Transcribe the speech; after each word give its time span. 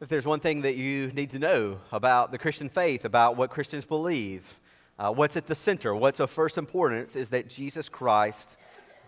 If 0.00 0.08
there's 0.08 0.26
one 0.26 0.38
thing 0.38 0.62
that 0.62 0.76
you 0.76 1.08
need 1.08 1.30
to 1.30 1.40
know 1.40 1.78
about 1.90 2.30
the 2.30 2.38
Christian 2.38 2.68
faith, 2.68 3.04
about 3.04 3.36
what 3.36 3.50
Christians 3.50 3.84
believe, 3.84 4.60
uh, 4.96 5.12
what's 5.12 5.36
at 5.36 5.48
the 5.48 5.56
center, 5.56 5.92
what's 5.92 6.20
of 6.20 6.30
first 6.30 6.56
importance, 6.56 7.16
is 7.16 7.30
that 7.30 7.48
Jesus 7.48 7.88
Christ 7.88 8.56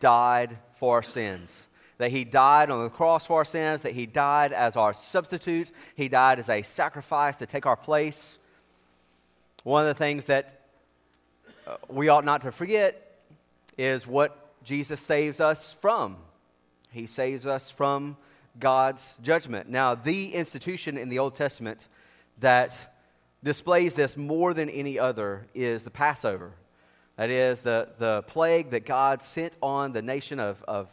died 0.01 0.59
for 0.81 0.97
our 0.97 1.03
sins. 1.05 1.69
That 1.99 2.11
he 2.11 2.25
died 2.25 2.71
on 2.71 2.83
the 2.83 2.91
cross 2.91 3.27
for 3.27 3.39
our 3.39 3.45
sins, 3.45 3.83
that 3.83 3.93
he 3.93 4.07
died 4.07 4.53
as 4.53 4.75
our 4.75 4.93
substitute, 4.93 5.71
he 5.95 6.09
died 6.09 6.41
as 6.41 6.49
a 6.49 6.63
sacrifice 6.63 7.37
to 7.37 7.47
take 7.47 7.67
our 7.67 7.77
place. 7.77 8.39
One 9.63 9.87
of 9.87 9.97
the 9.97 9.99
things 9.99 10.25
that 10.25 10.61
uh, 11.69 11.77
we 11.89 12.09
ought 12.09 12.25
not 12.25 12.43
to 12.43 12.51
forget 12.51 13.21
is 13.79 14.09
what 14.09 14.65
Jesus 14.65 15.01
saves 15.01 15.41
us 15.41 15.73
from. 15.81 16.17
He 16.91 17.07
saves 17.07 17.47
us 17.47 17.71
from 17.71 18.17
God's 18.59 19.15
judgment. 19.23 19.69
Now, 19.69 19.95
the 19.95 20.35
institution 20.35 20.99
in 20.99 21.09
the 21.09 21.19
Old 21.19 21.35
Testament 21.35 21.89
that 22.41 22.77
displays 23.43 23.95
this 23.95 24.17
more 24.17 24.55
than 24.55 24.69
any 24.69 24.99
other 24.99 25.47
is 25.55 25.85
the 25.85 25.91
Passover. 25.91 26.53
That 27.17 27.31
is 27.31 27.61
the, 27.61 27.89
the 27.99 28.23
plague 28.23 28.71
that 28.71 28.87
God 28.87 29.23
sent 29.23 29.55
on 29.63 29.93
the 29.93 30.03
nation 30.03 30.41
of, 30.41 30.63
of 30.67 30.89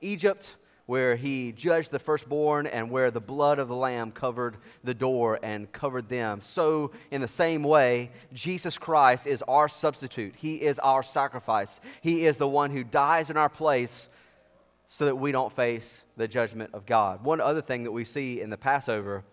Egypt, 0.00 0.54
where 0.86 1.16
he 1.16 1.52
judged 1.52 1.90
the 1.90 1.98
firstborn 1.98 2.66
and 2.66 2.90
where 2.90 3.10
the 3.10 3.20
blood 3.20 3.58
of 3.58 3.68
the 3.68 3.74
lamb 3.74 4.10
covered 4.10 4.56
the 4.84 4.94
door 4.94 5.38
and 5.42 5.70
covered 5.72 6.08
them. 6.08 6.40
So, 6.40 6.90
in 7.10 7.20
the 7.20 7.28
same 7.28 7.62
way, 7.62 8.10
Jesus 8.32 8.78
Christ 8.78 9.26
is 9.26 9.42
our 9.42 9.68
substitute. 9.68 10.34
He 10.36 10.56
is 10.56 10.78
our 10.80 11.02
sacrifice. 11.02 11.80
He 12.00 12.26
is 12.26 12.36
the 12.36 12.48
one 12.48 12.70
who 12.70 12.84
dies 12.84 13.30
in 13.30 13.36
our 13.36 13.48
place 13.48 14.08
so 14.94 15.06
that 15.06 15.16
we 15.16 15.32
don't 15.32 15.56
face 15.56 16.04
the 16.18 16.28
judgment 16.28 16.68
of 16.74 16.84
God. 16.84 17.24
One 17.24 17.40
other 17.40 17.62
thing 17.62 17.84
that 17.84 17.92
we 17.92 18.04
see 18.04 18.42
in 18.42 18.50
the 18.50 18.58
Passover 18.58 19.24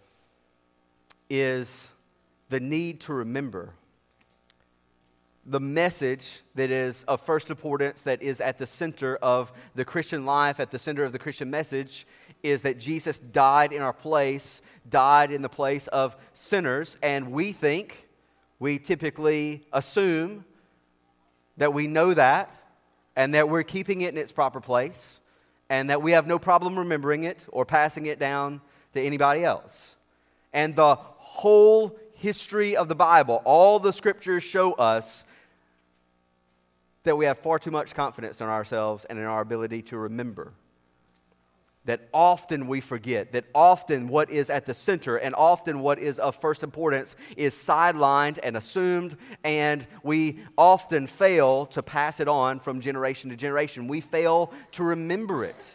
is 1.30 1.92
the 2.48 2.62
need 2.62 3.02
to 3.02 3.14
remember 3.14 3.74
the 5.46 5.60
message 5.60 6.40
that 6.56 6.72
is 6.72 7.04
of 7.10 7.20
first 7.20 7.50
importance, 7.50 8.04
that 8.04 8.22
is 8.22 8.40
at 8.40 8.58
the 8.58 8.66
center 8.66 9.18
of 9.18 9.52
the 9.76 9.84
Christian 9.84 10.26
life, 10.26 10.62
at 10.62 10.72
the 10.72 10.80
center 10.80 11.04
of 11.04 11.12
the 11.12 11.20
Christian 11.20 11.50
message, 11.50 12.08
is 12.42 12.62
that 12.62 12.80
Jesus 12.80 13.20
died 13.20 13.73
in 13.73 13.82
our 13.82 13.92
place, 13.92 14.62
died 14.90 15.30
in 15.30 15.42
the 15.42 15.50
place 15.50 15.88
of 15.88 16.16
sinners, 16.34 16.98
and 17.04 17.34
we 17.34 17.52
think, 17.52 18.08
we 18.60 18.80
typically 18.80 19.68
assume 19.73 20.46
that 21.58 21.73
we 21.73 21.86
know 21.86 22.14
that 22.14 22.50
and 23.18 23.34
that 23.34 23.50
we're 23.50 23.64
keeping 23.64 24.00
it 24.02 24.14
in 24.14 24.18
its 24.18 24.32
proper 24.32 24.62
place 24.62 25.19
and 25.70 25.89
that 25.89 26.02
we 26.02 26.12
have 26.12 26.28
no 26.28 26.39
problem 26.39 26.78
remembering 26.78 27.23
it 27.23 27.45
or 27.50 27.66
passing 27.66 28.08
it 28.08 28.20
down 28.20 28.62
to 28.94 29.02
anybody 29.02 29.44
else. 29.44 29.95
And 30.52 30.76
the 30.76 30.95
whole 30.95 31.98
history 32.16 32.76
of 32.76 32.88
the 32.88 32.95
Bible, 32.95 33.42
all 33.45 33.80
the 33.80 33.94
scriptures 33.94 34.44
show 34.44 34.73
us 34.73 35.23
that 37.03 37.16
we 37.16 37.26
have 37.26 37.38
far 37.38 37.59
too 37.59 37.72
much 37.72 37.94
confidence 37.94 38.42
in 38.42 38.48
ourselves 38.48 39.06
and 39.06 39.17
in 39.17 39.26
our 39.26 39.42
ability 39.42 39.84
to 39.84 39.98
remember 39.98 40.52
that 41.90 42.08
often 42.14 42.68
we 42.68 42.82
forget, 42.82 43.32
that 43.32 43.45
often 43.56 44.09
what 44.09 44.30
is 44.30 44.52
at 44.52 44.68
the 44.68 44.76
center 44.76 45.18
and 45.18 45.34
often 45.34 45.80
what 45.80 45.98
is 45.98 46.20
of 46.20 46.36
first 46.36 46.62
importance 46.62 47.16
is 47.36 47.56
sidelined 47.56 48.38
and 48.44 48.56
assumed, 48.56 49.18
and 49.44 49.88
we 50.04 50.40
often 50.56 51.08
fail 51.08 51.66
to 51.66 51.82
pass 51.82 52.20
it 52.20 52.28
on 52.28 52.60
from 52.60 52.80
generation 52.80 53.32
to 53.32 53.36
generation. 53.36 53.88
We 53.88 54.02
fail 54.02 54.54
to 54.73 54.84
remember 54.84 55.44
it. 55.44 55.66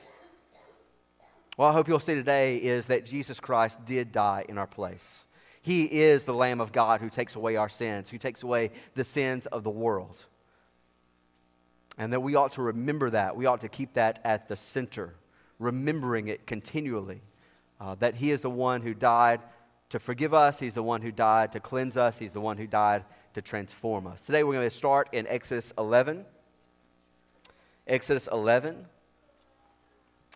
Well, 1.57 1.69
I 1.69 1.73
hope 1.73 1.89
you'll 1.89 1.99
see 1.99 2.15
today 2.15 2.59
is 2.59 2.87
that 2.87 3.05
Jesus 3.05 3.41
Christ 3.41 3.85
did 3.85 4.13
die 4.13 4.45
in 4.49 4.57
our 4.57 4.69
place. 4.69 5.25
He 5.63 5.87
is 5.87 6.23
the 6.23 6.33
Lamb 6.33 6.61
of 6.61 6.71
God 6.71 7.01
who 7.01 7.11
takes 7.11 7.35
away 7.35 7.57
our 7.57 7.69
sins, 7.69 8.09
who 8.09 8.19
takes 8.19 8.45
away 8.45 8.71
the 8.95 9.03
sins 9.03 9.47
of 9.47 9.65
the 9.65 9.71
world. 9.71 10.25
And 11.99 12.13
that 12.13 12.21
we 12.21 12.37
ought 12.37 12.53
to 12.53 12.63
remember 12.63 13.11
that. 13.11 13.35
We 13.35 13.47
ought 13.47 13.63
to 13.63 13.69
keep 13.69 13.95
that 13.95 14.21
at 14.23 14.47
the 14.47 14.55
center 14.55 15.17
remembering 15.65 16.29
it 16.29 16.47
continually. 16.47 17.21
Uh, 17.81 17.97
that 17.97 18.15
He 18.15 18.31
is 18.31 18.41
the 18.41 18.51
one 18.51 18.83
who 18.83 18.95
died 18.95 19.41
to 19.91 19.99
forgive 19.99 20.33
us, 20.33 20.59
He's 20.59 20.75
the 20.75 20.83
one 20.83 21.03
who 21.03 21.11
died 21.11 21.53
to 21.53 21.61
cleanse 21.61 21.97
us, 21.97 22.19
He's 22.19 22.31
the 22.31 22.41
one 22.41 22.57
who 22.57 22.67
died 22.67 23.05
to 23.35 23.43
transform 23.43 24.07
us. 24.07 24.25
Today 24.25 24.45
we're 24.45 24.55
going 24.55 24.69
to 24.69 24.77
start 24.77 25.09
in 25.13 25.27
Exodus 25.27 25.73
11. 25.77 26.25
Exodus 27.87 28.29
11. 28.31 28.87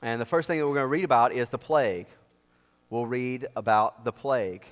And 0.02 0.20
the 0.20 0.26
first 0.26 0.48
thing 0.48 0.58
that 0.58 0.66
we're 0.66 0.74
going 0.74 0.84
to 0.84 0.88
read 0.88 1.04
about 1.04 1.32
is 1.32 1.48
the 1.48 1.58
plague. 1.58 2.06
We'll 2.90 3.06
read 3.06 3.46
about 3.54 4.04
the 4.04 4.12
plague, 4.12 4.64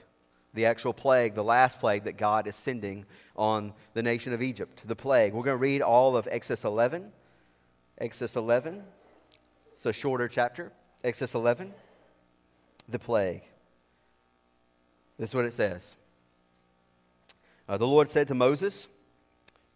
the 0.54 0.66
actual 0.66 0.92
plague, 0.92 1.34
the 1.34 1.44
last 1.44 1.78
plague 1.78 2.04
that 2.04 2.16
God 2.16 2.46
is 2.46 2.56
sending 2.56 3.04
on 3.36 3.72
the 3.94 4.02
nation 4.02 4.32
of 4.32 4.42
Egypt. 4.42 4.82
The 4.86 4.96
plague. 4.96 5.34
We're 5.34 5.44
going 5.44 5.58
to 5.58 5.62
read 5.62 5.82
all 5.82 6.16
of 6.16 6.26
Exodus 6.30 6.64
11. 6.64 7.12
Exodus 7.98 8.36
11 8.36 8.82
a 9.86 9.92
shorter 9.92 10.28
chapter, 10.28 10.72
Exodus 11.02 11.34
11, 11.34 11.72
the 12.88 12.98
plague. 12.98 13.42
This 15.18 15.30
is 15.30 15.34
what 15.34 15.44
it 15.44 15.54
says. 15.54 15.96
Uh, 17.68 17.76
the 17.78 17.86
Lord 17.86 18.10
said 18.10 18.28
to 18.28 18.34
Moses, 18.34 18.88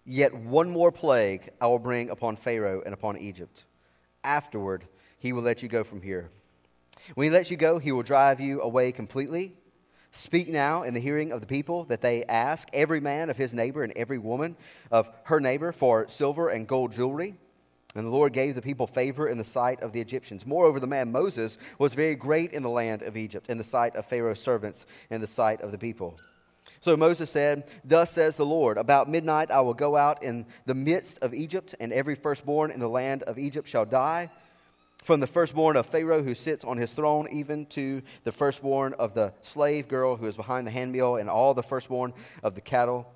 Yet 0.05 0.35
one 0.35 0.71
more 0.71 0.93
plague 0.93 1.51
I 1.61 1.67
will 1.67 1.79
bring 1.79 2.11
upon 2.11 2.37
Pharaoh 2.37 2.83
and 2.85 2.93
upon 2.93 3.19
Egypt. 3.19 3.65
Afterward, 4.25 4.85
he 5.19 5.33
will 5.33 5.43
let 5.43 5.63
you 5.63 5.69
go 5.69 5.85
from 5.85 6.03
here. 6.03 6.31
When 7.15 7.25
he 7.25 7.31
lets 7.31 7.51
you 7.51 7.57
go, 7.57 7.79
he 7.79 7.93
will 7.93 8.03
drive 8.03 8.41
you 8.41 8.61
away 8.61 8.93
completely. 8.93 9.55
Speak 10.13 10.49
now 10.49 10.83
in 10.83 10.95
the 10.95 11.01
hearing 11.01 11.33
of 11.33 11.41
the 11.41 11.47
people 11.47 11.85
that 11.85 12.03
they 12.03 12.25
ask 12.25 12.69
every 12.73 13.01
man 13.01 13.31
of 13.31 13.37
his 13.37 13.53
neighbor 13.53 13.85
and 13.85 13.93
every 13.95 14.19
woman 14.19 14.57
of 14.91 15.09
her 15.25 15.41
neighbor 15.41 15.73
for 15.73 16.09
silver 16.09 16.49
and 16.49 16.67
gold 16.67 16.93
jewelry 16.93 17.37
and 17.95 18.07
the 18.07 18.11
Lord 18.11 18.33
gave 18.33 18.55
the 18.55 18.63
people 18.63 18.87
favor 18.87 19.29
in 19.29 19.37
the 19.37 19.45
sight 19.45 19.81
of 19.81 19.93
the 19.93 20.01
Egyptians. 20.01 20.47
Moreover, 20.47 20.79
the 20.79 20.87
man 20.87 21.11
Moses 21.11 21.59
was 21.79 21.93
very 21.93 22.15
great 22.15 22.53
in 22.53 22.63
the 22.63 22.71
land 22.71 23.03
of 23.03 23.17
Egypt, 23.17 23.51
in 23.51 23.59
the 23.59 23.65
sight 23.65 23.97
of 23.97 24.07
Pharaoh's 24.07 24.41
servants, 24.41 24.87
in 25.11 25.21
the 25.21 25.27
sight 25.27 25.61
of 25.61 25.73
the 25.73 25.79
people. 25.79 26.17
So 26.81 26.97
Moses 26.97 27.31
said, 27.31 27.65
Thus 27.85 28.11
says 28.11 28.37
the 28.37 28.47
Lord, 28.47 28.79
About 28.79 29.11
midnight 29.11 29.51
I 29.51 29.61
will 29.61 29.75
go 29.75 29.97
out 29.97 30.23
in 30.23 30.47
the 30.67 30.75
midst 30.75 31.19
of 31.19 31.35
Egypt, 31.35 31.75
and 31.81 31.93
every 31.93 32.15
firstborn 32.15 32.71
in 32.71 32.81
the 32.81 32.89
land 32.89 33.25
of 33.25 33.39
Egypt 33.39 33.69
shall 33.69 33.85
die. 33.85 34.31
From 35.03 35.19
the 35.19 35.27
firstborn 35.27 35.77
of 35.77 35.87
Pharaoh 35.87 36.23
who 36.23 36.35
sits 36.35 36.63
on 36.65 36.77
his 36.77 36.93
throne, 36.93 37.27
even 37.33 37.67
to 37.67 38.03
the 38.25 38.33
firstborn 38.33 38.93
of 38.95 39.15
the 39.15 39.33
slave 39.41 39.89
girl 39.89 40.15
who 40.15 40.27
is 40.27 40.37
behind 40.37 40.67
the 40.67 40.71
handmill, 40.71 41.17
and 41.17 41.29
all 41.29 41.55
the 41.55 41.63
firstborn 41.63 42.13
of 42.43 42.55
the 42.55 42.61
cattle 42.61 43.07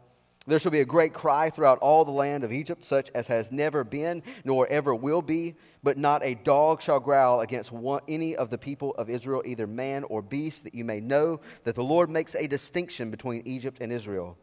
there 0.46 0.58
shall 0.58 0.70
be 0.70 0.80
a 0.80 0.84
great 0.84 1.14
cry 1.14 1.48
throughout 1.48 1.78
all 1.78 2.04
the 2.04 2.10
land 2.10 2.44
of 2.44 2.52
Egypt, 2.52 2.84
such 2.84 3.10
as 3.14 3.26
has 3.28 3.50
never 3.50 3.82
been, 3.82 4.22
nor 4.44 4.66
ever 4.66 4.94
will 4.94 5.22
be. 5.22 5.54
But 5.82 5.96
not 5.96 6.22
a 6.22 6.34
dog 6.34 6.82
shall 6.82 7.00
growl 7.00 7.40
against 7.40 7.72
one, 7.72 8.02
any 8.08 8.36
of 8.36 8.50
the 8.50 8.58
people 8.58 8.94
of 8.96 9.08
Israel, 9.08 9.42
either 9.46 9.66
man 9.66 10.04
or 10.04 10.20
beast, 10.20 10.64
that 10.64 10.74
you 10.74 10.84
may 10.84 11.00
know 11.00 11.40
that 11.64 11.74
the 11.74 11.84
Lord 11.84 12.10
makes 12.10 12.34
a 12.34 12.46
distinction 12.46 13.10
between 13.10 13.42
Egypt 13.46 13.78
and 13.80 13.90
Israel. 13.90 14.36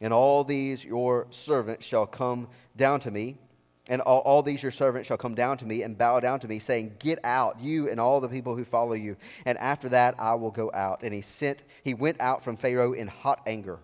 And 0.00 0.12
all 0.12 0.42
these 0.42 0.84
your 0.84 1.28
servants 1.30 1.86
shall 1.86 2.06
come 2.06 2.48
down 2.76 2.98
to 3.00 3.10
me, 3.10 3.38
and 3.88 4.00
all, 4.00 4.20
all 4.20 4.42
these 4.42 4.62
your 4.62 4.72
servants 4.72 5.06
shall 5.06 5.18
come 5.18 5.34
down 5.34 5.58
to 5.58 5.66
me 5.66 5.82
and 5.82 5.96
bow 5.96 6.18
down 6.18 6.40
to 6.40 6.48
me, 6.48 6.58
saying, 6.58 6.96
Get 6.98 7.20
out, 7.22 7.60
you 7.60 7.88
and 7.88 8.00
all 8.00 8.20
the 8.20 8.28
people 8.28 8.56
who 8.56 8.64
follow 8.64 8.94
you. 8.94 9.16
And 9.44 9.58
after 9.58 9.90
that 9.90 10.16
I 10.18 10.34
will 10.34 10.50
go 10.50 10.70
out. 10.72 11.02
And 11.02 11.14
he 11.14 11.20
sent, 11.20 11.62
he 11.84 11.94
went 11.94 12.20
out 12.20 12.42
from 12.42 12.56
Pharaoh 12.56 12.94
in 12.94 13.06
hot 13.06 13.42
anger. 13.46 13.78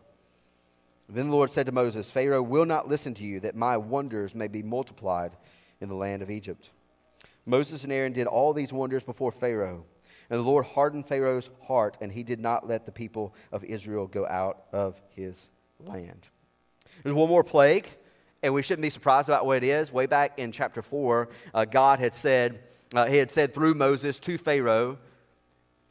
Then 1.12 1.28
the 1.28 1.34
Lord 1.34 1.52
said 1.52 1.66
to 1.66 1.72
Moses, 1.72 2.10
Pharaoh 2.10 2.42
will 2.42 2.64
not 2.64 2.88
listen 2.88 3.14
to 3.14 3.24
you, 3.24 3.40
that 3.40 3.56
my 3.56 3.76
wonders 3.76 4.34
may 4.34 4.48
be 4.48 4.62
multiplied 4.62 5.32
in 5.80 5.88
the 5.88 5.94
land 5.94 6.22
of 6.22 6.30
Egypt. 6.30 6.70
Moses 7.46 7.84
and 7.84 7.92
Aaron 7.92 8.12
did 8.12 8.26
all 8.26 8.52
these 8.52 8.72
wonders 8.72 9.02
before 9.02 9.32
Pharaoh. 9.32 9.84
And 10.28 10.38
the 10.38 10.44
Lord 10.44 10.64
hardened 10.64 11.06
Pharaoh's 11.06 11.50
heart, 11.66 11.96
and 12.00 12.12
he 12.12 12.22
did 12.22 12.38
not 12.38 12.68
let 12.68 12.86
the 12.86 12.92
people 12.92 13.34
of 13.50 13.64
Israel 13.64 14.06
go 14.06 14.26
out 14.26 14.62
of 14.72 15.00
his 15.16 15.50
land. 15.80 16.28
There's 17.02 17.14
one 17.14 17.28
more 17.28 17.42
plague, 17.42 17.88
and 18.42 18.54
we 18.54 18.62
shouldn't 18.62 18.82
be 18.82 18.90
surprised 18.90 19.28
about 19.28 19.44
what 19.44 19.56
it 19.56 19.64
is. 19.64 19.92
Way 19.92 20.06
back 20.06 20.38
in 20.38 20.52
chapter 20.52 20.82
4, 20.82 21.28
uh, 21.52 21.64
God 21.64 21.98
had 21.98 22.14
said, 22.14 22.60
uh, 22.94 23.06
He 23.06 23.16
had 23.16 23.32
said 23.32 23.52
through 23.52 23.74
Moses 23.74 24.20
to 24.20 24.38
Pharaoh, 24.38 24.98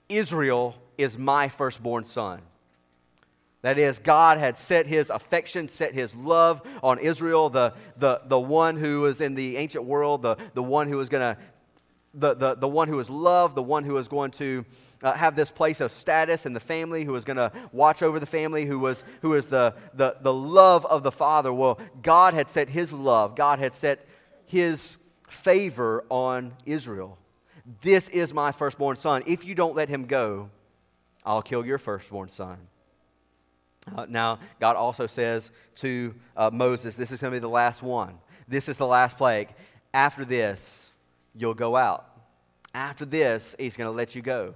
Israel 0.07 0.75
is 0.97 1.17
my 1.17 1.49
firstborn 1.49 2.05
son. 2.05 2.41
That 3.61 3.77
is, 3.77 3.99
God 3.99 4.37
had 4.37 4.57
set 4.57 4.87
his 4.87 5.09
affection, 5.09 5.67
set 5.67 5.93
his 5.93 6.15
love 6.15 6.61
on 6.81 6.97
Israel, 6.99 7.49
the, 7.49 7.73
the, 7.97 8.21
the 8.25 8.39
one 8.39 8.77
who 8.77 9.01
was 9.01 9.19
in 9.19 9.35
the 9.35 9.57
ancient 9.57 9.83
world, 9.83 10.21
the, 10.21 10.37
the 10.53 10.63
one 10.63 10.87
who 10.87 10.95
was 10.97 11.09
going 11.09 11.35
to, 11.35 11.41
the, 12.13 12.33
the, 12.35 12.55
the 12.55 12.67
one 12.67 12.87
who 12.87 12.95
was 12.95 13.09
loved, 13.09 13.55
the 13.55 13.63
one 13.63 13.83
who 13.83 13.93
was 13.93 14.07
going 14.07 14.31
to 14.31 14.63
uh, 15.03 15.11
have 15.13 15.35
this 15.35 15.51
place 15.51 15.81
of 15.81 15.91
status 15.91 16.45
in 16.45 16.53
the 16.53 16.59
family, 16.59 17.03
who 17.03 17.11
was 17.11 17.25
going 17.25 17.37
to 17.37 17.51
watch 17.73 18.01
over 18.01 18.17
the 18.17 18.25
family, 18.25 18.65
who 18.65 18.79
was, 18.79 19.03
who 19.21 19.29
was 19.31 19.47
the, 19.47 19.73
the, 19.93 20.15
the 20.21 20.33
love 20.33 20.85
of 20.85 21.03
the 21.03 21.11
Father. 21.11 21.51
Well, 21.51 21.79
God 22.01 22.33
had 22.33 22.49
set 22.49 22.69
his 22.69 22.93
love, 22.93 23.35
God 23.35 23.59
had 23.59 23.75
set 23.75 24.07
his 24.45 24.95
favor 25.27 26.05
on 26.09 26.53
Israel. 26.65 27.17
This 27.81 28.09
is 28.09 28.33
my 28.33 28.51
firstborn 28.51 28.95
son. 28.95 29.21
If 29.27 29.45
you 29.45 29.53
don't 29.53 29.75
let 29.75 29.89
him 29.89 30.05
go, 30.05 30.49
I'll 31.25 31.41
kill 31.41 31.65
your 31.65 31.77
firstborn 31.77 32.29
son. 32.29 32.57
Uh, 33.95 34.05
now, 34.09 34.39
God 34.59 34.75
also 34.75 35.07
says 35.07 35.51
to 35.77 36.13
uh, 36.35 36.49
Moses, 36.51 36.95
This 36.95 37.11
is 37.11 37.21
going 37.21 37.31
to 37.31 37.35
be 37.35 37.41
the 37.41 37.47
last 37.47 37.81
one. 37.81 38.17
This 38.47 38.69
is 38.69 38.77
the 38.77 38.87
last 38.87 39.17
plague. 39.17 39.49
After 39.93 40.25
this, 40.25 40.89
you'll 41.35 41.53
go 41.53 41.75
out. 41.75 42.05
After 42.73 43.05
this, 43.05 43.55
he's 43.57 43.75
going 43.75 43.87
to 43.87 43.95
let 43.95 44.15
you 44.15 44.21
go. 44.21 44.53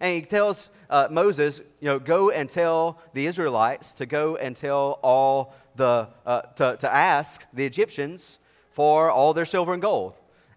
And 0.00 0.14
he 0.14 0.22
tells 0.22 0.70
uh, 0.90 1.08
Moses, 1.10 1.60
you 1.80 1.86
know, 1.86 1.98
go 1.98 2.30
and 2.30 2.50
tell 2.50 2.98
the 3.12 3.26
Israelites 3.26 3.92
to 3.94 4.06
go 4.06 4.36
and 4.36 4.56
tell 4.56 4.98
all 5.02 5.54
the, 5.76 6.08
uh, 6.26 6.42
to, 6.56 6.76
to 6.78 6.92
ask 6.92 7.44
the 7.52 7.64
Egyptians 7.64 8.38
for 8.72 9.10
all 9.10 9.34
their 9.34 9.46
silver 9.46 9.72
and 9.72 9.82
gold. 9.82 10.14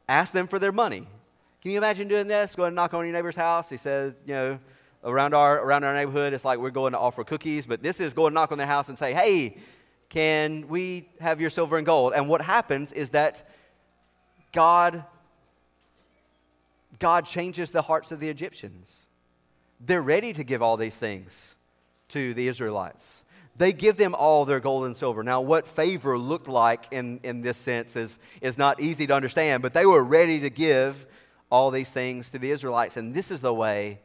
Ask 0.10 0.33
them 0.33 0.48
for 0.48 0.57
their 0.57 0.71
money. 0.71 1.07
Can 1.62 1.71
you 1.71 1.77
imagine 1.77 2.07
doing 2.07 2.27
this? 2.27 2.56
Go 2.56 2.63
and 2.63 2.75
knock 2.75 2.94
on 2.94 3.06
your 3.06 3.13
neighbor's 3.13 3.36
house. 3.36 3.69
He 3.69 3.77
says, 3.77 4.13
you 4.25 4.33
know, 4.33 4.60
around 5.07 5.33
our, 5.33 5.59
around 5.59 5.83
our 5.86 5.94
neighborhood, 5.94 6.33
it's 6.33 6.45
like 6.45 6.59
we're 6.59 6.69
going 6.69 6.92
to 6.92 7.00
offer 7.00 7.24
cookies, 7.24 7.65
but 7.65 7.81
this 7.81 8.00
is 8.00 8.13
going 8.13 8.31
to 8.31 8.36
knock 8.36 8.51
on 8.51 8.57
their 8.57 8.68
house 8.68 8.89
and 8.89 9.00
say, 9.00 9.13
hey, 9.13 9.57
can 10.09 10.68
we 10.68 11.09
have 11.19 11.42
your 11.42 11.50
silver 11.50 11.77
and 11.77 11.86
gold? 11.86 12.13
And 12.13 12.27
what 12.27 12.42
happens 12.42 12.92
is 12.92 13.12
that 13.12 13.50
God, 14.51 15.04
God 17.00 17.25
changes 17.25 17.71
the 17.71 17.81
hearts 17.81 18.12
of 18.12 18.19
the 18.19 18.30
Egyptians. 18.30 18.94
They're 19.80 20.01
ready 20.01 20.33
to 20.33 20.44
give 20.44 20.62
all 20.62 20.77
these 20.77 20.95
things 20.95 21.56
to 22.10 22.33
the 22.33 22.48
Israelites. 22.48 23.24
They 23.57 23.74
give 23.74 23.98
them 23.98 24.13
all 24.13 24.45
their 24.45 24.60
gold 24.60 24.86
and 24.86 24.95
silver. 24.95 25.24
Now, 25.24 25.42
what 25.42 25.68
favor 25.68 26.18
looked 26.18 26.48
like 26.48 26.86
in, 26.92 27.19
in 27.24 27.42
this 27.42 27.57
sense 27.57 27.95
is, 27.95 28.19
is 28.39 28.57
not 28.57 28.80
easy 28.80 29.07
to 29.07 29.15
understand, 29.15 29.63
but 29.63 29.74
they 29.74 29.86
were 29.86 30.03
ready 30.03 30.39
to 30.42 30.50
give 30.50 31.06
all 31.50 31.71
these 31.71 31.89
things 31.89 32.30
to 32.31 32.39
the 32.39 32.51
Israelites. 32.51 32.98
And 32.98 33.13
this 33.13 33.31
is 33.31 33.42
the 33.42 33.53
way 33.53 34.00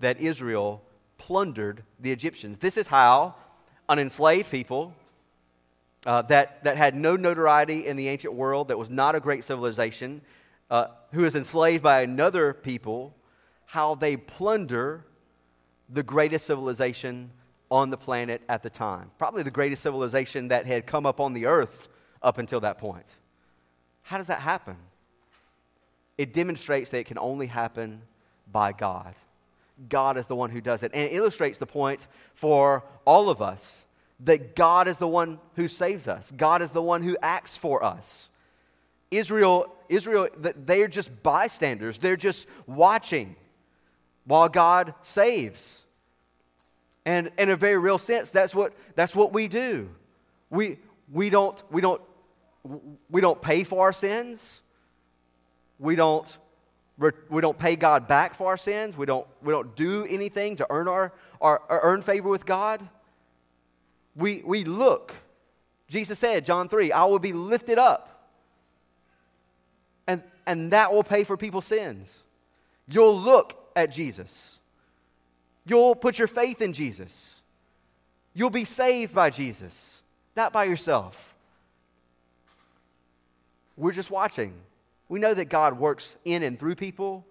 that 0.00 0.20
Israel 0.20 0.82
plundered 1.16 1.82
the 2.00 2.12
Egyptians. 2.12 2.58
This 2.58 2.76
is 2.76 2.86
how 2.86 3.34
an 3.88 3.98
enslaved 3.98 4.50
people 4.50 4.94
uh, 6.06 6.22
that, 6.22 6.62
that 6.64 6.76
had 6.76 6.94
no 6.94 7.16
notoriety 7.16 7.86
in 7.86 7.96
the 7.96 8.08
ancient 8.08 8.32
world, 8.34 8.68
that 8.68 8.78
was 8.78 8.88
not 8.88 9.14
a 9.14 9.20
great 9.20 9.44
civilization, 9.44 10.20
uh, 10.70 10.86
who 11.12 11.24
is 11.24 11.34
enslaved 11.34 11.82
by 11.82 12.02
another 12.02 12.52
people, 12.52 13.14
how 13.66 13.94
they 13.94 14.16
plunder 14.16 15.04
the 15.88 16.02
greatest 16.02 16.46
civilization 16.46 17.30
on 17.70 17.90
the 17.90 17.96
planet 17.96 18.42
at 18.48 18.62
the 18.62 18.70
time. 18.70 19.10
Probably 19.18 19.42
the 19.42 19.50
greatest 19.50 19.82
civilization 19.82 20.48
that 20.48 20.66
had 20.66 20.86
come 20.86 21.04
up 21.04 21.20
on 21.20 21.32
the 21.32 21.46
earth 21.46 21.88
up 22.22 22.38
until 22.38 22.60
that 22.60 22.78
point. 22.78 23.06
How 24.02 24.18
does 24.18 24.28
that 24.28 24.40
happen? 24.40 24.76
It 26.16 26.32
demonstrates 26.32 26.90
that 26.90 26.98
it 26.98 27.06
can 27.06 27.18
only 27.18 27.46
happen 27.46 28.02
by 28.50 28.72
God. 28.72 29.14
God 29.88 30.16
is 30.16 30.26
the 30.26 30.36
one 30.36 30.50
who 30.50 30.60
does 30.60 30.82
it. 30.82 30.92
And 30.94 31.04
it 31.04 31.12
illustrates 31.12 31.58
the 31.58 31.66
point 31.66 32.06
for 32.34 32.84
all 33.04 33.30
of 33.30 33.40
us 33.40 33.84
that 34.20 34.56
God 34.56 34.88
is 34.88 34.98
the 34.98 35.08
one 35.08 35.38
who 35.54 35.68
saves 35.68 36.08
us. 36.08 36.32
God 36.36 36.62
is 36.62 36.70
the 36.70 36.82
one 36.82 37.02
who 37.02 37.16
acts 37.22 37.56
for 37.56 37.84
us. 37.84 38.30
Israel, 39.10 39.74
Israel, 39.88 40.28
they're 40.36 40.88
just 40.88 41.22
bystanders. 41.22 41.98
They're 41.98 42.16
just 42.16 42.46
watching 42.66 43.36
while 44.24 44.48
God 44.48 44.94
saves. 45.02 45.84
And 47.06 47.30
in 47.38 47.48
a 47.48 47.56
very 47.56 47.78
real 47.78 47.98
sense, 47.98 48.30
that's 48.30 48.54
what, 48.54 48.74
that's 48.94 49.14
what 49.14 49.32
we 49.32 49.48
do. 49.48 49.88
We, 50.50 50.78
we, 51.10 51.30
don't, 51.30 51.62
we, 51.70 51.80
don't, 51.80 52.02
we 53.08 53.20
don't 53.20 53.40
pay 53.40 53.64
for 53.64 53.86
our 53.86 53.92
sins. 53.92 54.60
We 55.78 55.94
don't, 55.94 56.36
we 56.98 57.40
don't 57.40 57.58
pay 57.58 57.76
God 57.76 58.08
back 58.08 58.34
for 58.34 58.48
our 58.48 58.56
sins. 58.56 58.96
We 58.96 59.06
don't, 59.06 59.26
we 59.42 59.52
don't 59.52 59.74
do 59.76 60.04
anything 60.08 60.56
to 60.56 60.66
earn, 60.68 60.88
our, 60.88 61.12
our, 61.40 61.62
earn 61.68 62.02
favor 62.02 62.28
with 62.28 62.44
God 62.44 62.86
we, 64.18 64.42
we 64.44 64.64
look. 64.64 65.14
Jesus 65.88 66.18
said, 66.18 66.44
John 66.44 66.68
3, 66.68 66.92
I 66.92 67.04
will 67.04 67.20
be 67.20 67.32
lifted 67.32 67.78
up. 67.78 68.30
And, 70.06 70.22
and 70.46 70.72
that 70.72 70.92
will 70.92 71.04
pay 71.04 71.24
for 71.24 71.36
people's 71.36 71.64
sins. 71.64 72.24
You'll 72.88 73.18
look 73.18 73.70
at 73.76 73.92
Jesus. 73.92 74.58
You'll 75.64 75.94
put 75.94 76.18
your 76.18 76.28
faith 76.28 76.60
in 76.60 76.72
Jesus. 76.72 77.42
You'll 78.34 78.50
be 78.50 78.64
saved 78.64 79.14
by 79.14 79.30
Jesus, 79.30 80.02
not 80.36 80.52
by 80.52 80.64
yourself. 80.64 81.34
We're 83.76 83.92
just 83.92 84.10
watching. 84.10 84.52
We 85.08 85.20
know 85.20 85.34
that 85.34 85.46
God 85.46 85.78
works 85.78 86.16
in 86.24 86.42
and 86.42 86.58
through 86.58 86.74
people, 86.74 87.26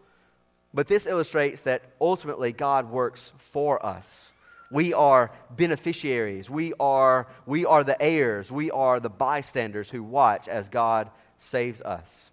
but 0.74 0.88
this 0.88 1.06
illustrates 1.06 1.62
that 1.62 1.84
ultimately 2.02 2.52
God 2.52 2.90
works 2.90 3.32
for 3.38 3.84
us. 3.86 4.32
We 4.70 4.94
are 4.94 5.32
beneficiaries. 5.56 6.50
We 6.50 6.74
are, 6.80 7.28
we 7.46 7.66
are 7.66 7.84
the 7.84 8.02
heirs. 8.02 8.52
We 8.52 8.70
are 8.72 9.00
the 9.00 9.10
bystanders 9.10 9.90
who 9.90 10.04
watch 10.04 10.48
as 10.48 10.68
God 10.68 11.10
saves 11.40 11.82
us. 11.82 12.32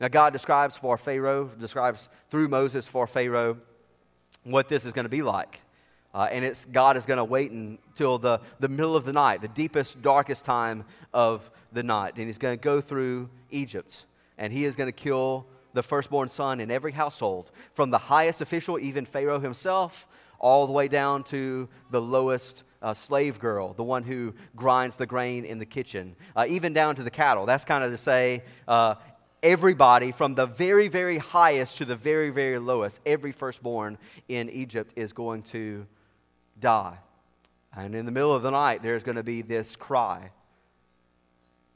Now, 0.00 0.08
God 0.08 0.32
describes 0.32 0.76
for 0.76 0.96
Pharaoh, 0.96 1.50
describes 1.58 2.08
through 2.30 2.48
Moses 2.48 2.86
for 2.86 3.06
Pharaoh 3.06 3.58
what 4.44 4.68
this 4.68 4.84
is 4.84 4.92
going 4.92 5.06
to 5.06 5.10
be 5.10 5.22
like. 5.22 5.60
Uh, 6.14 6.28
and 6.30 6.44
it's 6.44 6.64
God 6.66 6.96
is 6.96 7.04
going 7.04 7.18
to 7.18 7.24
wait 7.24 7.50
until 7.50 8.18
the, 8.18 8.40
the 8.60 8.68
middle 8.68 8.96
of 8.96 9.04
the 9.04 9.12
night, 9.12 9.40
the 9.40 9.48
deepest, 9.48 10.00
darkest 10.00 10.44
time 10.44 10.84
of 11.12 11.48
the 11.72 11.82
night. 11.82 12.14
And 12.16 12.26
he's 12.26 12.38
going 12.38 12.56
to 12.56 12.62
go 12.62 12.80
through 12.80 13.28
Egypt. 13.50 14.04
And 14.38 14.52
he 14.52 14.64
is 14.64 14.76
going 14.76 14.88
to 14.88 14.92
kill 14.92 15.46
the 15.74 15.82
firstborn 15.82 16.28
son 16.28 16.60
in 16.60 16.70
every 16.70 16.92
household, 16.92 17.50
from 17.74 17.90
the 17.90 17.98
highest 17.98 18.40
official, 18.40 18.78
even 18.78 19.04
Pharaoh 19.04 19.38
himself, 19.38 20.06
all 20.38 20.66
the 20.66 20.72
way 20.72 20.88
down 20.88 21.24
to 21.24 21.68
the 21.90 22.00
lowest 22.00 22.62
uh, 22.80 22.94
slave 22.94 23.38
girl, 23.38 23.74
the 23.74 23.82
one 23.82 24.02
who 24.02 24.32
grinds 24.56 24.96
the 24.96 25.06
grain 25.06 25.44
in 25.44 25.58
the 25.58 25.66
kitchen, 25.66 26.16
uh, 26.36 26.46
even 26.48 26.72
down 26.72 26.96
to 26.96 27.02
the 27.02 27.10
cattle. 27.10 27.44
That's 27.44 27.64
kind 27.64 27.84
of 27.84 27.90
to 27.90 27.98
say 27.98 28.44
uh, 28.66 28.94
everybody 29.42 30.12
from 30.12 30.34
the 30.34 30.46
very, 30.46 30.88
very 30.88 31.18
highest 31.18 31.78
to 31.78 31.84
the 31.84 31.96
very, 31.96 32.30
very 32.30 32.58
lowest, 32.58 33.00
every 33.04 33.32
firstborn 33.32 33.98
in 34.28 34.48
Egypt 34.50 34.92
is 34.96 35.12
going 35.12 35.42
to 35.42 35.86
die. 36.58 36.98
And 37.76 37.94
in 37.94 38.06
the 38.06 38.12
middle 38.12 38.34
of 38.34 38.42
the 38.42 38.50
night, 38.50 38.82
there's 38.82 39.02
going 39.02 39.16
to 39.16 39.22
be 39.22 39.42
this 39.42 39.76
cry. 39.76 40.30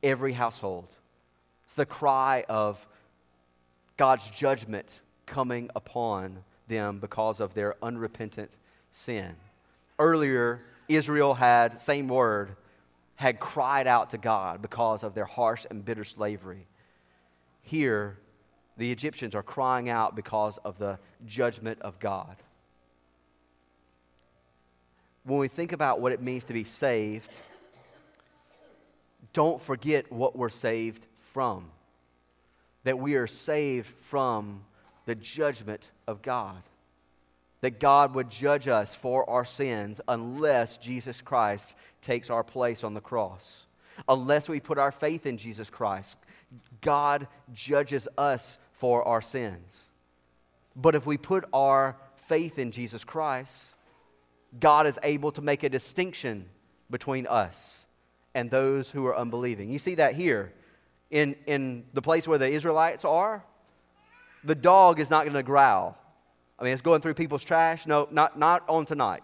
Every 0.02 0.32
household. 0.32 0.88
It's 1.72 1.76
the 1.78 1.86
cry 1.86 2.44
of 2.50 2.86
God's 3.96 4.29
judgment 4.36 4.86
coming 5.24 5.70
upon 5.74 6.44
them 6.69 6.98
because 6.98 7.41
of 7.41 7.55
their 7.55 7.76
unrepentant 7.82 8.50
sin. 8.91 9.34
Earlier, 9.98 10.60
Israel 10.86 11.32
had, 11.32 11.81
same 11.81 12.08
word, 12.08 12.56
had 13.14 13.41
cried 13.41 13.86
out 13.86 14.10
to 14.10 14.19
God 14.19 14.60
because 14.60 15.02
of 15.02 15.14
their 15.14 15.24
harsh 15.24 15.64
and 15.70 15.82
bitter 15.82 16.05
slavery. 16.05 16.67
Here, 17.62 18.19
the 18.76 18.93
Egyptians 18.93 19.34
are 19.34 19.43
crying 19.43 19.88
out 19.88 20.14
because 20.14 20.58
of 20.67 20.76
the 20.76 20.98
judgment 21.24 21.81
of 21.81 21.98
God. 21.98 22.36
When 25.24 25.38
we 25.38 25.48
think 25.48 25.72
about 25.72 26.02
what 26.02 26.12
it 26.12 26.20
means 26.20 26.44
to 26.44 26.52
be 26.52 26.64
saved, 26.64 27.31
don't 29.32 29.58
forget 29.62 30.12
what 30.12 30.36
we're 30.36 30.50
saved 30.50 31.06
from. 31.32 31.70
That 32.84 32.98
we 32.98 33.15
are 33.17 33.27
saved 33.27 33.89
from 34.08 34.62
the 35.06 35.15
judgment 35.15 35.89
of 36.06 36.22
God. 36.22 36.62
That 37.60 37.79
God 37.79 38.15
would 38.15 38.31
judge 38.31 38.67
us 38.69 38.94
for 38.94 39.29
our 39.29 39.44
sins 39.44 40.01
unless 40.08 40.79
Jesus 40.79 41.20
Christ 41.20 41.74
takes 42.01 42.31
our 42.31 42.43
place 42.43 42.82
on 42.82 42.94
the 42.94 43.01
cross. 43.01 43.67
Unless 44.08 44.48
we 44.48 44.60
put 44.60 44.79
our 44.79 44.93
faith 44.93 45.27
in 45.27 45.39
Jesus 45.39 45.70
Christ, 45.70 46.17
God 46.81 47.29
judges 47.55 48.08
us 48.19 48.58
for 48.74 49.06
our 49.06 49.22
sins. 49.22 49.77
But 50.74 50.94
if 50.94 51.06
we 51.06 51.19
put 51.19 51.44
our 51.53 51.96
faith 52.27 52.58
in 52.58 52.72
Jesus 52.72 53.05
Christ, 53.05 53.55
God 54.58 54.86
is 54.86 54.98
able 55.03 55.32
to 55.32 55.41
make 55.41 55.62
a 55.62 55.69
distinction 55.69 56.46
between 56.91 57.27
us 57.27 57.77
and 58.34 58.51
those 58.51 58.91
who 58.91 59.06
are 59.06 59.17
unbelieving. 59.17 59.70
You 59.70 59.79
see 59.79 59.96
that 59.96 60.15
here 60.15 60.53
in, 61.12 61.36
in 61.46 61.84
the 61.92 62.02
place 62.02 62.26
where 62.26 62.38
the 62.38 62.48
Israelites 62.48 63.04
are 63.04 63.44
the 64.44 64.54
dog 64.54 65.00
is 65.00 65.10
not 65.10 65.24
going 65.24 65.34
to 65.34 65.42
growl. 65.42 65.96
I 66.58 66.64
mean, 66.64 66.72
it's 66.72 66.82
going 66.82 67.00
through 67.00 67.14
people's 67.14 67.42
trash. 67.42 67.86
No, 67.86 68.08
not, 68.10 68.38
not 68.38 68.64
on 68.69 68.86
tonight. 68.86 69.22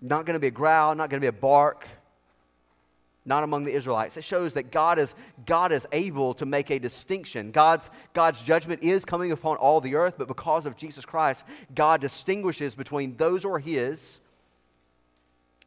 Not 0.00 0.26
going 0.26 0.34
to 0.34 0.40
be 0.40 0.46
a 0.46 0.52
growl, 0.52 0.94
not 0.94 1.10
going 1.10 1.20
to 1.20 1.24
be 1.24 1.28
a 1.28 1.32
bark, 1.32 1.86
not 3.24 3.44
among 3.44 3.64
the 3.64 3.72
Israelites. 3.72 4.16
It 4.16 4.24
shows 4.24 4.54
that 4.54 4.70
God 4.70 4.98
is, 4.98 5.14
God 5.44 5.72
is 5.72 5.86
able 5.92 6.34
to 6.34 6.46
make 6.46 6.70
a 6.70 6.78
distinction. 6.78 7.50
God's, 7.50 7.90
God's 8.14 8.40
judgment 8.40 8.82
is 8.82 9.04
coming 9.04 9.30
upon 9.32 9.56
all 9.56 9.80
the 9.80 9.94
earth, 9.96 10.14
but 10.16 10.26
because 10.26 10.66
of 10.66 10.76
Jesus 10.76 11.04
Christ, 11.04 11.44
God 11.74 12.00
distinguishes 12.00 12.74
between 12.74 13.16
those 13.16 13.42
who 13.42 13.52
are 13.52 13.58
His 13.58 14.20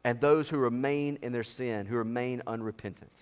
and 0.02 0.20
those 0.20 0.48
who 0.48 0.58
remain 0.58 1.18
in 1.22 1.32
their 1.32 1.44
sin, 1.44 1.86
who 1.86 1.96
remain 1.96 2.42
unrepentant 2.46 3.12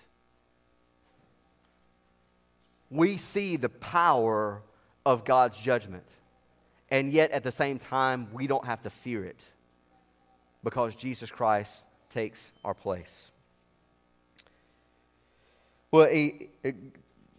we 2.93 3.17
see 3.17 3.57
the 3.57 3.69
power 3.69 4.61
of 5.05 5.25
God's 5.25 5.57
judgment. 5.57 6.07
And 6.91 7.11
yet, 7.11 7.31
at 7.31 7.43
the 7.43 7.51
same 7.51 7.79
time, 7.79 8.27
we 8.31 8.45
don't 8.45 8.65
have 8.65 8.83
to 8.83 8.89
fear 8.89 9.25
it 9.25 9.39
because 10.63 10.95
Jesus 10.95 11.31
Christ 11.31 11.85
takes 12.09 12.51
our 12.63 12.73
place. 12.73 13.31
Well, 15.91 16.09
he, 16.09 16.49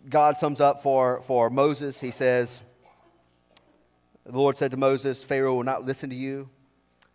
God 0.08 0.38
sums 0.38 0.60
up 0.60 0.82
for, 0.82 1.22
for 1.26 1.50
Moses. 1.50 2.00
He 2.00 2.10
says, 2.10 2.60
The 4.26 4.36
Lord 4.36 4.56
said 4.56 4.72
to 4.72 4.76
Moses, 4.76 5.22
Pharaoh 5.22 5.54
will 5.54 5.62
not 5.62 5.86
listen 5.86 6.10
to 6.10 6.16
you, 6.16 6.48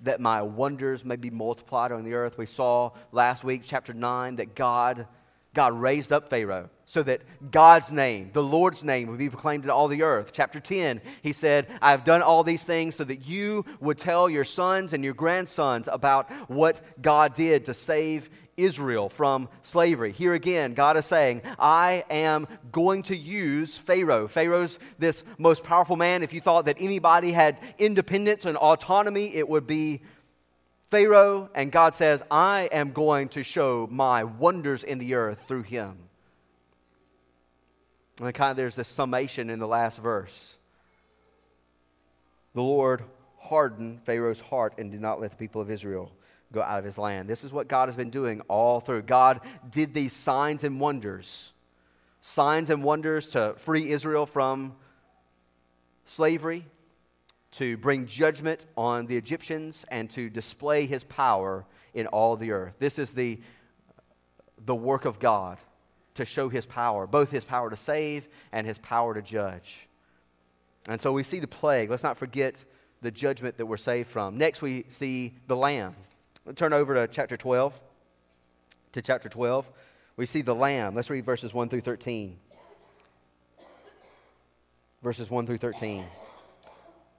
that 0.02 0.22
my 0.22 0.42
wonders 0.42 1.04
may 1.04 1.18
be 1.18 1.30
multiplied 1.30 1.92
on 1.92 2.04
the 2.04 2.14
earth. 2.14 2.38
We 2.38 2.46
saw 2.46 2.92
last 3.12 3.44
week, 3.44 3.64
chapter 3.66 3.94
9, 3.94 4.38
that 4.38 4.56
God, 4.56 5.08
God 5.54 5.74
raised 5.74 6.12
up 6.12 6.30
Pharaoh 6.30 6.70
so 6.86 7.04
that 7.04 7.22
God's 7.52 7.92
name, 7.92 8.32
the 8.34 8.44
Lord's 8.44 8.84
name, 8.84 9.10
would 9.10 9.20
be 9.20 9.30
proclaimed 9.30 9.64
in 9.64 9.70
all 9.70 9.88
the 9.88 10.04
earth. 10.04 10.32
Chapter 10.34 10.60
10, 10.60 11.02
he 11.22 11.34
said, 11.34 11.68
I 11.82 11.92
have 11.92 12.04
done 12.04 12.22
all 12.22 12.44
these 12.44 12.64
things 12.64 12.96
so 12.96 13.04
that 13.04 13.28
you 13.28 13.66
would 13.80 13.98
tell 13.98 14.30
your 14.30 14.44
sons 14.44 14.94
and 14.94 15.04
your 15.04 15.14
grandsons 15.14 15.88
about 15.92 16.32
what 16.50 16.82
God 17.02 17.34
did 17.34 17.66
to 17.66 17.74
save 17.74 18.30
Israel 18.58 19.10
from 19.10 19.50
slavery. 19.64 20.12
Here 20.12 20.34
again, 20.34 20.74
God 20.74 20.98
is 20.98 21.06
saying, 21.06 21.42
I 21.58 22.04
am 22.10 22.48
going 22.72 23.04
to 23.04 23.16
use 23.16 23.78
Pharaoh. 23.78 24.28
Pharaoh's 24.28 24.80
this 24.98 25.24
most 25.38 25.64
powerful 25.64 25.96
man. 25.96 26.24
If 26.24 26.34
you 26.34 26.42
thought 26.42 26.66
that 26.66 26.78
anybody 26.80 27.32
had 27.32 27.58
independence 27.78 28.46
and 28.46 28.58
autonomy, 28.58 29.34
it 29.34 29.48
would 29.48 29.66
be 29.66 30.02
Pharaoh. 30.90 31.50
And 31.54 31.72
God 31.72 31.96
says, 31.96 32.24
I 32.30 32.70
am 32.72 32.92
going 32.92 33.30
to 33.30 33.44
show 33.44 33.88
my 33.90 34.24
wonders 34.24 34.84
in 34.84 35.00
the 35.00 35.16
earth 35.16 35.44
through 35.48 35.64
him. 35.64 35.98
And 38.22 38.34
kind 38.34 38.52
of 38.52 38.58
there's 38.58 38.76
this 38.76 38.88
summation 38.88 39.50
in 39.50 39.60
the 39.60 39.68
last 39.68 39.98
verse. 39.98 40.58
The 42.54 42.62
Lord 42.62 43.04
hardened 43.38 44.02
Pharaoh's 44.04 44.42
heart 44.42 44.74
and 44.78 44.92
did 44.92 45.00
not 45.00 45.22
let 45.22 45.32
the 45.32 45.38
people 45.38 45.62
of 45.62 45.72
Israel 45.72 46.12
go 46.52 46.62
out 46.62 46.80
of 46.80 46.86
his 46.86 46.98
land. 46.98 47.30
This 47.30 47.44
is 47.44 47.52
what 47.52 47.68
God 47.68 47.88
has 47.88 47.96
been 47.96 48.10
doing 48.10 48.42
all 48.48 48.80
through. 48.80 49.04
God 49.04 49.42
did 49.70 49.94
these 49.94 50.14
signs 50.14 50.64
and 50.64 50.80
wonders, 50.80 51.52
signs 52.22 52.70
and 52.70 52.84
wonders 52.84 53.32
to 53.32 53.54
free 53.60 53.92
Israel 53.92 54.26
from 54.26 54.76
slavery, 56.06 56.66
to 57.52 57.78
bring 57.78 58.06
judgment 58.06 58.66
on 58.78 59.08
the 59.08 59.18
Egyptians, 59.18 59.86
and 59.90 60.10
to 60.12 60.30
display 60.30 60.86
his 60.86 61.04
power 61.04 61.66
in 61.94 62.08
all 62.08 62.36
the 62.36 62.52
earth. 62.52 62.76
This 62.80 63.00
is 63.00 63.12
the, 63.12 63.40
the 64.66 64.76
work 64.76 65.06
of 65.06 65.20
God 65.20 65.58
to 66.16 66.26
show 66.26 66.50
his 66.50 66.66
power, 66.66 67.08
both 67.08 67.32
his 67.32 67.44
power 67.44 67.70
to 67.70 67.76
save 67.76 68.28
and 68.52 68.68
his 68.68 68.78
power 68.78 69.14
to 69.14 69.22
judge. 69.22 69.88
And 70.88 71.02
so 71.02 71.12
we 71.12 71.24
see 71.24 71.40
the 71.40 71.48
plague. 71.48 71.90
Let's 71.90 72.04
not 72.04 72.18
forget 72.18 72.64
the 73.02 73.12
judgment 73.12 73.58
that 73.58 73.66
we're 73.66 73.78
saved 73.78 74.10
from. 74.10 74.38
Next, 74.38 74.62
we 74.62 74.86
see 74.90 75.34
the 75.48 75.56
Lamb. 75.56 75.96
Turn 76.56 76.74
over 76.74 76.94
to 76.96 77.08
chapter 77.08 77.38
12. 77.38 77.80
To 78.94 79.02
chapter 79.02 79.30
12. 79.30 79.70
We 80.18 80.26
see 80.26 80.42
the 80.42 80.56
Lamb. 80.56 80.96
Let's 80.96 81.10
read 81.10 81.26
verses 81.26 81.54
1 81.54 81.70
through 81.70 81.82
13. 81.82 82.38
Verses 85.02 85.30
1 85.30 85.46
through 85.46 85.58
13. 85.58 86.06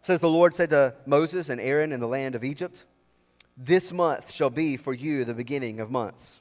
It 0.00 0.07
says, 0.07 0.21
The 0.21 0.28
Lord 0.28 0.54
said 0.54 0.71
to 0.71 0.95
Moses 1.07 1.49
and 1.49 1.61
Aaron 1.61 1.92
in 1.92 2.00
the 2.00 2.09
land 2.09 2.35
of 2.35 2.45
Egypt, 2.45 2.85
This 3.57 3.92
month 3.92 4.33
shall 4.33 4.50
be 4.50 4.76
for 4.76 4.95
you 4.95 5.25
the 5.25 5.35
beginning 5.35 5.80
of 5.80 5.90
months. 5.90 6.40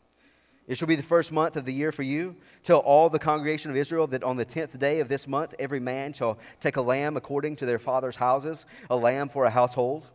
It 0.70 0.78
shall 0.78 0.88
be 0.88 0.96
the 0.96 1.04
first 1.04 1.32
month 1.32 1.56
of 1.56 1.66
the 1.66 1.74
year 1.74 1.92
for 1.92 2.04
you. 2.04 2.36
Tell 2.64 2.78
all 2.78 3.10
the 3.10 3.18
congregation 3.18 3.72
of 3.72 3.76
Israel 3.76 4.06
that 4.08 4.24
on 4.24 4.38
the 4.38 4.46
tenth 4.46 4.78
day 4.78 5.00
of 5.00 5.10
this 5.10 5.28
month 5.28 5.56
every 5.58 5.80
man 5.80 6.14
shall 6.14 6.38
take 6.60 6.78
a 6.78 6.82
lamb 6.82 7.18
according 7.18 7.56
to 7.58 7.66
their 7.66 7.80
father's 7.80 8.16
houses, 8.16 8.68
a 8.90 8.96
lamb 8.96 9.30
for 9.30 9.46
a 9.46 9.50
household. 9.50 10.06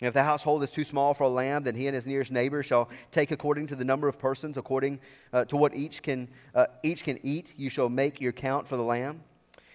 And 0.00 0.08
if 0.08 0.14
the 0.14 0.24
household 0.24 0.64
is 0.64 0.70
too 0.70 0.82
small 0.82 1.14
for 1.14 1.22
a 1.22 1.28
lamb, 1.28 1.62
then 1.62 1.76
he 1.76 1.86
and 1.86 1.94
his 1.94 2.08
nearest 2.08 2.32
neighbor 2.32 2.64
shall 2.64 2.90
take 3.12 3.30
according 3.30 3.68
to 3.68 3.76
the 3.76 3.84
number 3.84 4.08
of 4.08 4.18
persons, 4.18 4.56
according 4.56 4.98
uh, 5.32 5.44
to 5.44 5.56
what 5.56 5.74
each 5.74 6.02
can, 6.02 6.28
uh, 6.56 6.66
each 6.82 7.04
can 7.04 7.18
eat. 7.22 7.52
You 7.56 7.70
shall 7.70 7.88
make 7.88 8.20
your 8.20 8.32
count 8.32 8.66
for 8.66 8.76
the 8.76 8.82
lamb. 8.82 9.22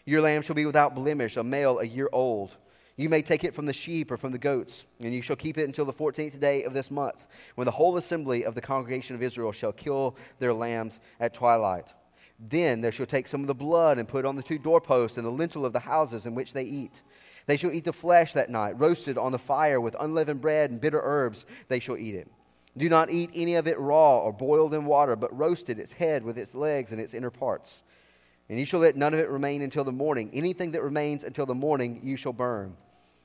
Your 0.05 0.19
lamb 0.19 0.41
shall 0.41 0.55
be 0.55 0.65
without 0.65 0.95
blemish, 0.95 1.37
a 1.37 1.43
male 1.43 1.79
a 1.79 1.85
year 1.85 2.09
old. 2.11 2.57
You 2.99 3.07
may 3.07 3.21
take 3.21 3.45
it 3.45 3.53
from 3.53 3.65
the 3.65 3.71
sheep 3.71 4.11
or 4.11 4.17
from 4.17 4.33
the 4.33 4.37
goats, 4.37 4.85
and 5.01 5.13
you 5.13 5.21
shall 5.21 5.37
keep 5.37 5.57
it 5.57 5.63
until 5.63 5.85
the 5.85 5.93
fourteenth 5.93 6.37
day 6.37 6.63
of 6.63 6.73
this 6.73 6.91
month, 6.91 7.27
when 7.55 7.63
the 7.63 7.71
whole 7.71 7.95
assembly 7.95 8.43
of 8.43 8.55
the 8.55 8.61
congregation 8.61 9.15
of 9.15 9.23
Israel 9.23 9.53
shall 9.53 9.71
kill 9.71 10.17
their 10.39 10.53
lambs 10.53 10.99
at 11.21 11.33
twilight. 11.33 11.85
Then 12.49 12.81
they 12.81 12.91
shall 12.91 13.05
take 13.05 13.25
some 13.25 13.39
of 13.39 13.47
the 13.47 13.55
blood 13.55 13.99
and 13.99 14.05
put 14.05 14.25
it 14.25 14.27
on 14.27 14.35
the 14.35 14.43
two 14.43 14.57
doorposts 14.57 15.15
and 15.15 15.25
the 15.25 15.31
lintel 15.31 15.65
of 15.65 15.71
the 15.71 15.79
houses 15.79 16.25
in 16.25 16.35
which 16.35 16.51
they 16.51 16.63
eat. 16.63 17.01
They 17.45 17.55
shall 17.55 17.71
eat 17.71 17.85
the 17.85 17.93
flesh 17.93 18.33
that 18.33 18.49
night, 18.49 18.77
roasted 18.77 19.17
on 19.17 19.31
the 19.31 19.39
fire 19.39 19.79
with 19.79 19.95
unleavened 19.97 20.41
bread 20.41 20.69
and 20.69 20.81
bitter 20.81 20.99
herbs. 21.01 21.45
They 21.69 21.79
shall 21.79 21.95
eat 21.95 22.15
it. 22.15 22.27
Do 22.75 22.89
not 22.89 23.09
eat 23.09 23.29
any 23.33 23.55
of 23.55 23.65
it 23.65 23.79
raw 23.79 24.19
or 24.19 24.33
boiled 24.33 24.73
in 24.73 24.83
water, 24.83 25.15
but 25.15 25.37
roasted 25.37 25.79
its 25.79 25.93
head 25.93 26.21
with 26.21 26.37
its 26.37 26.53
legs 26.53 26.91
and 26.91 26.99
its 26.99 27.13
inner 27.13 27.31
parts. 27.31 27.81
And 28.49 28.59
you 28.59 28.65
shall 28.65 28.81
let 28.81 28.97
none 28.97 29.13
of 29.13 29.21
it 29.21 29.29
remain 29.29 29.61
until 29.61 29.85
the 29.85 29.93
morning. 29.93 30.31
Anything 30.33 30.71
that 30.71 30.83
remains 30.83 31.23
until 31.23 31.45
the 31.45 31.55
morning 31.55 32.01
you 32.03 32.17
shall 32.17 32.33
burn. 32.33 32.75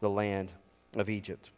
the 0.00 0.10
land 0.10 0.50
of 0.96 1.08
Egypt. 1.08 1.50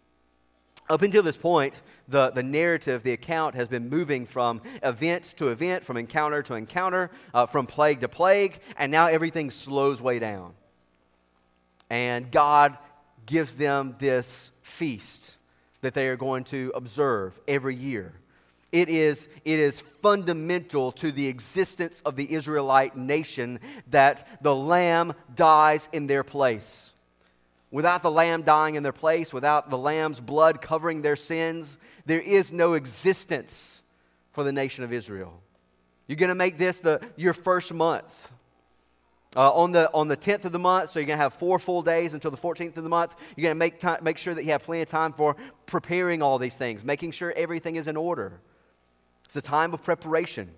Up 0.90 1.02
until 1.02 1.22
this 1.22 1.36
point, 1.36 1.80
the, 2.08 2.30
the 2.30 2.42
narrative, 2.42 3.02
the 3.02 3.12
account 3.12 3.54
has 3.54 3.68
been 3.68 3.88
moving 3.88 4.26
from 4.26 4.60
event 4.82 5.32
to 5.36 5.48
event, 5.48 5.84
from 5.84 5.96
encounter 5.96 6.42
to 6.42 6.54
encounter, 6.54 7.10
uh, 7.32 7.46
from 7.46 7.66
plague 7.66 8.00
to 8.00 8.08
plague, 8.08 8.58
and 8.76 8.90
now 8.90 9.06
everything 9.06 9.50
slows 9.50 10.02
way 10.02 10.18
down. 10.18 10.54
And 11.88 12.30
God 12.30 12.76
gives 13.26 13.54
them 13.54 13.96
this 13.98 14.50
feast 14.62 15.36
that 15.82 15.94
they 15.94 16.08
are 16.08 16.16
going 16.16 16.44
to 16.44 16.72
observe 16.74 17.38
every 17.46 17.76
year. 17.76 18.12
It 18.72 18.88
is, 18.88 19.28
it 19.44 19.58
is 19.58 19.80
fundamental 20.00 20.92
to 20.92 21.12
the 21.12 21.28
existence 21.28 22.00
of 22.04 22.16
the 22.16 22.32
Israelite 22.32 22.96
nation 22.96 23.60
that 23.90 24.42
the 24.42 24.54
lamb 24.54 25.12
dies 25.34 25.88
in 25.92 26.06
their 26.06 26.24
place. 26.24 26.91
Without 27.72 28.02
the 28.02 28.10
lamb 28.10 28.42
dying 28.42 28.74
in 28.74 28.82
their 28.82 28.92
place, 28.92 29.32
without 29.32 29.70
the 29.70 29.78
lamb's 29.78 30.20
blood 30.20 30.60
covering 30.60 31.00
their 31.00 31.16
sins, 31.16 31.78
there 32.04 32.20
is 32.20 32.52
no 32.52 32.74
existence 32.74 33.80
for 34.32 34.44
the 34.44 34.52
nation 34.52 34.84
of 34.84 34.92
Israel. 34.92 35.40
You're 36.06 36.16
going 36.16 36.28
to 36.28 36.34
make 36.34 36.58
this 36.58 36.80
the, 36.80 37.00
your 37.16 37.32
first 37.32 37.72
month. 37.72 38.30
Uh, 39.34 39.50
on, 39.50 39.72
the, 39.72 39.90
on 39.94 40.08
the 40.08 40.16
10th 40.16 40.44
of 40.44 40.52
the 40.52 40.58
month, 40.58 40.90
so 40.90 40.98
you're 40.98 41.06
going 41.06 41.16
to 41.16 41.22
have 41.22 41.32
four 41.32 41.58
full 41.58 41.80
days 41.80 42.12
until 42.12 42.30
the 42.30 42.36
14th 42.36 42.76
of 42.76 42.84
the 42.84 42.90
month. 42.90 43.14
You're 43.34 43.44
going 43.44 43.56
to 43.56 43.58
make, 43.58 43.80
time, 43.80 44.04
make 44.04 44.18
sure 44.18 44.34
that 44.34 44.44
you 44.44 44.50
have 44.50 44.62
plenty 44.62 44.82
of 44.82 44.90
time 44.90 45.14
for 45.14 45.36
preparing 45.64 46.20
all 46.20 46.38
these 46.38 46.54
things, 46.54 46.84
making 46.84 47.12
sure 47.12 47.32
everything 47.34 47.76
is 47.76 47.88
in 47.88 47.96
order. 47.96 48.38
It's 49.24 49.36
a 49.36 49.40
time 49.40 49.72
of 49.72 49.82
preparation. 49.82 50.50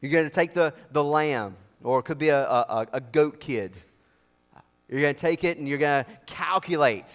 You're 0.00 0.10
going 0.10 0.24
to 0.24 0.34
take 0.34 0.52
the, 0.52 0.74
the 0.90 1.04
lamb, 1.04 1.54
or 1.84 2.00
it 2.00 2.02
could 2.02 2.18
be 2.18 2.30
a, 2.30 2.44
a, 2.44 2.88
a 2.94 3.00
goat 3.00 3.38
kid 3.38 3.72
you're 4.88 5.00
going 5.00 5.14
to 5.14 5.20
take 5.20 5.44
it 5.44 5.58
and 5.58 5.68
you're 5.68 5.78
going 5.78 6.04
to 6.04 6.10
calculate 6.26 7.06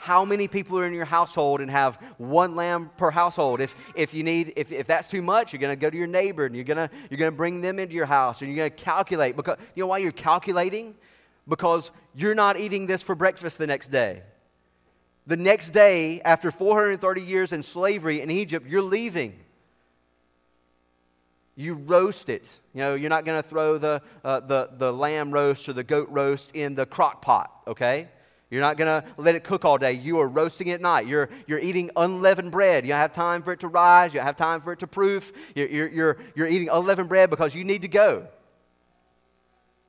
how 0.00 0.24
many 0.24 0.46
people 0.46 0.78
are 0.78 0.86
in 0.86 0.92
your 0.92 1.04
household 1.04 1.60
and 1.60 1.68
have 1.68 1.96
one 2.18 2.54
lamb 2.54 2.88
per 2.96 3.10
household. 3.10 3.60
If, 3.60 3.74
if 3.96 4.14
you 4.14 4.22
need, 4.22 4.52
if, 4.54 4.70
if 4.70 4.86
that's 4.86 5.08
too 5.08 5.22
much, 5.22 5.52
you're 5.52 5.60
going 5.60 5.76
to 5.76 5.80
go 5.80 5.90
to 5.90 5.96
your 5.96 6.06
neighbor 6.06 6.46
and 6.46 6.54
you're 6.54 6.64
going 6.64 6.88
to, 6.88 6.90
you're 7.10 7.18
going 7.18 7.32
to 7.32 7.36
bring 7.36 7.60
them 7.60 7.80
into 7.80 7.94
your 7.94 8.06
house 8.06 8.40
and 8.40 8.48
you're 8.48 8.56
going 8.56 8.70
to 8.70 8.84
calculate. 8.84 9.34
Because, 9.34 9.58
you 9.74 9.82
know 9.82 9.88
why 9.88 9.98
you're 9.98 10.12
calculating? 10.12 10.94
Because 11.48 11.90
you're 12.14 12.36
not 12.36 12.58
eating 12.58 12.86
this 12.86 13.02
for 13.02 13.16
breakfast 13.16 13.58
the 13.58 13.66
next 13.66 13.90
day. 13.90 14.22
The 15.26 15.36
next 15.36 15.70
day, 15.70 16.20
after 16.20 16.52
430 16.52 17.20
years 17.20 17.52
in 17.52 17.64
slavery 17.64 18.22
in 18.22 18.30
Egypt, 18.30 18.68
you're 18.68 18.82
leaving 18.82 19.34
you 21.58 21.74
roast 21.74 22.28
it. 22.28 22.48
You 22.72 22.82
know, 22.82 22.94
you're 22.94 23.10
not 23.10 23.24
going 23.24 23.42
to 23.42 23.48
throw 23.48 23.78
the, 23.78 24.00
uh, 24.22 24.38
the, 24.40 24.70
the 24.78 24.92
lamb 24.92 25.32
roast 25.32 25.68
or 25.68 25.72
the 25.72 25.82
goat 25.82 26.08
roast 26.08 26.54
in 26.54 26.76
the 26.76 26.86
crock 26.86 27.20
pot, 27.20 27.50
okay? 27.66 28.08
You're 28.48 28.60
not 28.60 28.76
going 28.76 29.02
to 29.02 29.08
let 29.16 29.34
it 29.34 29.42
cook 29.42 29.64
all 29.64 29.76
day. 29.76 29.94
You 29.94 30.20
are 30.20 30.28
roasting 30.28 30.68
it 30.68 30.74
at 30.74 30.80
night. 30.80 31.08
You're, 31.08 31.28
you're 31.48 31.58
eating 31.58 31.90
unleavened 31.96 32.52
bread. 32.52 32.86
You 32.86 32.92
have 32.92 33.12
time 33.12 33.42
for 33.42 33.52
it 33.52 33.60
to 33.60 33.68
rise. 33.68 34.14
You 34.14 34.20
have 34.20 34.36
time 34.36 34.60
for 34.60 34.72
it 34.72 34.78
to 34.78 34.86
proof. 34.86 35.32
You're, 35.56 35.66
you're, 35.66 35.88
you're, 35.88 36.16
you're 36.36 36.46
eating 36.46 36.68
unleavened 36.70 37.08
bread 37.08 37.28
because 37.28 37.56
you 37.56 37.64
need 37.64 37.82
to 37.82 37.88
go. 37.88 38.28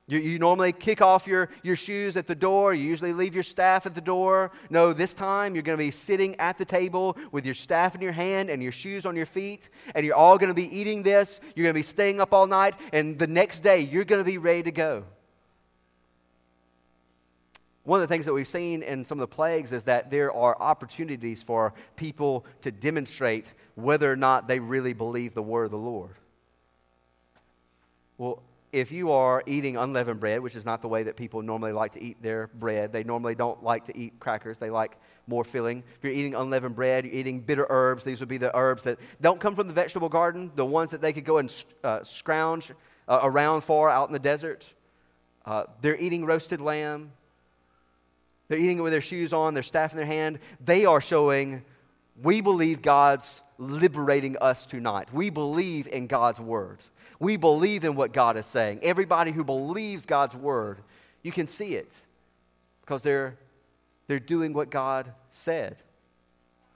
You, 0.10 0.18
you, 0.18 0.40
normally 0.40 0.72
kick 0.72 1.04
off 1.04 1.28
your, 1.28 1.50
your 1.62 1.76
shoes 1.76 2.18
at 2.18 2.26
the 2.26 2.34
door. 2.34 2.74
You 2.74 2.84
usually 2.84 3.14
leave 3.14 3.36
your 3.36 3.44
staff 3.44 3.86
at 3.86 3.94
the 3.94 4.02
door. 4.02 4.52
No, 4.72 4.92
this 4.92 5.14
time 5.14 5.54
you're 5.54 5.62
going 5.62 5.78
to 5.78 5.84
be 5.84 5.92
sitting 5.92 6.36
at 6.40 6.58
the 6.58 6.66
table 6.66 7.16
with 7.32 7.46
your 7.46 7.54
staff 7.54 7.94
in 7.94 8.02
your 8.02 8.12
hand 8.12 8.50
and 8.50 8.64
your 8.64 8.72
shoes 8.72 9.06
on 9.06 9.16
your 9.16 9.28
feet, 9.28 9.70
and 9.94 10.04
you're 10.04 10.16
all 10.16 10.40
going 10.40 10.48
to 10.48 10.56
be 10.56 10.76
eating 10.76 11.04
this. 11.04 11.40
You're 11.56 11.64
going 11.64 11.76
to 11.76 11.78
be 11.78 11.84
staying 11.84 12.20
up 12.20 12.34
all 12.34 12.48
night, 12.48 12.74
and 12.92 13.20
the 13.20 13.28
next 13.28 13.60
day 13.60 13.82
you're 13.82 14.04
going 14.04 14.20
to 14.20 14.26
be 14.26 14.40
ready 14.40 14.64
to 14.64 14.72
go. 14.72 15.04
One 17.84 18.02
of 18.02 18.10
the 18.10 18.12
things 18.12 18.26
that 18.26 18.34
we've 18.34 18.48
seen 18.48 18.82
in 18.82 19.06
some 19.06 19.20
of 19.20 19.30
the 19.30 19.36
plagues 19.36 19.72
is 19.74 19.84
that 19.84 20.10
there 20.10 20.34
are 20.34 20.60
opportunities 20.60 21.44
for 21.44 21.76
people 21.96 22.46
to 22.62 22.72
demonstrate 22.72 23.54
whether 23.76 24.12
or 24.12 24.16
not 24.16 24.48
they 24.48 24.58
really 24.58 24.94
believe 24.94 25.36
the 25.36 25.44
word 25.44 25.66
of 25.66 25.72
the 25.72 25.78
Lord. 25.78 26.16
Well, 28.18 28.42
if 28.72 28.92
you 28.92 29.12
are 29.12 29.44
eating 29.48 29.78
unleavened 29.78 30.20
bread, 30.20 30.42
which 30.42 30.56
is 30.56 30.64
not 30.64 30.82
the 30.82 30.88
way 30.88 31.04
that 31.04 31.16
people 31.16 31.42
normally 31.42 31.72
like 31.72 31.94
to 31.94 32.04
eat 32.04 32.22
their 32.22 32.48
bread, 32.48 32.94
they 32.94 33.04
normally 33.04 33.36
don't 33.36 33.64
like 33.64 33.86
to 33.86 33.98
eat 33.98 34.20
crackers, 34.20 34.58
they 34.58 34.70
like 34.70 34.98
more 35.28 35.44
filling. 35.44 35.84
If 35.98 36.04
you're 36.04 36.14
eating 36.14 36.36
unleavened 36.36 36.76
bread, 36.76 37.06
you're 37.06 37.16
eating 37.16 37.40
bitter 37.40 37.66
herbs, 37.70 38.04
these 38.04 38.20
would 38.20 38.30
be 38.30 38.38
the 38.38 38.56
herbs 38.56 38.84
that 38.84 39.00
don't 39.22 39.40
come 39.40 39.56
from 39.56 39.68
the 39.68 39.74
vegetable 39.74 40.10
garden, 40.10 40.52
the 40.56 40.66
ones 40.66 40.92
that 40.92 41.02
they 41.02 41.14
could 41.14 41.26
go 41.26 41.38
and 41.40 41.54
uh, 41.84 42.04
scrounge 42.04 42.72
uh, 43.08 43.20
around 43.24 43.62
for 43.62 43.90
out 43.90 44.08
in 44.08 44.14
the 44.14 44.20
desert. 44.20 44.66
Uh, 45.46 45.64
they're 45.82 45.98
eating 45.98 46.26
roasted 46.26 46.62
lamb. 46.62 47.12
They're 48.50 48.60
eating 48.60 48.80
it 48.80 48.82
with 48.82 48.92
their 48.92 49.02
shoes 49.02 49.34
on, 49.34 49.54
their 49.54 49.64
staff 49.64 49.92
in 49.92 49.98
their 49.98 50.06
hand. 50.06 50.40
They 50.64 50.86
are 50.86 51.02
showing, 51.02 51.64
we 52.22 52.42
believe 52.42 52.82
God's 52.82 53.42
liberating 53.58 54.38
us 54.42 54.66
tonight. 54.66 55.14
We 55.14 55.30
believe 55.30 55.88
in 55.88 56.08
God's 56.08 56.40
word. 56.40 56.80
We 57.20 57.36
believe 57.36 57.84
in 57.84 57.96
what 57.96 58.14
God 58.14 58.38
is 58.38 58.46
saying. 58.46 58.80
Everybody 58.82 59.32
who 59.32 59.44
believes 59.44 60.06
God's 60.06 60.36
word, 60.36 60.80
you 61.22 61.32
can 61.32 61.48
see 61.48 61.76
it 61.76 61.92
because 62.82 63.02
they're, 63.04 63.38
they're 64.08 64.20
doing 64.20 64.54
what 64.54 64.70
God 64.70 65.12
said. 65.30 65.78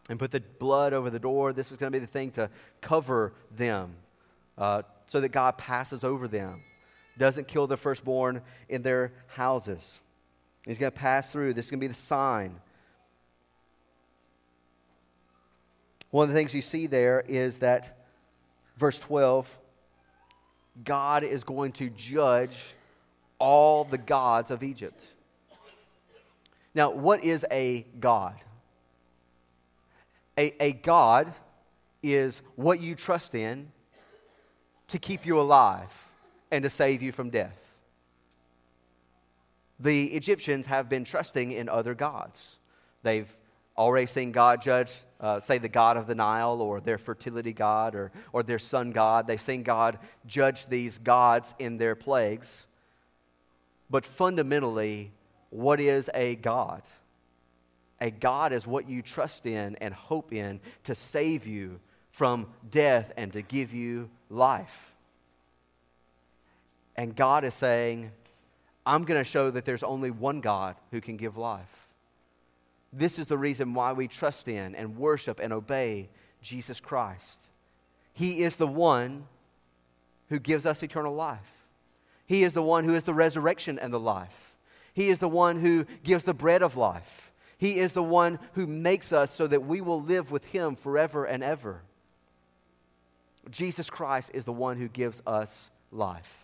And 0.10 0.20
put 0.20 0.32
the 0.32 0.42
blood 0.42 0.92
over 0.92 1.10
the 1.10 1.20
door. 1.20 1.54
This 1.54 1.72
is 1.72 1.78
going 1.78 1.92
to 1.92 1.98
be 1.98 2.06
the 2.06 2.12
thing 2.12 2.32
to 2.32 2.50
cover 2.82 3.34
them 3.56 3.96
uh, 4.58 4.82
so 5.08 5.22
that 5.22 5.30
God 5.30 5.58
passes 5.58 6.04
over 6.04 6.28
them, 6.28 6.62
doesn't 7.18 7.48
kill 7.48 7.68
the 7.68 7.78
firstborn 7.78 8.42
in 8.68 8.82
their 8.82 9.14
houses. 9.28 10.00
He's 10.66 10.78
going 10.78 10.92
to 10.92 10.98
pass 10.98 11.32
through. 11.32 11.54
This 11.54 11.66
is 11.66 11.72
going 11.72 11.80
to 11.80 11.84
be 11.84 11.88
the 11.88 11.94
sign. 11.94 12.56
One 16.12 16.24
of 16.24 16.30
the 16.30 16.36
things 16.36 16.54
you 16.54 16.62
see 16.62 16.86
there 16.88 17.24
is 17.28 17.58
that, 17.58 17.98
verse 18.78 19.00
12, 19.00 19.48
God 20.84 21.24
is 21.24 21.44
going 21.44 21.72
to 21.74 21.89
judge 21.89 22.75
all 23.39 23.84
the 23.84 23.98
gods 23.98 24.51
of 24.51 24.63
Egypt. 24.63 25.08
Now, 26.74 26.89
what 26.89 27.24
is 27.24 27.46
a 27.51 27.86
God? 28.00 28.36
A, 30.38 30.53
a 30.63 30.72
God 30.72 31.32
is 32.01 32.42
what 32.56 32.82
you 32.82 32.96
trust 32.96 33.36
in 33.36 33.72
to 34.88 34.98
keep 34.98 35.25
you 35.25 35.39
alive 35.39 35.92
and 36.51 36.63
to 36.63 36.70
save 36.70 37.01
you 37.01 37.12
from 37.12 37.30
death. 37.30 37.58
The 39.80 40.06
Egyptians 40.13 40.65
have 40.65 40.89
been 40.89 41.03
trusting 41.03 41.51
in 41.51 41.70
other 41.70 41.94
gods. 41.94 42.58
They've 43.03 43.36
already 43.77 44.08
seen 44.08 44.32
God 44.32 44.62
judge, 44.62 44.92
uh, 45.20 45.39
say, 45.39 45.58
the 45.58 45.70
God 45.70 45.98
of 45.98 46.08
the 46.08 46.15
Nile 46.15 46.62
or 46.62 46.80
their 46.80 46.98
fertility 46.98 47.53
God 47.53 47.96
or, 47.96 48.12
or 48.32 48.44
their 48.44 48.60
sun 48.60 48.92
God. 48.92 49.27
They've 49.27 49.42
seen 49.42 49.63
God 49.63 50.00
judge 50.25 50.68
these 50.68 50.98
gods 50.98 51.53
in 51.60 51.77
their 51.77 51.96
plagues. 51.96 52.65
But 53.89 54.06
fundamentally, 54.06 55.12
what 55.50 55.80
is 55.80 56.10
a 56.13 56.36
God? 56.36 56.84
A 58.02 58.12
God 58.12 58.54
is 58.54 58.67
what 58.67 58.89
you 58.89 59.02
trust 59.02 59.45
in 59.45 59.76
and 59.78 59.93
hope 59.93 60.34
in 60.34 60.60
to 60.84 60.95
save 60.95 61.48
you 61.48 61.80
from 62.12 62.48
death 62.69 63.12
and 63.17 63.32
to 63.34 63.41
give 63.41 63.74
you 63.74 64.10
life. 64.30 64.93
And 66.95 67.15
God 67.15 67.43
is 67.43 67.54
saying, 67.54 68.12
I'm 68.86 69.06
going 69.06 69.19
to 69.19 69.24
show 69.24 69.50
that 69.50 69.65
there's 69.65 69.84
only 69.84 70.12
one 70.12 70.41
God 70.41 70.76
who 70.91 71.02
can 71.02 71.17
give 71.17 71.38
life. 71.38 71.83
This 72.93 73.17
is 73.17 73.25
the 73.25 73.38
reason 73.38 73.73
why 73.73 73.93
we 73.93 74.08
trust 74.08 74.47
in 74.47 74.75
and 74.75 74.97
worship 74.97 75.39
and 75.41 75.51
obey 75.51 76.10
Jesus 76.41 76.79
Christ. 76.79 77.39
He 78.13 78.43
is 78.43 78.56
the 78.56 78.67
one 78.67 79.25
who 80.29 80.39
gives 80.39 80.65
us 80.65 80.84
eternal 80.84 81.15
life. 81.15 81.39
He 82.27 82.43
is 82.43 82.53
the 82.53 82.62
one 82.62 82.84
who 82.86 82.93
is 82.93 83.03
the 83.03 83.13
resurrection 83.13 83.79
and 83.79 83.91
the 83.91 83.99
life. 83.99 84.56
He 84.93 85.10
is 85.10 85.19
the 85.19 85.27
one 85.27 85.60
who 85.60 85.86
gives 86.03 86.23
the 86.23 86.34
bread 86.34 86.62
of 86.62 86.77
life. 86.77 87.32
He 87.58 87.79
is 87.79 87.93
the 87.93 88.03
one 88.03 88.38
who 88.53 88.67
makes 88.67 89.12
us 89.12 89.32
so 89.32 89.47
that 89.47 89.65
we 89.65 89.82
will 89.82 90.01
live 90.01 90.32
with 90.32 90.45
Him 90.45 90.75
forever 90.75 91.25
and 91.25 91.43
ever. 91.43 91.82
Jesus 93.49 93.89
Christ 93.89 94.32
is 94.34 94.45
the 94.45 94.53
one 94.53 94.77
who 94.77 94.88
gives 94.88 95.21
us 95.25 95.69
life. 95.91 96.42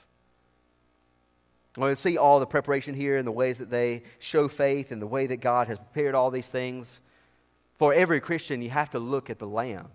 We 1.80 1.96
see 1.96 2.18
all 2.18 2.40
the 2.40 2.46
preparation 2.46 2.94
here 2.94 3.18
and 3.18 3.26
the 3.26 3.32
ways 3.32 3.58
that 3.60 3.70
they 3.70 4.04
show 4.20 4.48
faith 4.48 4.92
and 4.92 5.02
the 5.02 5.08
way 5.08 5.28
that 5.28 5.38
God 5.38 5.68
has 5.68 5.78
prepared 5.78 6.16
all 6.16 6.30
these 6.30 6.48
things. 6.48 7.02
For 7.78 7.94
every 7.94 8.20
Christian, 8.20 8.62
you 8.62 8.70
have 8.70 8.90
to 8.92 9.00
look 9.00 9.30
at 9.30 9.40
the 9.40 9.48
Lamb. 9.48 9.88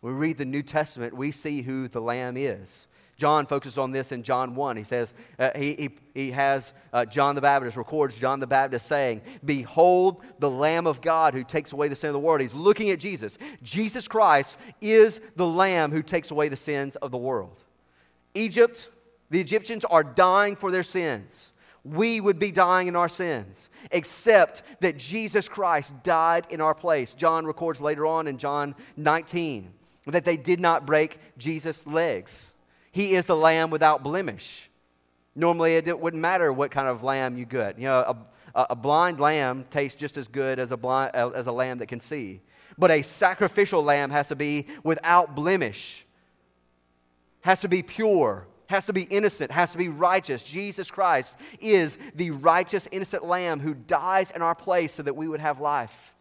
When 0.00 0.14
we 0.14 0.18
read 0.18 0.38
the 0.38 0.46
New 0.46 0.62
Testament, 0.62 1.14
we 1.14 1.30
see 1.30 1.60
who 1.62 1.88
the 1.88 2.00
Lamb 2.00 2.36
is. 2.36 2.86
John 3.18 3.44
focuses 3.44 3.76
on 3.76 3.92
this 3.92 4.12
in 4.12 4.22
John 4.22 4.54
1. 4.54 4.78
He 4.78 4.84
says, 4.84 5.12
uh, 5.38 5.50
he, 5.54 5.74
he, 5.74 5.90
he 6.14 6.30
has 6.30 6.72
uh, 6.94 7.04
John 7.04 7.34
the 7.34 7.42
Baptist, 7.42 7.76
records 7.76 8.14
John 8.14 8.40
the 8.40 8.46
Baptist 8.46 8.86
saying, 8.86 9.20
Behold 9.44 10.22
the 10.38 10.48
Lamb 10.48 10.86
of 10.86 11.02
God 11.02 11.34
who 11.34 11.44
takes 11.44 11.72
away 11.72 11.88
the 11.88 11.96
sin 11.96 12.08
of 12.08 12.14
the 12.14 12.18
world. 12.18 12.40
He's 12.40 12.54
looking 12.54 12.88
at 12.88 12.98
Jesus. 12.98 13.36
Jesus 13.62 14.08
Christ 14.08 14.56
is 14.80 15.20
the 15.36 15.46
Lamb 15.46 15.92
who 15.92 16.02
takes 16.02 16.30
away 16.30 16.48
the 16.48 16.56
sins 16.56 16.96
of 16.96 17.10
the 17.10 17.18
world. 17.18 17.60
Egypt, 18.34 18.88
the 19.30 19.40
Egyptians 19.40 19.84
are 19.84 20.04
dying 20.04 20.56
for 20.56 20.70
their 20.70 20.82
sins. 20.82 21.52
We 21.84 22.20
would 22.20 22.38
be 22.38 22.50
dying 22.50 22.88
in 22.88 22.96
our 22.96 23.08
sins, 23.08 23.70
except 23.90 24.62
that 24.80 24.98
Jesus 24.98 25.48
Christ 25.48 25.94
died 26.02 26.46
in 26.50 26.60
our 26.60 26.74
place. 26.74 27.14
John 27.14 27.46
records 27.46 27.80
later 27.80 28.06
on 28.06 28.26
in 28.26 28.36
John 28.36 28.74
19 28.96 29.72
that 30.06 30.24
they 30.24 30.36
did 30.36 30.60
not 30.60 30.86
break 30.86 31.18
Jesus' 31.38 31.86
legs. 31.86 32.52
He 32.92 33.14
is 33.14 33.26
the 33.26 33.36
lamb 33.36 33.70
without 33.70 34.02
blemish. 34.02 34.68
Normally, 35.34 35.76
it 35.76 35.98
wouldn't 35.98 36.20
matter 36.20 36.52
what 36.52 36.70
kind 36.70 36.88
of 36.88 37.02
lamb 37.02 37.38
you 37.38 37.46
get. 37.46 37.78
You 37.78 37.84
know, 37.84 38.26
a, 38.54 38.66
a 38.70 38.76
blind 38.76 39.20
lamb 39.20 39.64
tastes 39.70 39.98
just 39.98 40.16
as 40.16 40.28
good 40.28 40.58
as 40.58 40.72
a, 40.72 40.76
blind, 40.76 41.14
as 41.14 41.46
a 41.46 41.52
lamb 41.52 41.78
that 41.78 41.86
can 41.86 42.00
see. 42.00 42.40
But 42.76 42.90
a 42.90 43.02
sacrificial 43.02 43.82
lamb 43.82 44.10
has 44.10 44.28
to 44.28 44.36
be 44.36 44.66
without 44.82 45.34
blemish, 45.34 46.04
has 47.42 47.60
to 47.60 47.68
be 47.68 47.82
pure, 47.82 48.46
has 48.70 48.86
to 48.86 48.92
be 48.92 49.02
innocent, 49.02 49.50
has 49.50 49.72
to 49.72 49.78
be 49.78 49.88
righteous. 49.88 50.44
Jesus 50.44 50.92
Christ 50.92 51.34
is 51.58 51.98
the 52.14 52.30
righteous, 52.30 52.86
innocent 52.92 53.26
Lamb 53.26 53.58
who 53.58 53.74
dies 53.74 54.30
in 54.30 54.42
our 54.42 54.54
place 54.54 54.94
so 54.94 55.02
that 55.02 55.16
we 55.16 55.26
would 55.26 55.40
have 55.40 55.60
life. 55.60 56.14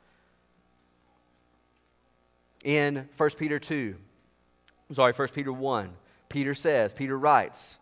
In 2.63 3.07
1 3.17 3.29
Peter 3.37 3.59
2, 3.59 3.95
sorry, 4.93 5.13
1 5.13 5.27
Peter 5.27 5.53
1, 5.53 5.91
Peter 6.27 6.55
says, 6.55 6.91
Peter 6.91 7.15
writes, 7.15 7.77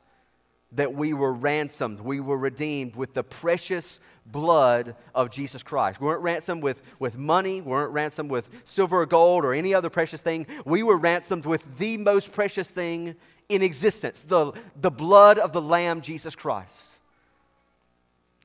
that 0.73 0.93
we 0.93 1.13
were 1.13 1.31
ransomed, 1.31 2.01
we 2.01 2.19
were 2.19 2.37
redeemed 2.37 2.93
with 2.97 3.13
the 3.13 3.23
precious 3.23 4.01
blood 4.25 4.97
of 5.15 5.31
Jesus 5.31 5.63
Christ. 5.63 6.01
We 6.01 6.07
weren't 6.07 6.21
ransomed 6.21 6.61
with, 6.61 6.81
with 6.99 7.17
money, 7.17 7.61
we 7.61 7.71
weren't 7.71 7.93
ransomed 7.93 8.29
with 8.29 8.49
silver 8.65 9.03
or 9.03 9.05
gold 9.05 9.45
or 9.45 9.53
any 9.53 9.73
other 9.73 9.89
precious 9.89 10.19
thing. 10.19 10.45
We 10.65 10.83
were 10.83 10.97
ransomed 10.97 11.45
with 11.45 11.63
the 11.77 11.95
most 11.95 12.33
precious 12.33 12.67
thing 12.67 13.15
in 13.49 13.61
existence 13.61 14.21
the, 14.21 14.51
the 14.79 14.91
blood 14.91 15.39
of 15.39 15.53
the 15.53 15.61
Lamb, 15.61 16.01
Jesus 16.01 16.35
Christ. 16.35 16.83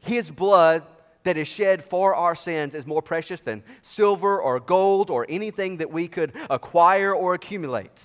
His 0.00 0.30
blood 0.30 0.82
that 1.24 1.36
is 1.36 1.46
shed 1.46 1.84
for 1.84 2.14
our 2.14 2.34
sins 2.34 2.74
is 2.74 2.86
more 2.86 3.02
precious 3.02 3.40
than 3.40 3.62
silver 3.82 4.40
or 4.40 4.58
gold 4.58 5.10
or 5.10 5.26
anything 5.28 5.78
that 5.78 5.92
we 5.92 6.08
could 6.08 6.32
acquire 6.50 7.14
or 7.14 7.34
accumulate. 7.34 8.02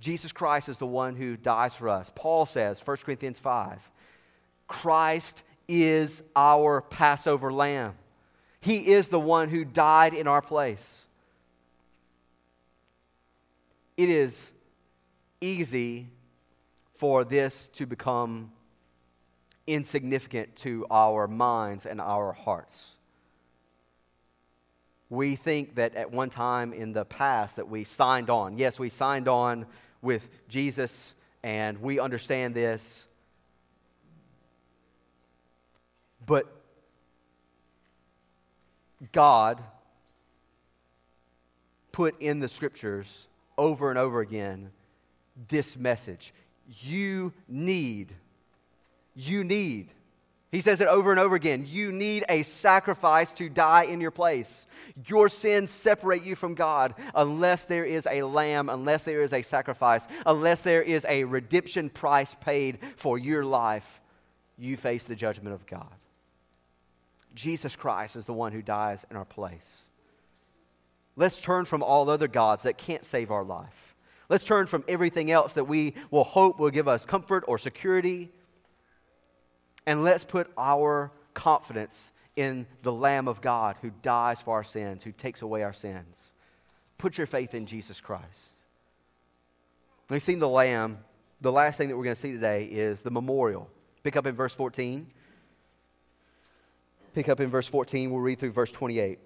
Jesus 0.00 0.32
Christ 0.32 0.68
is 0.68 0.78
the 0.78 0.86
one 0.86 1.14
who 1.14 1.36
dies 1.36 1.74
for 1.74 1.88
us. 1.88 2.10
Paul 2.14 2.44
says, 2.44 2.84
1 2.84 2.96
Corinthians 2.98 3.38
5, 3.38 3.88
Christ 4.66 5.44
is 5.68 6.22
our 6.34 6.80
Passover 6.80 7.52
lamb. 7.52 7.94
He 8.60 8.92
is 8.92 9.08
the 9.08 9.20
one 9.20 9.48
who 9.48 9.64
died 9.64 10.14
in 10.14 10.26
our 10.26 10.42
place. 10.42 11.06
It 13.96 14.08
is 14.08 14.52
easy 15.42 16.08
for 16.94 17.24
this 17.24 17.68
to 17.74 17.84
become 17.84 18.52
insignificant 19.66 20.54
to 20.56 20.86
our 20.90 21.26
minds 21.28 21.84
and 21.84 22.00
our 22.00 22.32
hearts. 22.32 22.96
We 25.10 25.36
think 25.36 25.74
that 25.74 25.94
at 25.94 26.10
one 26.10 26.30
time 26.30 26.72
in 26.72 26.92
the 26.92 27.04
past 27.04 27.56
that 27.56 27.68
we 27.68 27.84
signed 27.84 28.30
on. 28.30 28.56
Yes, 28.56 28.78
we 28.78 28.88
signed 28.88 29.28
on 29.28 29.66
with 30.00 30.26
Jesus 30.48 31.12
and 31.42 31.82
we 31.82 31.98
understand 31.98 32.54
this. 32.54 33.06
But 36.24 36.46
God 39.10 39.60
put 41.90 42.20
in 42.22 42.40
the 42.40 42.48
scriptures 42.48 43.26
over 43.58 43.90
and 43.90 43.98
over 43.98 44.20
again 44.20 44.70
this 45.48 45.76
message. 45.76 46.32
You 46.80 47.32
need, 47.48 48.12
you 49.14 49.44
need. 49.44 49.88
He 50.50 50.60
says 50.60 50.82
it 50.82 50.88
over 50.88 51.10
and 51.10 51.18
over 51.18 51.34
again. 51.34 51.66
You 51.66 51.90
need 51.92 52.24
a 52.28 52.42
sacrifice 52.42 53.32
to 53.32 53.48
die 53.48 53.84
in 53.84 54.02
your 54.02 54.10
place. 54.10 54.66
Your 55.06 55.30
sins 55.30 55.70
separate 55.70 56.22
you 56.22 56.36
from 56.36 56.54
God 56.54 56.94
unless 57.14 57.64
there 57.64 57.86
is 57.86 58.06
a 58.10 58.22
lamb, 58.22 58.68
unless 58.68 59.04
there 59.04 59.22
is 59.22 59.32
a 59.32 59.40
sacrifice, 59.40 60.06
unless 60.26 60.60
there 60.60 60.82
is 60.82 61.06
a 61.08 61.24
redemption 61.24 61.88
price 61.88 62.36
paid 62.38 62.78
for 62.96 63.18
your 63.18 63.44
life. 63.44 64.00
You 64.58 64.76
face 64.76 65.04
the 65.04 65.16
judgment 65.16 65.54
of 65.54 65.64
God. 65.66 65.94
Jesus 67.34 67.74
Christ 67.74 68.16
is 68.16 68.26
the 68.26 68.34
one 68.34 68.52
who 68.52 68.60
dies 68.60 69.06
in 69.10 69.16
our 69.16 69.24
place. 69.24 69.78
Let's 71.16 71.40
turn 71.40 71.64
from 71.64 71.82
all 71.82 72.10
other 72.10 72.28
gods 72.28 72.64
that 72.64 72.76
can't 72.76 73.06
save 73.06 73.30
our 73.30 73.44
life. 73.44 73.91
Let's 74.32 74.44
turn 74.44 74.66
from 74.66 74.82
everything 74.88 75.30
else 75.30 75.52
that 75.52 75.64
we 75.64 75.92
will 76.10 76.24
hope 76.24 76.58
will 76.58 76.70
give 76.70 76.88
us 76.88 77.04
comfort 77.04 77.44
or 77.46 77.58
security. 77.58 78.30
And 79.84 80.02
let's 80.02 80.24
put 80.24 80.50
our 80.56 81.12
confidence 81.34 82.10
in 82.34 82.66
the 82.82 82.94
Lamb 82.94 83.28
of 83.28 83.42
God 83.42 83.76
who 83.82 83.90
dies 84.00 84.40
for 84.40 84.54
our 84.54 84.64
sins, 84.64 85.02
who 85.02 85.12
takes 85.12 85.42
away 85.42 85.62
our 85.62 85.74
sins. 85.74 86.32
Put 86.96 87.18
your 87.18 87.26
faith 87.26 87.52
in 87.52 87.66
Jesus 87.66 88.00
Christ. 88.00 88.54
We've 90.08 90.22
seen 90.22 90.38
the 90.38 90.48
Lamb. 90.48 90.96
The 91.42 91.52
last 91.52 91.76
thing 91.76 91.90
that 91.90 91.96
we're 91.98 92.04
going 92.04 92.16
to 92.16 92.22
see 92.22 92.32
today 92.32 92.64
is 92.64 93.02
the 93.02 93.10
memorial. 93.10 93.68
Pick 94.02 94.16
up 94.16 94.24
in 94.24 94.34
verse 94.34 94.54
14. 94.54 95.06
Pick 97.14 97.28
up 97.28 97.40
in 97.40 97.50
verse 97.50 97.66
14. 97.66 98.10
We'll 98.10 98.22
read 98.22 98.38
through 98.38 98.52
verse 98.52 98.72
28. 98.72 99.18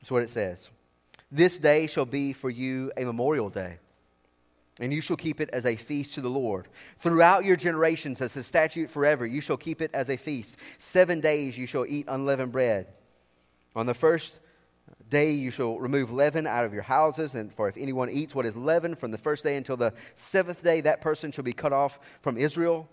That's 0.00 0.10
what 0.10 0.24
it 0.24 0.30
says. 0.30 0.70
This 1.30 1.58
day 1.58 1.86
shall 1.86 2.06
be 2.06 2.32
for 2.32 2.48
you 2.48 2.90
a 2.96 3.04
memorial 3.04 3.50
day, 3.50 3.78
and 4.80 4.92
you 4.92 5.02
shall 5.02 5.16
keep 5.16 5.40
it 5.40 5.50
as 5.52 5.66
a 5.66 5.76
feast 5.76 6.14
to 6.14 6.22
the 6.22 6.30
Lord. 6.30 6.68
Throughout 7.00 7.44
your 7.44 7.56
generations, 7.56 8.22
as 8.22 8.34
a 8.36 8.42
statute 8.42 8.90
forever, 8.90 9.26
you 9.26 9.42
shall 9.42 9.58
keep 9.58 9.82
it 9.82 9.90
as 9.92 10.08
a 10.08 10.16
feast. 10.16 10.56
Seven 10.78 11.20
days 11.20 11.58
you 11.58 11.66
shall 11.66 11.84
eat 11.86 12.06
unleavened 12.08 12.52
bread. 12.52 12.86
On 13.76 13.84
the 13.84 13.94
first 13.94 14.40
day 15.10 15.32
you 15.32 15.50
shall 15.50 15.78
remove 15.78 16.10
leaven 16.10 16.46
out 16.46 16.64
of 16.64 16.72
your 16.72 16.82
houses, 16.82 17.34
and 17.34 17.52
for 17.52 17.68
if 17.68 17.76
anyone 17.76 18.08
eats 18.08 18.34
what 18.34 18.46
is 18.46 18.56
leavened 18.56 18.98
from 18.98 19.10
the 19.10 19.18
first 19.18 19.44
day 19.44 19.56
until 19.56 19.76
the 19.76 19.92
seventh 20.14 20.62
day, 20.62 20.80
that 20.80 21.02
person 21.02 21.30
shall 21.30 21.44
be 21.44 21.52
cut 21.52 21.74
off 21.74 22.00
from 22.22 22.38
Israel. 22.38 22.88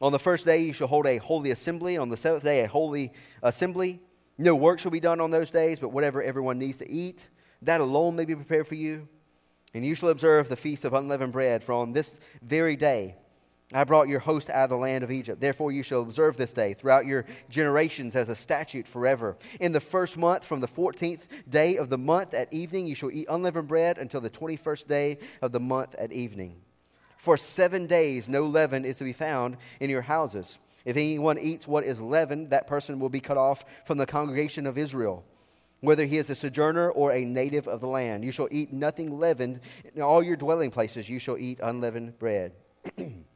On 0.00 0.10
the 0.10 0.18
first 0.18 0.44
day 0.44 0.58
you 0.58 0.72
shall 0.72 0.88
hold 0.88 1.06
a 1.06 1.18
holy 1.18 1.52
assembly, 1.52 1.96
on 1.96 2.08
the 2.08 2.16
seventh 2.16 2.42
day 2.42 2.64
a 2.64 2.68
holy 2.68 3.12
assembly. 3.44 4.00
No 4.36 4.56
work 4.56 4.80
shall 4.80 4.90
be 4.90 4.98
done 4.98 5.20
on 5.20 5.30
those 5.30 5.50
days, 5.50 5.78
but 5.78 5.90
whatever 5.90 6.20
everyone 6.20 6.58
needs 6.58 6.78
to 6.78 6.90
eat, 6.90 7.28
that 7.62 7.80
alone 7.80 8.16
may 8.16 8.24
be 8.24 8.34
prepared 8.34 8.66
for 8.66 8.74
you. 8.74 9.08
And 9.74 9.84
you 9.86 9.94
shall 9.94 10.10
observe 10.10 10.48
the 10.48 10.56
feast 10.56 10.84
of 10.84 10.92
unleavened 10.92 11.32
bread, 11.32 11.64
for 11.64 11.72
on 11.72 11.92
this 11.92 12.20
very 12.42 12.76
day 12.76 13.16
I 13.72 13.84
brought 13.84 14.08
your 14.08 14.20
host 14.20 14.50
out 14.50 14.64
of 14.64 14.70
the 14.70 14.76
land 14.76 15.02
of 15.02 15.10
Egypt. 15.10 15.40
Therefore, 15.40 15.72
you 15.72 15.82
shall 15.82 16.02
observe 16.02 16.36
this 16.36 16.52
day 16.52 16.74
throughout 16.74 17.06
your 17.06 17.24
generations 17.48 18.14
as 18.14 18.28
a 18.28 18.34
statute 18.34 18.86
forever. 18.86 19.38
In 19.60 19.72
the 19.72 19.80
first 19.80 20.18
month, 20.18 20.44
from 20.44 20.60
the 20.60 20.66
fourteenth 20.66 21.26
day 21.48 21.78
of 21.78 21.88
the 21.88 21.96
month 21.96 22.34
at 22.34 22.52
evening, 22.52 22.86
you 22.86 22.94
shall 22.94 23.10
eat 23.10 23.28
unleavened 23.30 23.68
bread 23.68 23.96
until 23.96 24.20
the 24.20 24.28
twenty 24.28 24.56
first 24.56 24.88
day 24.88 25.18
of 25.40 25.52
the 25.52 25.60
month 25.60 25.94
at 25.94 26.12
evening. 26.12 26.56
For 27.16 27.38
seven 27.38 27.86
days, 27.86 28.28
no 28.28 28.44
leaven 28.44 28.84
is 28.84 28.98
to 28.98 29.04
be 29.04 29.14
found 29.14 29.56
in 29.80 29.88
your 29.88 30.02
houses. 30.02 30.58
If 30.84 30.96
anyone 30.98 31.38
eats 31.38 31.66
what 31.66 31.84
is 31.84 31.98
leavened, 31.98 32.50
that 32.50 32.66
person 32.66 32.98
will 32.98 33.08
be 33.08 33.20
cut 33.20 33.38
off 33.38 33.64
from 33.86 33.96
the 33.96 34.04
congregation 34.04 34.66
of 34.66 34.76
Israel, 34.76 35.24
whether 35.82 36.06
he 36.06 36.16
is 36.16 36.30
a 36.30 36.34
sojourner 36.34 36.90
or 36.90 37.12
a 37.12 37.24
native 37.24 37.68
of 37.68 37.80
the 37.80 37.86
land. 37.86 38.24
You 38.24 38.32
shall 38.32 38.48
eat 38.50 38.72
nothing 38.72 39.18
leavened. 39.18 39.60
In 39.94 40.00
all 40.00 40.22
your 40.22 40.36
dwelling 40.36 40.70
places, 40.70 41.08
you 41.08 41.18
shall 41.18 41.36
eat 41.36 41.60
unleavened 41.62 42.18
bread. 42.18 42.52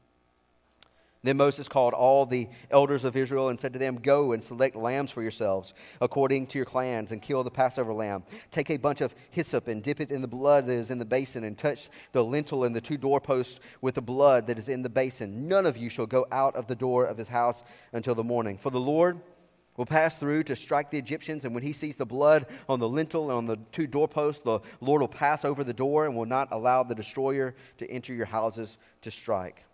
Then 1.26 1.38
Moses 1.38 1.66
called 1.66 1.92
all 1.92 2.24
the 2.24 2.48
elders 2.70 3.02
of 3.02 3.16
Israel 3.16 3.48
and 3.48 3.58
said 3.58 3.72
to 3.72 3.80
them, 3.80 3.96
Go 3.96 4.30
and 4.30 4.44
select 4.44 4.76
lambs 4.76 5.10
for 5.10 5.22
yourselves 5.22 5.74
according 6.00 6.46
to 6.48 6.58
your 6.58 6.64
clans 6.64 7.10
and 7.10 7.20
kill 7.20 7.42
the 7.42 7.50
Passover 7.50 7.92
lamb. 7.92 8.22
Take 8.52 8.70
a 8.70 8.76
bunch 8.76 9.00
of 9.00 9.12
hyssop 9.30 9.66
and 9.66 9.82
dip 9.82 10.00
it 10.00 10.12
in 10.12 10.22
the 10.22 10.28
blood 10.28 10.68
that 10.68 10.74
is 10.74 10.90
in 10.90 11.00
the 11.00 11.04
basin 11.04 11.42
and 11.42 11.58
touch 11.58 11.90
the 12.12 12.22
lintel 12.22 12.62
and 12.62 12.76
the 12.76 12.80
two 12.80 12.96
doorposts 12.96 13.58
with 13.80 13.96
the 13.96 14.02
blood 14.02 14.46
that 14.46 14.56
is 14.56 14.68
in 14.68 14.82
the 14.82 14.88
basin. 14.88 15.48
None 15.48 15.66
of 15.66 15.76
you 15.76 15.90
shall 15.90 16.06
go 16.06 16.28
out 16.30 16.54
of 16.54 16.68
the 16.68 16.76
door 16.76 17.06
of 17.06 17.18
his 17.18 17.26
house 17.26 17.64
until 17.92 18.14
the 18.14 18.22
morning. 18.22 18.56
For 18.56 18.70
the 18.70 18.78
Lord 18.78 19.20
will 19.76 19.86
pass 19.86 20.16
through 20.18 20.44
to 20.44 20.56
strike 20.56 20.90
the 20.90 20.98
Egyptians, 20.98 21.44
and 21.44 21.54
when 21.54 21.62
he 21.62 21.72
sees 21.72 21.96
the 21.96 22.06
blood 22.06 22.46
on 22.68 22.80
the 22.80 22.88
lintel 22.88 23.30
and 23.30 23.38
on 23.38 23.46
the 23.46 23.58
two 23.72 23.86
doorposts, 23.86 24.42
the 24.42 24.60
Lord 24.80 25.00
will 25.00 25.08
pass 25.08 25.44
over 25.44 25.64
the 25.64 25.72
door 25.72 26.06
and 26.06 26.16
will 26.16 26.26
not 26.26 26.48
allow 26.50 26.82
the 26.82 26.94
destroyer 26.94 27.54
to 27.78 27.90
enter 27.90 28.14
your 28.14 28.26
houses 28.26 28.78
to 29.02 29.10
strike. 29.10 29.64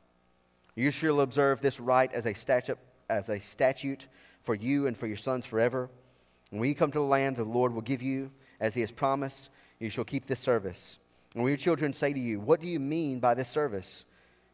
You 0.74 0.90
shall 0.90 1.20
observe 1.20 1.60
this 1.60 1.80
rite 1.80 2.12
as 2.12 2.26
a 2.26 2.34
statute, 2.34 2.78
as 3.10 3.28
a 3.28 3.38
statute 3.38 4.06
for 4.42 4.54
you 4.54 4.86
and 4.86 4.96
for 4.96 5.06
your 5.06 5.16
sons 5.16 5.46
forever. 5.46 5.90
And 6.50 6.60
when 6.60 6.68
you 6.68 6.74
come 6.74 6.90
to 6.90 6.98
the 6.98 7.04
land 7.04 7.36
the 7.36 7.44
Lord 7.44 7.74
will 7.74 7.82
give 7.82 8.02
you, 8.02 8.30
as 8.60 8.74
he 8.74 8.80
has 8.80 8.90
promised, 8.90 9.50
you 9.78 9.90
shall 9.90 10.04
keep 10.04 10.26
this 10.26 10.40
service. 10.40 10.98
And 11.34 11.42
when 11.42 11.50
your 11.50 11.58
children 11.58 11.92
say 11.92 12.12
to 12.12 12.20
you, 12.20 12.40
What 12.40 12.60
do 12.60 12.66
you 12.66 12.80
mean 12.80 13.20
by 13.20 13.34
this 13.34 13.48
service? 13.48 14.04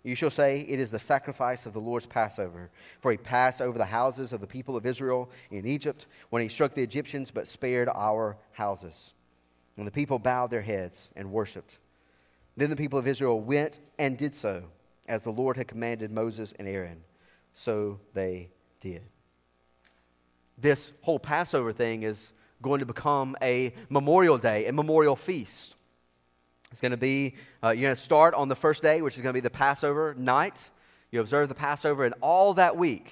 You 0.09 0.15
shall 0.15 0.31
say, 0.31 0.61
It 0.61 0.81
is 0.81 0.91
the 0.91 0.99
sacrifice 0.99 1.67
of 1.67 1.75
the 1.75 1.83
Lord's 1.83 2.07
Passover. 2.07 2.71
For 3.01 3.11
he 3.11 3.19
passed 3.19 3.61
over 3.61 3.77
the 3.77 3.85
houses 3.85 4.33
of 4.33 4.41
the 4.41 4.47
people 4.47 4.75
of 4.75 4.87
Israel 4.87 5.29
in 5.51 5.67
Egypt 5.67 6.07
when 6.31 6.41
he 6.41 6.49
struck 6.49 6.73
the 6.73 6.83
Egyptians, 6.83 7.31
but 7.31 7.47
spared 7.47 7.91
our 7.95 8.39
houses. 8.53 9.13
And 9.77 9.87
the 9.87 9.91
people 9.91 10.19
bowed 10.19 10.51
their 10.51 10.63
heads 10.63 11.11
and 11.15 11.31
worshiped. 11.31 11.77
Then 12.57 12.71
the 12.71 12.77
people 12.77 12.99
of 12.99 13.07
Israel 13.07 13.39
went 13.39 13.81
and 13.99 14.17
did 14.17 14.35
so 14.35 14.65
as 15.07 15.25
the 15.25 15.31
Lord 15.31 15.59
had 15.59 15.69
commanded 15.69 16.11
Moses 16.11 16.55
and 16.59 16.67
Aaron. 16.67 17.05
So 17.53 18.01
they 18.15 18.49
did. 18.81 19.03
This 20.57 20.95
whole 21.03 21.19
Passover 21.19 21.75
thing 21.75 22.05
is 22.05 22.33
going 22.63 22.81
to 22.81 22.87
become 22.87 23.37
a 23.43 23.75
memorial 23.91 24.39
day, 24.39 24.69
a 24.69 24.73
memorial 24.73 25.17
feast. 25.17 25.75
It's 26.71 26.81
going 26.81 26.91
to 26.91 26.97
be, 26.97 27.35
uh, 27.63 27.71
you're 27.71 27.83
going 27.83 27.97
to 27.97 28.01
start 28.01 28.35
on 28.35 28.49
the 28.49 28.57
first 28.57 28.83
day, 28.83 29.01
which 29.01 29.17
is 29.17 29.23
going 29.23 29.33
to 29.33 29.37
be 29.37 29.41
the 29.41 29.51
Passover 29.51 30.15
night. 30.19 30.71
You 31.11 31.21
observe 31.21 31.49
the 31.49 31.55
Passover, 31.55 32.05
and 32.05 32.15
all 32.21 32.55
that 32.55 32.77
week, 32.77 33.11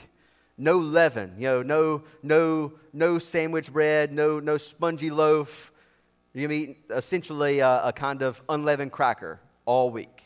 no 0.59 0.79
leaven, 0.79 1.35
you 1.39 1.45
know, 1.45 1.63
no, 1.63 2.03
no, 2.23 2.73
no 2.93 3.19
sandwich 3.19 3.73
bread, 3.73 4.13
no, 4.13 4.41
no 4.41 4.59
spongy 4.59 5.11
loaf. 5.11 5.73
You're 6.35 6.49
going 6.49 6.67
to 6.67 6.71
eat 6.71 6.79
essentially 6.91 7.61
a, 7.61 7.85
a 7.85 7.93
kind 7.93 8.23
of 8.23 8.43
unleavened 8.49 8.93
cracker 8.93 9.41
all 9.65 9.91
week. 9.91 10.23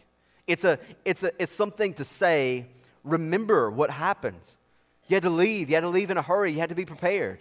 It's, 0.48 0.64
a, 0.64 0.80
it's, 1.04 1.22
a, 1.22 1.32
it's 1.40 1.52
something 1.52 1.94
to 1.94 2.04
say, 2.04 2.66
remember 3.04 3.70
what 3.70 3.90
happened. 3.90 4.40
You 5.06 5.14
had 5.14 5.22
to 5.22 5.30
leave. 5.30 5.68
You 5.68 5.76
had 5.76 5.82
to 5.82 5.88
leave 5.88 6.10
in 6.10 6.16
a 6.16 6.22
hurry. 6.22 6.52
You 6.52 6.58
had 6.58 6.68
to 6.70 6.74
be 6.74 6.84
prepared. 6.84 7.38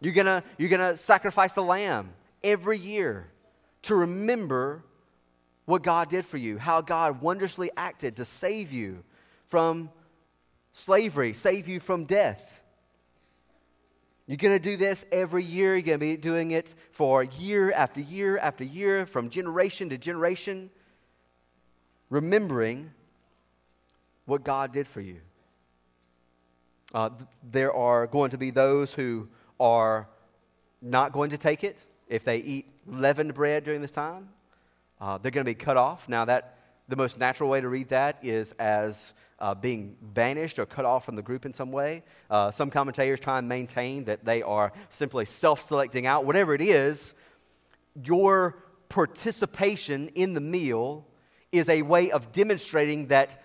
You're 0.00 0.12
going 0.12 0.26
to 0.26 0.42
you're 0.58 0.68
gonna 0.68 0.96
sacrifice 0.96 1.54
the 1.54 1.62
lamb 1.62 2.10
every 2.44 2.78
year 2.78 3.28
to 3.86 3.94
remember 3.94 4.82
what 5.64 5.82
God 5.82 6.08
did 6.08 6.24
for 6.24 6.36
you, 6.36 6.58
how 6.58 6.80
God 6.80 7.20
wondrously 7.20 7.70
acted 7.76 8.16
to 8.16 8.24
save 8.24 8.72
you 8.72 9.02
from 9.48 9.90
slavery, 10.72 11.32
save 11.34 11.68
you 11.68 11.80
from 11.80 12.04
death. 12.04 12.60
You're 14.26 14.36
going 14.36 14.56
to 14.56 14.62
do 14.62 14.76
this 14.76 15.04
every 15.12 15.44
year. 15.44 15.74
You're 15.74 15.82
going 15.82 16.00
to 16.00 16.06
be 16.06 16.16
doing 16.16 16.50
it 16.50 16.74
for 16.92 17.22
year 17.22 17.72
after 17.72 18.00
year 18.00 18.38
after 18.38 18.64
year, 18.64 19.06
from 19.06 19.30
generation 19.30 19.88
to 19.90 19.98
generation 19.98 20.70
remembering 22.10 22.90
what 24.26 24.44
God 24.44 24.72
did 24.72 24.86
for 24.86 25.00
you. 25.00 25.20
Uh, 26.94 27.10
there 27.50 27.72
are 27.72 28.06
going 28.06 28.30
to 28.30 28.38
be 28.38 28.50
those 28.50 28.92
who 28.92 29.28
are 29.58 30.08
not 30.80 31.12
going 31.12 31.30
to 31.30 31.38
take 31.38 31.64
it 31.64 31.76
if 32.08 32.24
they 32.24 32.38
eat 32.38 32.66
leavened 32.86 33.34
bread 33.34 33.64
during 33.64 33.80
this 33.80 33.90
time. 33.90 34.28
Uh, 35.00 35.18
they're 35.18 35.30
going 35.30 35.44
to 35.44 35.50
be 35.50 35.54
cut 35.54 35.76
off. 35.76 36.08
Now, 36.08 36.24
that 36.24 36.58
the 36.88 36.96
most 36.96 37.18
natural 37.18 37.50
way 37.50 37.60
to 37.60 37.68
read 37.68 37.88
that 37.88 38.24
is 38.24 38.52
as 38.58 39.12
uh, 39.38 39.54
being 39.54 39.96
banished 40.00 40.58
or 40.58 40.66
cut 40.66 40.84
off 40.84 41.04
from 41.04 41.16
the 41.16 41.22
group 41.22 41.44
in 41.44 41.52
some 41.52 41.72
way. 41.72 42.02
Uh, 42.30 42.50
some 42.50 42.70
commentators 42.70 43.20
try 43.20 43.38
and 43.38 43.48
maintain 43.48 44.04
that 44.04 44.24
they 44.24 44.42
are 44.42 44.72
simply 44.88 45.24
self-selecting 45.24 46.06
out. 46.06 46.24
Whatever 46.24 46.54
it 46.54 46.62
is, 46.62 47.12
your 48.02 48.62
participation 48.88 50.08
in 50.14 50.34
the 50.34 50.40
meal 50.40 51.06
is 51.52 51.68
a 51.68 51.82
way 51.82 52.10
of 52.10 52.32
demonstrating 52.32 53.08
that 53.08 53.42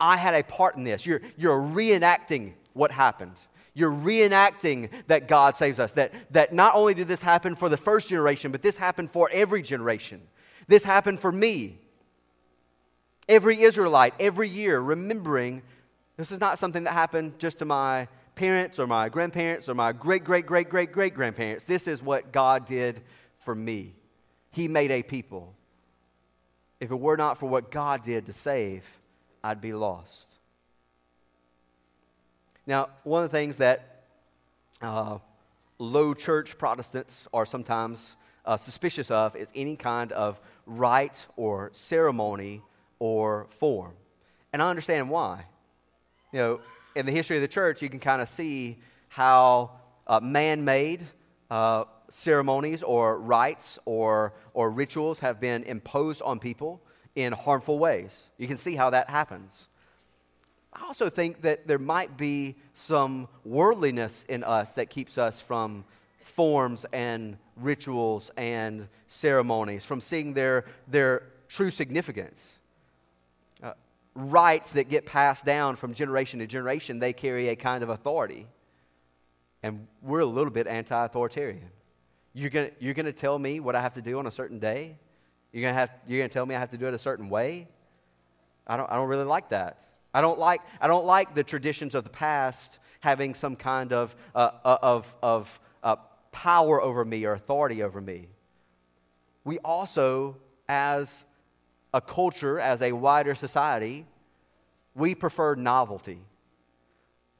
I 0.00 0.16
had 0.16 0.34
a 0.34 0.42
part 0.42 0.76
in 0.76 0.84
this. 0.84 1.04
You're, 1.04 1.20
you're 1.36 1.60
reenacting 1.60 2.54
what 2.72 2.90
happened. 2.90 3.36
You're 3.74 3.90
reenacting 3.92 4.88
that 5.08 5.26
God 5.26 5.56
saves 5.56 5.80
us. 5.80 5.92
That, 5.92 6.12
that 6.30 6.52
not 6.52 6.74
only 6.76 6.94
did 6.94 7.08
this 7.08 7.20
happen 7.20 7.56
for 7.56 7.68
the 7.68 7.76
first 7.76 8.08
generation, 8.08 8.52
but 8.52 8.62
this 8.62 8.76
happened 8.76 9.10
for 9.10 9.28
every 9.32 9.62
generation. 9.62 10.22
This 10.68 10.84
happened 10.84 11.18
for 11.20 11.32
me. 11.32 11.78
Every 13.28 13.62
Israelite, 13.62 14.14
every 14.20 14.48
year, 14.48 14.78
remembering 14.78 15.62
This 16.16 16.30
is 16.30 16.40
not 16.40 16.58
something 16.58 16.84
that 16.84 16.92
happened 16.92 17.38
just 17.38 17.58
to 17.58 17.64
my 17.64 18.06
parents 18.36 18.78
or 18.78 18.86
my 18.86 19.08
grandparents 19.08 19.68
or 19.68 19.74
my 19.74 19.92
great, 19.92 20.24
great, 20.24 20.46
great, 20.46 20.68
great, 20.68 20.92
great 20.92 21.14
grandparents. 21.14 21.64
This 21.64 21.88
is 21.88 22.02
what 22.02 22.32
God 22.32 22.66
did 22.66 23.02
for 23.40 23.54
me. 23.54 23.94
He 24.50 24.68
made 24.68 24.90
a 24.90 25.02
people. 25.02 25.54
If 26.80 26.90
it 26.90 26.98
were 26.98 27.16
not 27.16 27.38
for 27.38 27.48
what 27.48 27.70
God 27.70 28.04
did 28.04 28.26
to 28.26 28.32
save, 28.32 28.84
I'd 29.42 29.60
be 29.60 29.72
lost. 29.72 30.26
Now, 32.66 32.88
one 33.02 33.24
of 33.24 33.30
the 33.30 33.36
things 33.36 33.58
that 33.58 34.04
uh, 34.80 35.18
low 35.78 36.14
church 36.14 36.56
Protestants 36.56 37.28
are 37.32 37.44
sometimes 37.44 38.16
uh, 38.46 38.56
suspicious 38.56 39.10
of 39.10 39.36
is 39.36 39.48
any 39.54 39.76
kind 39.76 40.12
of 40.12 40.40
rite 40.66 41.26
or 41.36 41.70
ceremony 41.72 42.62
or 42.98 43.46
form. 43.50 43.92
And 44.52 44.62
I 44.62 44.70
understand 44.70 45.10
why. 45.10 45.44
You 46.32 46.38
know, 46.38 46.60
in 46.94 47.06
the 47.06 47.12
history 47.12 47.36
of 47.36 47.42
the 47.42 47.48
church, 47.48 47.82
you 47.82 47.88
can 47.88 48.00
kind 48.00 48.22
of 48.22 48.28
see 48.28 48.78
how 49.08 49.70
uh, 50.06 50.20
man 50.20 50.64
made 50.64 51.04
uh, 51.50 51.84
ceremonies 52.08 52.82
or 52.82 53.18
rites 53.18 53.78
or, 53.84 54.34
or 54.54 54.70
rituals 54.70 55.18
have 55.18 55.40
been 55.40 55.62
imposed 55.64 56.22
on 56.22 56.38
people 56.38 56.80
in 57.14 57.32
harmful 57.32 57.78
ways. 57.78 58.30
You 58.38 58.48
can 58.48 58.58
see 58.58 58.74
how 58.74 58.90
that 58.90 59.10
happens. 59.10 59.68
I 60.74 60.86
also 60.86 61.08
think 61.08 61.42
that 61.42 61.66
there 61.66 61.78
might 61.78 62.16
be 62.16 62.56
some 62.72 63.28
worldliness 63.44 64.24
in 64.28 64.42
us 64.42 64.74
that 64.74 64.90
keeps 64.90 65.18
us 65.18 65.40
from 65.40 65.84
forms 66.20 66.84
and 66.92 67.36
rituals 67.56 68.30
and 68.36 68.88
ceremonies, 69.06 69.84
from 69.84 70.00
seeing 70.00 70.34
their, 70.34 70.64
their 70.88 71.22
true 71.48 71.70
significance. 71.70 72.58
Uh, 73.62 73.72
rites 74.14 74.72
that 74.72 74.88
get 74.88 75.06
passed 75.06 75.44
down 75.44 75.76
from 75.76 75.94
generation 75.94 76.40
to 76.40 76.46
generation, 76.46 76.98
they 76.98 77.12
carry 77.12 77.48
a 77.48 77.56
kind 77.56 77.84
of 77.84 77.88
authority. 77.88 78.46
And 79.62 79.86
we're 80.02 80.20
a 80.20 80.26
little 80.26 80.52
bit 80.52 80.66
anti 80.66 81.04
authoritarian. 81.04 81.70
You're 82.32 82.50
going 82.50 82.70
you're 82.80 82.94
to 82.94 83.12
tell 83.12 83.38
me 83.38 83.60
what 83.60 83.76
I 83.76 83.80
have 83.80 83.94
to 83.94 84.02
do 84.02 84.18
on 84.18 84.26
a 84.26 84.30
certain 84.30 84.58
day? 84.58 84.98
You're 85.52 85.72
going 85.72 85.88
to 86.08 86.28
tell 86.28 86.44
me 86.44 86.56
I 86.56 86.58
have 86.58 86.72
to 86.72 86.78
do 86.78 86.88
it 86.88 86.94
a 86.94 86.98
certain 86.98 87.30
way? 87.30 87.68
I 88.66 88.76
don't, 88.76 88.90
I 88.90 88.96
don't 88.96 89.08
really 89.08 89.24
like 89.24 89.50
that. 89.50 89.78
I 90.14 90.20
don't 90.20 90.38
like, 90.38 90.62
I 90.80 90.86
don't 90.86 91.04
like 91.04 91.34
the 91.34 91.42
traditions 91.42 91.94
of 91.94 92.04
the 92.04 92.10
past 92.10 92.78
having 93.00 93.34
some 93.34 93.56
kind 93.56 93.92
of, 93.92 94.14
uh, 94.34 94.52
uh, 94.64 94.78
of, 94.80 95.14
of 95.22 95.60
uh, 95.82 95.96
power 96.32 96.80
over 96.80 97.04
me 97.04 97.24
or 97.24 97.32
authority 97.32 97.82
over 97.82 98.00
me. 98.00 98.28
We 99.44 99.58
also, 99.58 100.36
as 100.68 101.26
a 101.92 102.00
culture, 102.00 102.58
as 102.58 102.80
a 102.80 102.92
wider 102.92 103.34
society, 103.34 104.06
we 104.94 105.14
prefer 105.14 105.56
novelty. 105.56 106.20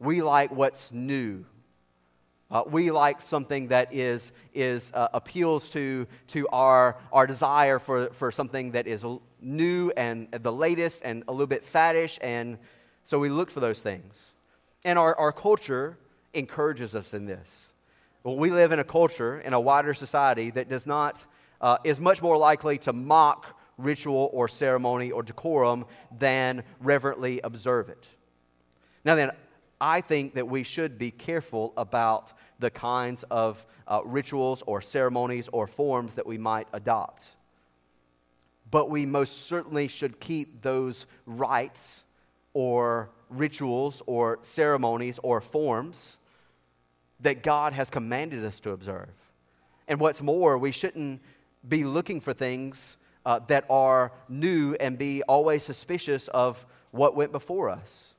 We 0.01 0.21
like 0.21 0.51
what's 0.51 0.93
new. 0.93 1.47
Uh, 2.51 2.63
we 2.67 2.91
like 2.91 3.23
something 3.23 3.69
that 3.69 3.93
is, 3.95 4.33
is 4.53 4.93
uh, 4.95 5.09
appeals 5.15 5.71
to, 5.71 6.07
to 6.29 6.47
our, 6.49 6.99
our 7.13 7.27
desire 7.27 7.79
for, 7.79 8.11
for 8.13 8.31
something 8.31 8.73
that 8.73 8.87
is 8.87 9.05
new 9.45 9.93
and 9.97 10.29
the 10.31 10.53
latest 10.53 11.03
and 11.05 11.25
a 11.29 11.33
little 11.33 11.47
bit 11.47 11.65
faddish, 11.71 12.19
and 12.21 12.59
so 13.05 13.19
we 13.19 13.29
look 13.29 13.51
for 13.51 13.61
those 13.61 13.81
things. 13.81 14.33
And 14.85 14.99
our, 14.99 15.17
our 15.17 15.33
culture 15.33 15.99
encourages 16.33 16.95
us 16.95 17.15
in 17.15 17.27
this. 17.27 17.73
Well, 18.23 18.37
we 18.37 18.51
live 18.51 18.73
in 18.73 18.79
a 18.79 18.85
culture, 18.85 19.41
in 19.41 19.53
a 19.53 19.61
wider 19.61 19.95
society, 19.95 20.51
that 20.51 20.69
does 20.69 20.87
not, 20.87 21.25
uh, 21.61 21.79
is 21.85 22.01
much 22.01 22.23
more 22.23 22.37
likely 22.37 22.79
to 22.79 22.93
mock 22.93 23.59
ritual 23.77 24.31
or 24.33 24.49
ceremony 24.49 25.11
or 25.11 25.23
decorum 25.23 25.85
than 26.19 26.63
reverently 26.81 27.41
observe 27.45 27.89
it. 27.89 28.07
Now, 29.05 29.15
then, 29.15 29.33
I 29.81 30.01
think 30.01 30.35
that 30.35 30.49
we 30.49 30.63
should 30.63 30.99
be 30.99 31.11
careful 31.11 31.75
about 31.77 32.33
the 32.59 32.71
kinds 32.71 33.25
of 33.31 33.65
uh, 33.87 34.01
rituals 34.05 34.63
or 34.67 34.81
ceremonies 34.81 35.49
or 35.53 35.67
forms 35.67 36.15
that 36.15 36.27
we 36.27 36.39
might 36.39 36.69
adopt 36.73 37.27
but 38.75 38.91
we 38.91 39.07
most 39.07 39.47
certainly 39.47 39.87
should 39.87 40.19
keep 40.19 40.61
those 40.61 41.07
rites 41.27 42.03
or 42.55 43.09
rituals 43.31 44.03
or 44.05 44.41
ceremonies 44.43 45.17
or 45.23 45.41
forms 45.41 46.19
that 47.21 47.45
God 47.45 47.73
has 47.73 47.89
commanded 47.89 48.45
us 48.45 48.59
to 48.59 48.73
observe. 48.73 49.15
And 49.87 50.01
what's 50.01 50.21
more, 50.21 50.59
we 50.59 50.73
shouldn't 50.73 51.23
be 51.69 51.85
looking 51.85 52.21
for 52.21 52.33
things 52.33 52.97
uh, 53.25 53.39
that 53.47 53.65
are 53.71 54.11
new 54.29 54.75
and 54.81 54.99
be 54.99 55.23
always 55.23 55.63
suspicious 55.63 56.27
of 56.27 56.67
what 56.91 57.15
went 57.15 57.31
before 57.31 57.71
us. 57.71 58.15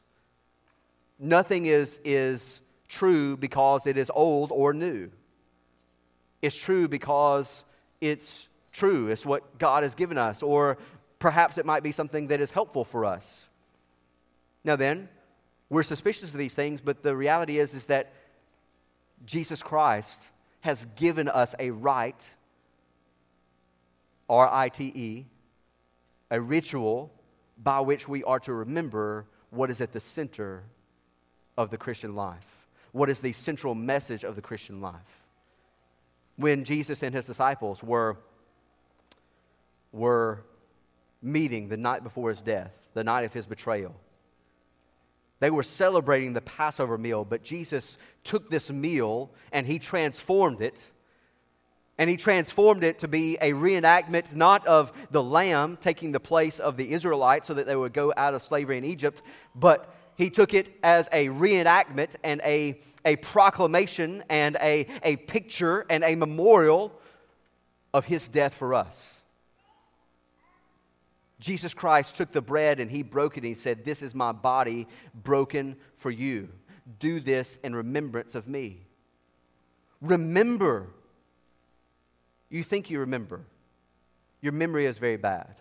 Nothing 1.19 1.65
is, 1.65 1.99
is 2.05 2.61
true 2.87 3.35
because 3.35 3.87
it 3.87 3.97
is 3.97 4.09
old 4.15 4.53
or 4.53 4.71
new. 4.71 5.11
It's 6.41 6.55
true 6.55 6.87
because 6.87 7.65
it's 7.99 8.47
true, 8.75 9.07
it's 9.07 9.25
what 9.25 9.57
God 9.57 9.83
has 9.83 9.95
given 9.95 10.17
us, 10.17 10.43
or 10.43 10.77
perhaps 11.17 11.57
it 11.57 11.65
might 11.65 11.83
be 11.83 11.91
something 11.91 12.27
that 12.27 12.41
is 12.41 12.51
helpful 12.51 12.83
for 12.83 13.05
us. 13.05 13.47
Now, 14.63 14.75
then, 14.75 15.07
we're 15.69 15.83
suspicious 15.83 16.31
of 16.31 16.37
these 16.37 16.53
things, 16.53 16.81
but 16.81 17.01
the 17.01 17.15
reality 17.15 17.57
is, 17.57 17.73
is 17.73 17.85
that 17.85 18.13
Jesus 19.25 19.63
Christ 19.63 20.21
has 20.61 20.85
given 20.95 21.29
us 21.29 21.55
a 21.57 21.69
rite, 21.71 22.29
R 24.27 24.49
I 24.51 24.69
T 24.69 24.91
E, 24.93 25.25
a 26.31 26.41
ritual 26.41 27.11
by 27.57 27.79
which 27.79 28.07
we 28.07 28.23
are 28.23 28.39
to 28.41 28.53
remember 28.53 29.25
what 29.51 29.69
is 29.69 29.79
at 29.79 29.93
the 29.93 29.99
center 29.99 30.63
of 31.57 31.69
the 31.69 31.77
Christian 31.77 32.15
life. 32.15 32.67
What 32.91 33.09
is 33.09 33.19
the 33.19 33.33
central 33.33 33.75
message 33.75 34.23
of 34.23 34.35
the 34.35 34.41
Christian 34.41 34.81
life? 34.81 35.23
When 36.35 36.65
Jesus 36.65 37.03
and 37.03 37.15
his 37.15 37.25
disciples 37.25 37.81
were 37.81 38.17
were 39.95 40.43
meeting 41.21 41.69
the 41.69 41.77
night 41.77 42.03
before 42.03 42.29
his 42.29 42.41
death, 42.41 42.77
the 42.93 43.03
night 43.03 43.25
of 43.25 43.33
his 43.33 43.45
betrayal. 43.45 43.95
They 45.39 45.49
were 45.49 45.63
celebrating 45.63 46.33
the 46.33 46.41
Passover 46.41 46.97
meal, 46.97 47.25
but 47.25 47.43
Jesus 47.43 47.97
took 48.23 48.49
this 48.49 48.69
meal 48.69 49.31
and 49.51 49.67
he 49.67 49.79
transformed 49.79 50.61
it. 50.61 50.81
And 51.97 52.09
he 52.09 52.17
transformed 52.17 52.83
it 52.83 52.99
to 52.99 53.07
be 53.07 53.37
a 53.39 53.51
reenactment 53.51 54.33
not 54.33 54.67
of 54.67 54.91
the 55.11 55.23
lamb 55.23 55.77
taking 55.79 56.11
the 56.11 56.19
place 56.19 56.59
of 56.59 56.75
the 56.75 56.91
Israelites 56.91 57.47
so 57.47 57.53
that 57.53 57.65
they 57.65 57.75
would 57.75 57.93
go 57.93 58.13
out 58.15 58.33
of 58.33 58.43
slavery 58.43 58.77
in 58.77 58.83
Egypt, 58.83 59.21
but 59.55 59.93
he 60.17 60.29
took 60.29 60.53
it 60.53 60.73
as 60.83 61.07
a 61.11 61.27
reenactment 61.27 62.15
and 62.23 62.41
a, 62.43 62.79
a 63.05 63.15
proclamation 63.17 64.23
and 64.29 64.57
a, 64.61 64.87
a 65.03 65.15
picture 65.17 65.85
and 65.89 66.03
a 66.03 66.15
memorial 66.15 66.93
of 67.93 68.05
his 68.05 68.27
death 68.27 68.55
for 68.55 68.73
us. 68.73 69.14
Jesus 71.45 71.75
Christ 71.75 72.15
took 72.15 72.31
the 72.31 72.41
bread 72.41 72.79
and 72.79 72.89
he 72.89 73.03
broke 73.03 73.37
it 73.37 73.41
and 73.41 73.47
he 73.47 73.53
said, 73.53 73.85
This 73.85 74.01
is 74.01 74.15
my 74.15 74.31
body 74.31 74.87
broken 75.13 75.75
for 75.95 76.09
you. 76.09 76.49
Do 76.97 77.19
this 77.19 77.59
in 77.63 77.75
remembrance 77.75 78.33
of 78.33 78.47
me. 78.47 78.79
Remember. 80.01 80.87
You 82.49 82.63
think 82.63 82.89
you 82.89 83.01
remember. 83.01 83.41
Your 84.41 84.53
memory 84.53 84.87
is 84.87 84.97
very 84.97 85.17
bad. 85.17 85.57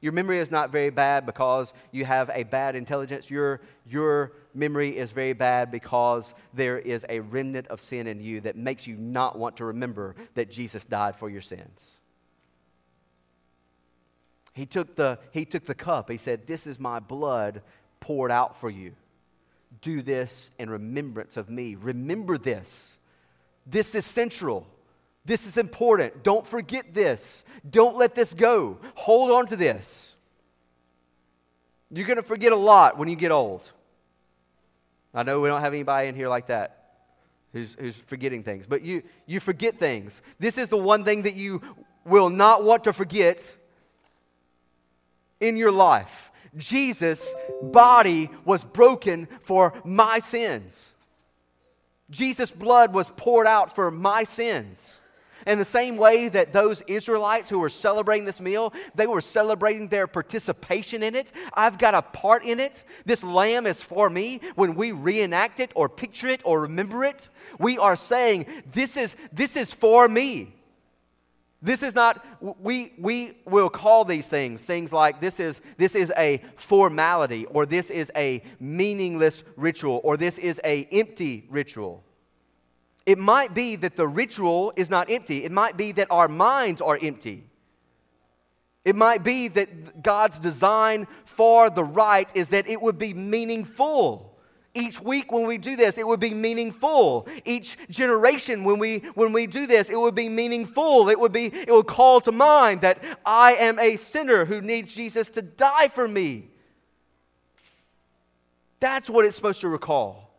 Your 0.00 0.12
memory 0.12 0.38
is 0.38 0.52
not 0.52 0.70
very 0.70 0.90
bad 0.90 1.26
because 1.26 1.72
you 1.90 2.04
have 2.04 2.30
a 2.32 2.44
bad 2.44 2.76
intelligence. 2.76 3.28
Your, 3.28 3.60
your 3.88 4.34
memory 4.54 4.96
is 4.96 5.10
very 5.10 5.32
bad 5.32 5.72
because 5.72 6.32
there 6.52 6.78
is 6.78 7.04
a 7.08 7.18
remnant 7.18 7.66
of 7.66 7.80
sin 7.80 8.06
in 8.06 8.20
you 8.20 8.40
that 8.42 8.54
makes 8.54 8.86
you 8.86 8.96
not 8.96 9.36
want 9.36 9.56
to 9.56 9.64
remember 9.64 10.14
that 10.34 10.48
Jesus 10.48 10.84
died 10.84 11.16
for 11.16 11.28
your 11.28 11.42
sins. 11.42 11.98
He 14.54 14.66
took 14.66 14.94
the, 14.94 15.18
he 15.32 15.44
took 15.44 15.66
the 15.66 15.74
cup. 15.74 16.08
He 16.08 16.16
said, 16.16 16.46
This 16.46 16.66
is 16.66 16.78
my 16.78 17.00
blood 17.00 17.60
poured 18.00 18.30
out 18.30 18.58
for 18.60 18.70
you. 18.70 18.92
Do 19.82 20.00
this 20.00 20.50
in 20.58 20.70
remembrance 20.70 21.36
of 21.36 21.50
me. 21.50 21.74
Remember 21.74 22.38
this. 22.38 22.98
This 23.66 23.94
is 23.94 24.06
central. 24.06 24.66
This 25.24 25.46
is 25.46 25.56
important. 25.56 26.22
Don't 26.22 26.46
forget 26.46 26.94
this. 26.94 27.44
Don't 27.68 27.96
let 27.96 28.14
this 28.14 28.32
go. 28.32 28.78
Hold 28.94 29.30
on 29.32 29.46
to 29.46 29.56
this. 29.56 30.16
You're 31.90 32.06
going 32.06 32.18
to 32.18 32.22
forget 32.22 32.52
a 32.52 32.56
lot 32.56 32.98
when 32.98 33.08
you 33.08 33.16
get 33.16 33.30
old. 33.30 33.62
I 35.12 35.22
know 35.22 35.40
we 35.40 35.48
don't 35.48 35.60
have 35.60 35.72
anybody 35.72 36.08
in 36.08 36.14
here 36.14 36.28
like 36.28 36.48
that 36.48 36.84
who's, 37.52 37.76
who's 37.78 37.96
forgetting 37.96 38.42
things, 38.42 38.66
but 38.66 38.82
you, 38.82 39.02
you 39.26 39.40
forget 39.40 39.78
things. 39.78 40.20
This 40.38 40.58
is 40.58 40.68
the 40.68 40.76
one 40.76 41.04
thing 41.04 41.22
that 41.22 41.34
you 41.34 41.62
will 42.04 42.28
not 42.28 42.64
want 42.64 42.84
to 42.84 42.92
forget 42.92 43.54
in 45.40 45.56
your 45.56 45.72
life. 45.72 46.30
Jesus' 46.56 47.34
body 47.62 48.30
was 48.44 48.64
broken 48.64 49.28
for 49.42 49.74
my 49.84 50.18
sins. 50.18 50.92
Jesus' 52.10 52.50
blood 52.50 52.92
was 52.92 53.10
poured 53.16 53.46
out 53.46 53.74
for 53.74 53.90
my 53.90 54.24
sins. 54.24 55.00
In 55.46 55.58
the 55.58 55.64
same 55.64 55.96
way 55.96 56.28
that 56.30 56.52
those 56.52 56.82
Israelites 56.86 57.50
who 57.50 57.58
were 57.58 57.68
celebrating 57.68 58.24
this 58.24 58.40
meal, 58.40 58.72
they 58.94 59.06
were 59.06 59.20
celebrating 59.20 59.88
their 59.88 60.06
participation 60.06 61.02
in 61.02 61.14
it. 61.14 61.32
I've 61.52 61.76
got 61.78 61.94
a 61.94 62.00
part 62.00 62.44
in 62.44 62.60
it. 62.60 62.84
This 63.04 63.22
lamb 63.22 63.66
is 63.66 63.82
for 63.82 64.08
me. 64.08 64.40
When 64.54 64.74
we 64.74 64.92
reenact 64.92 65.60
it 65.60 65.72
or 65.74 65.88
picture 65.88 66.28
it 66.28 66.40
or 66.44 66.62
remember 66.62 67.04
it, 67.04 67.28
we 67.58 67.76
are 67.76 67.96
saying, 67.96 68.46
This 68.72 68.96
is, 68.96 69.16
this 69.32 69.56
is 69.56 69.72
for 69.72 70.08
me. 70.08 70.54
This 71.64 71.82
is 71.82 71.94
not, 71.94 72.22
we, 72.60 72.92
we 72.98 73.38
will 73.46 73.70
call 73.70 74.04
these 74.04 74.28
things 74.28 74.60
things 74.60 74.92
like 74.92 75.18
this 75.22 75.40
is, 75.40 75.62
this 75.78 75.94
is 75.94 76.12
a 76.18 76.42
formality, 76.56 77.46
or 77.46 77.64
this 77.64 77.88
is 77.88 78.12
a 78.14 78.42
meaningless 78.60 79.42
ritual, 79.56 80.02
or 80.04 80.18
this 80.18 80.36
is 80.36 80.60
a 80.62 80.84
empty 80.92 81.46
ritual. 81.48 82.04
It 83.06 83.16
might 83.16 83.54
be 83.54 83.76
that 83.76 83.96
the 83.96 84.06
ritual 84.06 84.74
is 84.76 84.90
not 84.90 85.10
empty. 85.10 85.44
It 85.44 85.52
might 85.52 85.78
be 85.78 85.92
that 85.92 86.08
our 86.10 86.28
minds 86.28 86.82
are 86.82 86.98
empty. 87.00 87.46
It 88.84 88.94
might 88.94 89.24
be 89.24 89.48
that 89.48 90.02
God's 90.02 90.38
design 90.38 91.06
for 91.24 91.70
the 91.70 91.84
rite 91.84 92.28
is 92.34 92.50
that 92.50 92.68
it 92.68 92.82
would 92.82 92.98
be 92.98 93.14
meaningful 93.14 94.33
each 94.74 95.00
week 95.00 95.30
when 95.30 95.46
we 95.46 95.56
do 95.56 95.76
this 95.76 95.96
it 95.98 96.06
would 96.06 96.20
be 96.20 96.34
meaningful. 96.34 97.28
Each 97.44 97.78
generation 97.88 98.64
when 98.64 98.78
we 98.78 98.98
when 99.14 99.32
we 99.32 99.46
do 99.46 99.66
this 99.66 99.88
it 99.88 99.98
would 99.98 100.14
be 100.14 100.28
meaningful. 100.28 101.08
It 101.08 101.18
would 101.18 101.32
be 101.32 101.46
it 101.46 101.70
would 101.70 101.86
call 101.86 102.20
to 102.22 102.32
mind 102.32 102.80
that 102.82 103.02
i 103.24 103.54
am 103.54 103.78
a 103.78 103.96
sinner 103.96 104.44
who 104.44 104.60
needs 104.60 104.92
jesus 104.92 105.30
to 105.30 105.42
die 105.42 105.88
for 105.88 106.06
me. 106.06 106.48
That's 108.80 109.08
what 109.08 109.24
it's 109.24 109.36
supposed 109.36 109.60
to 109.62 109.68
recall. 109.68 110.30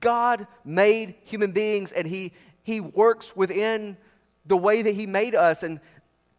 God 0.00 0.46
made 0.64 1.14
human 1.24 1.52
beings 1.52 1.92
and 1.92 2.06
he 2.06 2.32
he 2.62 2.80
works 2.80 3.36
within 3.36 3.96
the 4.46 4.56
way 4.56 4.82
that 4.82 4.94
he 4.94 5.06
made 5.06 5.34
us. 5.34 5.62
And 5.62 5.80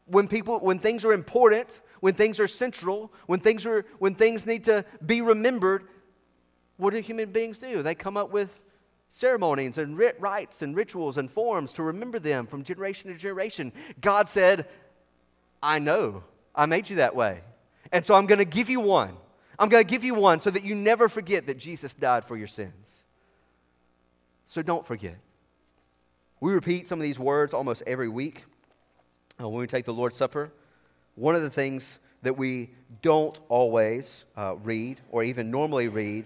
when 0.07 0.27
people 0.27 0.59
when 0.59 0.79
things 0.79 1.05
are 1.05 1.13
important 1.13 1.79
when 1.99 2.13
things 2.13 2.39
are 2.39 2.47
central 2.47 3.11
when 3.25 3.39
things 3.39 3.65
are 3.65 3.85
when 3.99 4.15
things 4.15 4.45
need 4.45 4.63
to 4.63 4.85
be 5.05 5.21
remembered 5.21 5.87
what 6.77 6.93
do 6.93 6.99
human 6.99 7.31
beings 7.31 7.57
do? 7.57 7.81
They 7.81 7.95
come 7.95 8.17
up 8.17 8.31
with 8.31 8.61
ceremonies 9.09 9.77
and 9.77 9.97
rit- 9.97 10.19
rites 10.19 10.61
and 10.61 10.75
rituals 10.75 11.17
and 11.17 11.29
forms 11.29 11.73
to 11.73 11.83
remember 11.83 12.19
them 12.19 12.45
from 12.45 12.63
generation 12.63 13.11
to 13.11 13.17
generation. 13.17 13.71
God 14.01 14.29
said, 14.29 14.67
I 15.61 15.79
know. 15.79 16.23
I 16.55 16.65
made 16.65 16.89
you 16.89 16.97
that 16.97 17.15
way. 17.15 17.41
And 17.91 18.05
so 18.05 18.15
I'm 18.15 18.25
going 18.25 18.39
to 18.39 18.45
give 18.45 18.69
you 18.69 18.79
one. 18.79 19.15
I'm 19.59 19.69
going 19.69 19.83
to 19.83 19.89
give 19.89 20.03
you 20.03 20.13
one 20.13 20.39
so 20.39 20.51
that 20.51 20.63
you 20.63 20.75
never 20.75 21.09
forget 21.09 21.47
that 21.47 21.57
Jesus 21.57 21.93
died 21.93 22.25
for 22.25 22.37
your 22.37 22.47
sins. 22.47 23.03
So 24.45 24.61
don't 24.61 24.85
forget. 24.85 25.17
We 26.39 26.51
repeat 26.51 26.87
some 26.87 26.99
of 26.99 27.03
these 27.03 27.17
words 27.17 27.53
almost 27.53 27.81
every 27.87 28.09
week 28.09 28.43
uh, 29.41 29.47
when 29.49 29.59
we 29.59 29.67
take 29.67 29.85
the 29.85 29.93
Lord's 29.93 30.17
Supper. 30.17 30.51
One 31.15 31.33
of 31.33 31.41
the 31.41 31.49
things 31.49 31.97
that 32.21 32.37
we 32.37 32.69
don't 33.01 33.39
always 33.49 34.25
uh, 34.35 34.55
read 34.63 34.99
or 35.09 35.23
even 35.23 35.49
normally 35.49 35.87
read 35.87 36.25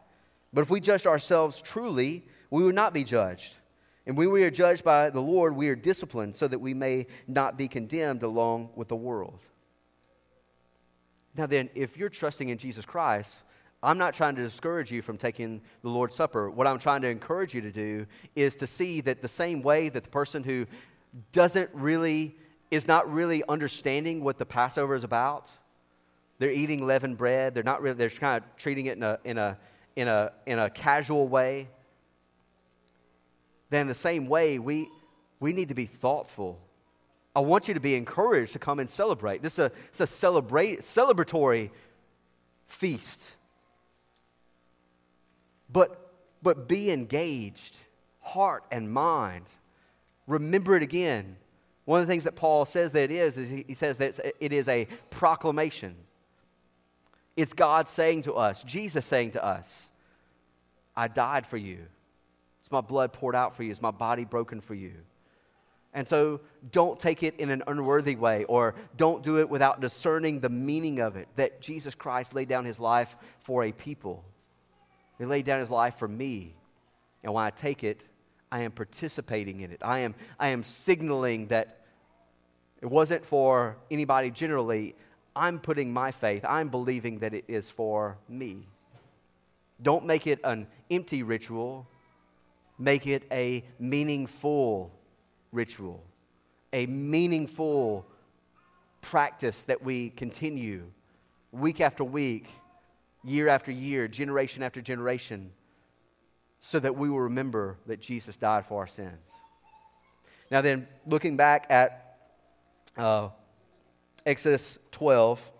But 0.53 0.61
if 0.61 0.69
we 0.69 0.79
judged 0.79 1.07
ourselves 1.07 1.61
truly, 1.61 2.25
we 2.49 2.63
would 2.63 2.75
not 2.75 2.93
be 2.93 3.03
judged. 3.03 3.57
And 4.05 4.17
when 4.17 4.31
we 4.31 4.43
are 4.43 4.51
judged 4.51 4.83
by 4.83 5.09
the 5.09 5.21
Lord, 5.21 5.55
we 5.55 5.69
are 5.69 5.75
disciplined 5.75 6.35
so 6.35 6.47
that 6.47 6.59
we 6.59 6.73
may 6.73 7.07
not 7.27 7.57
be 7.57 7.67
condemned 7.67 8.23
along 8.23 8.69
with 8.75 8.87
the 8.87 8.95
world. 8.95 9.39
Now, 11.37 11.45
then, 11.45 11.69
if 11.75 11.97
you're 11.97 12.09
trusting 12.09 12.49
in 12.49 12.57
Jesus 12.57 12.85
Christ, 12.85 13.43
I'm 13.83 13.97
not 13.97 14.13
trying 14.13 14.35
to 14.35 14.43
discourage 14.43 14.91
you 14.91 15.01
from 15.01 15.17
taking 15.17 15.61
the 15.81 15.89
Lord's 15.89 16.15
Supper. 16.15 16.49
What 16.49 16.67
I'm 16.67 16.77
trying 16.77 17.01
to 17.03 17.07
encourage 17.07 17.53
you 17.53 17.61
to 17.61 17.71
do 17.71 18.05
is 18.35 18.55
to 18.57 18.67
see 18.67 19.01
that 19.01 19.21
the 19.21 19.27
same 19.27 19.61
way 19.61 19.89
that 19.89 20.03
the 20.03 20.09
person 20.09 20.43
who 20.43 20.65
doesn't 21.31 21.69
really, 21.73 22.35
is 22.69 22.87
not 22.87 23.11
really 23.11 23.43
understanding 23.47 24.23
what 24.23 24.37
the 24.37 24.45
Passover 24.45 24.93
is 24.93 25.03
about, 25.03 25.51
they're 26.37 26.51
eating 26.51 26.85
leavened 26.85 27.17
bread, 27.17 27.53
they're 27.53 27.63
not 27.63 27.81
really, 27.81 27.95
they're 27.95 28.09
kind 28.09 28.43
of 28.43 28.57
treating 28.57 28.87
it 28.87 28.97
in 28.97 29.03
a, 29.03 29.19
in 29.23 29.37
a 29.37 29.57
in 29.95 30.07
a, 30.07 30.31
in 30.45 30.59
a 30.59 30.69
casual 30.69 31.27
way, 31.27 31.67
then 33.69 33.87
the 33.87 33.93
same 33.93 34.27
way, 34.27 34.59
we, 34.59 34.89
we 35.39 35.53
need 35.53 35.69
to 35.69 35.73
be 35.75 35.85
thoughtful. 35.85 36.59
I 37.35 37.39
want 37.39 37.67
you 37.67 37.73
to 37.73 37.79
be 37.79 37.95
encouraged 37.95 38.53
to 38.53 38.59
come 38.59 38.79
and 38.79 38.89
celebrate. 38.89 39.41
This 39.41 39.53
is 39.53 39.59
a, 39.59 39.71
it's 39.87 40.01
a 40.01 40.07
celebrate, 40.07 40.81
celebratory 40.81 41.69
feast. 42.67 43.35
But, 45.71 46.11
but 46.43 46.67
be 46.67 46.91
engaged, 46.91 47.77
heart 48.19 48.65
and 48.71 48.91
mind. 48.91 49.45
Remember 50.27 50.75
it 50.75 50.83
again. 50.83 51.37
One 51.85 52.01
of 52.01 52.07
the 52.07 52.11
things 52.11 52.25
that 52.25 52.35
Paul 52.35 52.65
says 52.65 52.91
that 52.91 53.03
it 53.03 53.11
is, 53.11 53.37
is 53.37 53.49
he 53.49 53.73
says 53.73 53.97
that 53.97 54.19
it 54.39 54.51
is 54.51 54.67
a 54.67 54.87
proclamation. 55.09 55.95
It's 57.35 57.53
God 57.53 57.87
saying 57.87 58.23
to 58.23 58.33
us, 58.33 58.63
Jesus 58.63 59.05
saying 59.05 59.31
to 59.31 59.43
us, 59.43 59.87
I 60.95 61.07
died 61.07 61.45
for 61.45 61.57
you. 61.57 61.79
It's 62.61 62.71
my 62.71 62.81
blood 62.81 63.13
poured 63.13 63.35
out 63.35 63.55
for 63.55 63.63
you. 63.63 63.71
It's 63.71 63.81
my 63.81 63.91
body 63.91 64.25
broken 64.25 64.61
for 64.61 64.75
you. 64.75 64.93
And 65.93 66.07
so 66.07 66.39
don't 66.71 66.99
take 66.99 67.21
it 67.23 67.37
in 67.39 67.49
an 67.49 67.63
unworthy 67.67 68.15
way 68.15 68.45
or 68.45 68.75
don't 68.95 69.23
do 69.23 69.39
it 69.39 69.49
without 69.49 69.81
discerning 69.81 70.39
the 70.39 70.49
meaning 70.49 70.99
of 70.99 71.17
it 71.17 71.27
that 71.35 71.61
Jesus 71.61 71.95
Christ 71.95 72.33
laid 72.33 72.47
down 72.47 72.63
his 72.63 72.79
life 72.79 73.15
for 73.39 73.63
a 73.65 73.71
people. 73.71 74.23
He 75.17 75.25
laid 75.25 75.45
down 75.45 75.59
his 75.59 75.69
life 75.69 75.97
for 75.97 76.07
me. 76.07 76.55
And 77.23 77.33
when 77.33 77.43
I 77.43 77.49
take 77.49 77.83
it, 77.83 78.03
I 78.51 78.61
am 78.61 78.71
participating 78.71 79.61
in 79.61 79.71
it. 79.71 79.81
I 79.81 79.99
am, 79.99 80.15
I 80.39 80.49
am 80.49 80.63
signaling 80.63 81.47
that 81.47 81.81
it 82.81 82.87
wasn't 82.87 83.25
for 83.25 83.77
anybody 83.89 84.31
generally. 84.31 84.95
I'm 85.35 85.59
putting 85.59 85.93
my 85.93 86.11
faith, 86.11 86.43
I'm 86.47 86.69
believing 86.69 87.19
that 87.19 87.33
it 87.33 87.45
is 87.47 87.69
for 87.69 88.17
me. 88.27 88.67
Don't 89.81 90.05
make 90.05 90.27
it 90.27 90.39
an 90.43 90.67
empty 90.89 91.23
ritual, 91.23 91.87
make 92.77 93.07
it 93.07 93.23
a 93.31 93.63
meaningful 93.79 94.91
ritual, 95.51 96.03
a 96.73 96.85
meaningful 96.85 98.05
practice 99.01 99.63
that 99.63 99.81
we 99.81 100.09
continue 100.11 100.83
week 101.51 101.81
after 101.81 102.03
week, 102.03 102.49
year 103.23 103.47
after 103.47 103.71
year, 103.71 104.07
generation 104.07 104.63
after 104.63 104.81
generation, 104.81 105.51
so 106.59 106.79
that 106.79 106.95
we 106.95 107.09
will 107.09 107.21
remember 107.21 107.77
that 107.87 107.99
Jesus 107.99 108.37
died 108.37 108.65
for 108.65 108.79
our 108.79 108.87
sins. 108.87 109.17
Now, 110.51 110.61
then, 110.61 110.87
looking 111.05 111.37
back 111.37 111.65
at 111.69 112.17
uh, 112.97 113.29
Exodus 114.25 114.77
12, 114.91 115.51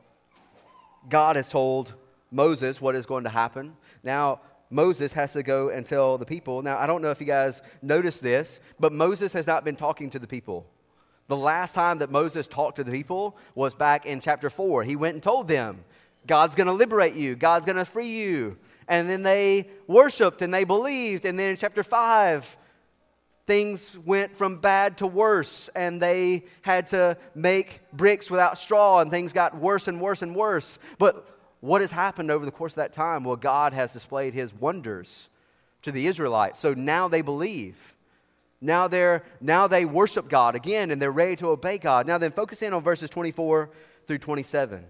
God 1.09 1.35
has 1.35 1.47
told 1.47 1.93
Moses 2.31 2.79
what 2.79 2.95
is 2.95 3.05
going 3.05 3.23
to 3.23 3.29
happen. 3.29 3.75
Now, 4.03 4.41
Moses 4.69 5.11
has 5.13 5.33
to 5.33 5.43
go 5.43 5.69
and 5.69 5.85
tell 5.85 6.17
the 6.17 6.25
people. 6.25 6.61
Now, 6.61 6.77
I 6.77 6.87
don't 6.87 7.01
know 7.01 7.11
if 7.11 7.19
you 7.19 7.25
guys 7.25 7.61
noticed 7.81 8.21
this, 8.21 8.59
but 8.79 8.93
Moses 8.93 9.33
has 9.33 9.45
not 9.45 9.65
been 9.65 9.75
talking 9.75 10.09
to 10.11 10.19
the 10.19 10.27
people. 10.27 10.65
The 11.27 11.35
last 11.35 11.73
time 11.75 11.99
that 11.99 12.09
Moses 12.11 12.47
talked 12.47 12.77
to 12.77 12.83
the 12.83 12.91
people 12.91 13.37
was 13.55 13.73
back 13.73 14.05
in 14.05 14.19
chapter 14.19 14.49
4. 14.49 14.83
He 14.83 14.95
went 14.95 15.15
and 15.15 15.23
told 15.23 15.47
them, 15.47 15.83
God's 16.27 16.55
going 16.55 16.67
to 16.67 16.73
liberate 16.73 17.15
you, 17.15 17.35
God's 17.35 17.65
going 17.65 17.77
to 17.77 17.85
free 17.85 18.09
you. 18.09 18.57
And 18.87 19.09
then 19.09 19.23
they 19.23 19.69
worshiped 19.87 20.41
and 20.41 20.53
they 20.53 20.63
believed. 20.63 21.25
And 21.25 21.37
then 21.39 21.51
in 21.51 21.57
chapter 21.57 21.83
5, 21.83 22.57
things 23.51 23.99
went 24.05 24.37
from 24.37 24.55
bad 24.55 24.99
to 24.99 25.05
worse, 25.05 25.69
and 25.75 26.01
they 26.01 26.45
had 26.61 26.87
to 26.87 27.17
make 27.35 27.81
bricks 27.91 28.31
without 28.31 28.57
straw, 28.57 29.01
and 29.01 29.11
things 29.11 29.33
got 29.33 29.57
worse 29.57 29.89
and 29.89 29.99
worse 29.99 30.21
and 30.21 30.33
worse. 30.33 30.79
But 30.97 31.27
what 31.59 31.81
has 31.81 31.91
happened 31.91 32.31
over 32.31 32.45
the 32.45 32.51
course 32.53 32.71
of 32.71 32.77
that 32.77 32.93
time? 32.93 33.25
Well, 33.25 33.35
God 33.35 33.73
has 33.73 33.91
displayed 33.91 34.33
his 34.33 34.53
wonders 34.53 35.27
to 35.81 35.91
the 35.91 36.07
Israelites. 36.07 36.61
So 36.61 36.73
now 36.73 37.09
they 37.09 37.21
believe. 37.21 37.75
Now 38.61 38.87
they're 38.87 39.25
now 39.41 39.67
they 39.67 39.83
worship 39.83 40.29
God 40.29 40.55
again 40.55 40.89
and 40.89 41.01
they're 41.01 41.11
ready 41.11 41.35
to 41.35 41.49
obey 41.49 41.77
God. 41.77 42.07
Now 42.07 42.17
then 42.17 42.31
focus 42.31 42.61
in 42.61 42.71
on 42.71 42.81
verses 42.81 43.09
24 43.09 43.69
through 44.07 44.19
27. 44.19 44.81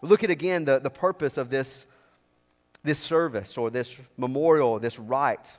Look 0.00 0.24
at 0.24 0.30
again 0.30 0.64
the, 0.64 0.78
the 0.78 0.88
purpose 0.88 1.36
of 1.36 1.50
this, 1.50 1.84
this 2.82 3.00
service 3.00 3.58
or 3.58 3.68
this 3.68 3.98
memorial, 4.16 4.78
this 4.78 4.98
rite. 4.98 5.52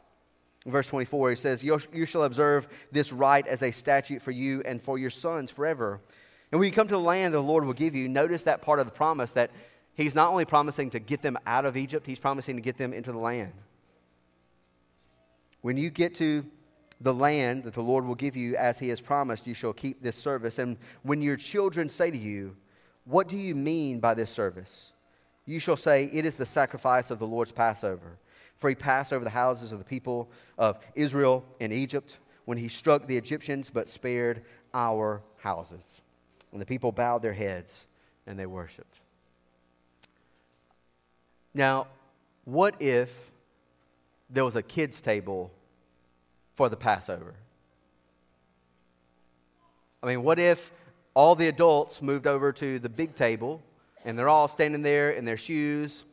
Verse 0.66 0.88
24, 0.88 1.32
he 1.32 1.36
says, 1.36 1.64
You 1.64 2.06
shall 2.06 2.24
observe 2.24 2.68
this 2.92 3.12
rite 3.12 3.48
as 3.48 3.62
a 3.64 3.72
statute 3.72 4.22
for 4.22 4.32
you 4.32 4.62
and 4.66 4.82
for 4.82 4.98
your 4.98 5.10
sons 5.10 5.52
forever. 5.52 6.02
And 6.52 6.60
when 6.60 6.68
you 6.68 6.74
come 6.74 6.88
to 6.88 6.94
the 6.94 7.00
land 7.00 7.34
the 7.34 7.40
Lord 7.40 7.66
will 7.66 7.74
give 7.74 7.96
you, 7.96 8.08
notice 8.08 8.44
that 8.44 8.62
part 8.62 8.80
of 8.80 8.86
the 8.86 8.92
promise 8.92 9.32
that 9.32 9.52
he's 9.94 10.16
not 10.16 10.32
only 10.32 10.46
promising 10.46 10.90
to 10.92 11.00
get 11.00 11.22
them 11.22 11.38
out 11.46 11.66
of 11.66 11.78
Egypt, 11.78 12.06
he's 12.06 12.20
promising 12.20 12.56
to 12.56 12.62
get 12.62 12.78
them 12.78 12.94
into 12.94 13.12
the 13.12 13.18
land. 13.18 13.54
When 15.62 15.78
you 15.78 15.90
get 15.90 16.16
to 16.16 16.46
the 17.02 17.14
land 17.14 17.64
that 17.64 17.74
the 17.74 17.82
Lord 17.82 18.06
will 18.06 18.16
give 18.16 18.36
you 18.36 18.56
as 18.56 18.80
he 18.80 18.90
has 18.90 19.00
promised, 19.00 19.48
you 19.48 19.54
shall 19.54 19.74
keep 19.74 20.02
this 20.02 20.16
service. 20.16 20.60
And 20.60 20.78
when 21.04 21.22
your 21.22 21.38
children 21.38 21.90
say 21.90 22.12
to 22.12 22.18
you, 22.18 22.56
What 23.06 23.28
do 23.28 23.38
you 23.38 23.56
mean 23.56 24.00
by 24.00 24.14
this 24.14 24.30
service? 24.30 24.92
You 25.46 25.60
shall 25.60 25.78
say, 25.78 26.10
It 26.12 26.26
is 26.26 26.36
the 26.36 26.46
sacrifice 26.46 27.10
of 27.12 27.20
the 27.20 27.28
Lord's 27.28 27.52
Passover. 27.52 28.18
For 28.60 28.70
he 28.70 28.76
passed 28.76 29.14
over 29.14 29.24
the 29.24 29.30
houses 29.32 29.72
of 29.72 29.80
the 29.80 29.86
people 29.86 30.30
of 30.58 30.78
Israel 30.94 31.44
in 31.60 31.72
Egypt 31.72 32.20
when 32.46 32.58
he 32.58 32.68
struck 32.68 33.08
the 33.08 33.18
Egyptians, 33.18 33.72
but 33.74 33.90
spared 33.90 34.44
our 34.74 35.22
houses. 35.38 36.02
And 36.52 36.62
the 36.62 36.66
people 36.66 36.92
bowed 36.92 37.22
their 37.22 37.34
heads 37.34 37.88
and 38.28 38.38
they 38.38 38.46
worshiped. 38.46 39.00
Now, 41.54 41.88
what 42.46 42.82
if 42.82 43.32
there 44.30 44.46
was 44.46 44.56
a 44.56 44.62
kids' 44.62 45.02
table 45.02 45.52
for 46.56 46.70
the 46.70 46.76
Passover? 46.76 47.34
I 50.04 50.08
mean, 50.08 50.22
what 50.22 50.38
if 50.38 50.72
all 51.14 51.36
the 51.36 51.48
adults 51.48 52.02
moved 52.02 52.28
over 52.28 52.52
to 52.54 52.80
the 52.80 52.90
big 52.90 53.16
table 53.16 53.62
and 54.06 54.18
they're 54.18 54.30
all 54.30 54.48
standing 54.48 54.82
there 54.82 55.12
in 55.12 55.26
their 55.26 55.38
shoes 55.38 56.04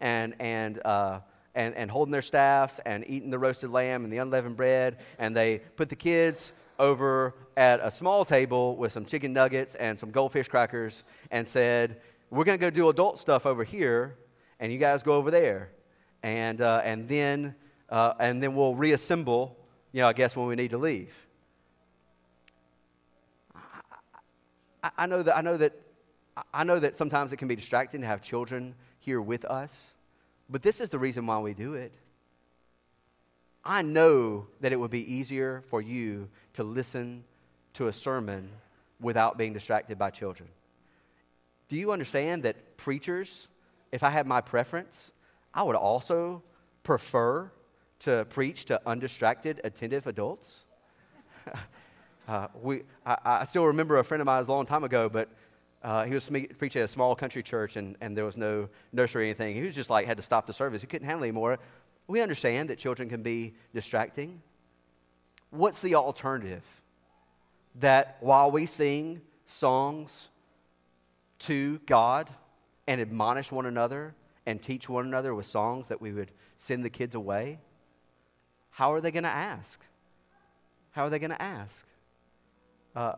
and, 0.00 0.34
and, 0.38 0.80
uh, 0.84 1.20
and, 1.56 1.74
and 1.74 1.90
holding 1.90 2.12
their 2.12 2.22
staffs 2.22 2.78
and 2.86 3.04
eating 3.08 3.30
the 3.30 3.38
roasted 3.38 3.70
lamb 3.70 4.04
and 4.04 4.12
the 4.12 4.18
unleavened 4.18 4.56
bread, 4.56 4.98
and 5.18 5.36
they 5.36 5.58
put 5.74 5.88
the 5.88 5.96
kids 5.96 6.52
over 6.78 7.34
at 7.56 7.80
a 7.82 7.90
small 7.90 8.24
table 8.24 8.76
with 8.76 8.92
some 8.92 9.04
chicken 9.04 9.32
nuggets 9.32 9.74
and 9.74 9.98
some 9.98 10.12
goldfish 10.12 10.46
crackers 10.46 11.02
and 11.32 11.48
said, 11.48 12.00
We're 12.30 12.44
going 12.44 12.58
to 12.58 12.62
go 12.62 12.70
do 12.70 12.88
adult 12.90 13.18
stuff 13.18 13.44
over 13.46 13.64
here, 13.64 14.16
and 14.60 14.72
you 14.72 14.78
guys 14.78 15.02
go 15.02 15.14
over 15.14 15.32
there. 15.32 15.70
And, 16.22 16.60
uh, 16.60 16.82
and, 16.84 17.08
then, 17.08 17.56
uh, 17.90 18.14
and 18.20 18.40
then 18.42 18.54
we'll 18.54 18.74
reassemble 18.74 19.56
you 19.96 20.02
know, 20.02 20.08
I 20.08 20.12
guess 20.12 20.36
when 20.36 20.46
we 20.46 20.56
need 20.56 20.72
to 20.72 20.78
leave. 20.78 21.14
I, 24.82 24.90
I, 24.98 25.06
know 25.06 25.22
that 25.22 25.34
I 25.34 25.40
know 25.40 25.56
that 25.56 25.72
I 26.52 26.64
know 26.64 26.78
that 26.78 26.98
sometimes 26.98 27.32
it 27.32 27.38
can 27.38 27.48
be 27.48 27.56
distracting 27.56 28.02
to 28.02 28.06
have 28.06 28.20
children 28.20 28.74
here 28.98 29.22
with 29.22 29.46
us, 29.46 29.94
but 30.48 30.62
this 30.62 30.80
is 30.80 30.90
the 30.90 30.98
reason 30.98 31.26
why 31.26 31.38
we 31.38 31.54
do 31.54 31.74
it. 31.74 31.92
I 33.64 33.82
know 33.82 34.46
that 34.60 34.72
it 34.72 34.76
would 34.76 34.90
be 34.90 35.12
easier 35.12 35.64
for 35.68 35.82
you 35.82 36.28
to 36.54 36.62
listen 36.62 37.24
to 37.74 37.88
a 37.88 37.92
sermon 37.92 38.48
without 39.00 39.36
being 39.36 39.52
distracted 39.52 39.98
by 39.98 40.10
children. 40.10 40.48
Do 41.68 41.76
you 41.76 41.90
understand 41.90 42.44
that 42.44 42.76
preachers, 42.76 43.48
if 43.90 44.02
I 44.02 44.10
had 44.10 44.26
my 44.26 44.40
preference, 44.40 45.10
I 45.52 45.64
would 45.64 45.74
also 45.74 46.42
prefer 46.84 47.50
to 48.00 48.24
preach 48.26 48.66
to 48.66 48.80
undistracted, 48.86 49.60
attentive 49.64 50.06
adults. 50.06 50.58
uh, 52.28 52.48
we, 52.62 52.82
I, 53.04 53.16
I, 53.24 53.44
still 53.44 53.64
remember 53.64 53.98
a 53.98 54.04
friend 54.04 54.20
of 54.20 54.26
mine 54.26 54.44
a 54.44 54.46
long 54.46 54.66
time 54.66 54.84
ago, 54.84 55.08
but 55.08 55.28
uh, 55.86 56.04
he 56.04 56.12
was 56.12 56.28
preaching 56.58 56.82
at 56.82 56.84
a 56.84 56.92
small 56.92 57.14
country 57.16 57.42
church 57.42 57.76
and, 57.76 57.96
and 58.00 58.16
there 58.16 58.24
was 58.24 58.36
no 58.36 58.68
nursery 58.92 59.22
or 59.22 59.26
anything. 59.26 59.54
He 59.54 59.62
was 59.62 59.74
just 59.74 59.88
like, 59.88 60.06
had 60.06 60.18
to 60.18 60.22
stop 60.22 60.46
the 60.46 60.52
service. 60.52 60.82
He 60.82 60.86
couldn't 60.86 61.06
handle 61.06 61.24
anymore. 61.24 61.58
We 62.08 62.20
understand 62.20 62.68
that 62.70 62.78
children 62.78 63.08
can 63.08 63.22
be 63.22 63.54
distracting. 63.72 64.42
What's 65.50 65.80
the 65.80 65.94
alternative? 65.94 66.64
That 67.76 68.18
while 68.20 68.50
we 68.50 68.66
sing 68.66 69.22
songs 69.46 70.28
to 71.40 71.78
God 71.86 72.28
and 72.86 73.00
admonish 73.00 73.50
one 73.50 73.66
another 73.66 74.14
and 74.44 74.62
teach 74.62 74.88
one 74.88 75.06
another 75.06 75.34
with 75.34 75.46
songs, 75.46 75.86
that 75.88 76.00
we 76.00 76.12
would 76.12 76.30
send 76.56 76.84
the 76.84 76.90
kids 76.90 77.14
away? 77.14 77.58
how 78.76 78.92
are 78.92 79.00
they 79.00 79.10
going 79.10 79.24
to 79.24 79.30
ask? 79.30 79.80
How 80.90 81.04
are 81.04 81.08
they 81.08 81.18
going 81.18 81.30
to 81.30 81.40
ask? 81.40 81.82
Uh, 82.94 83.14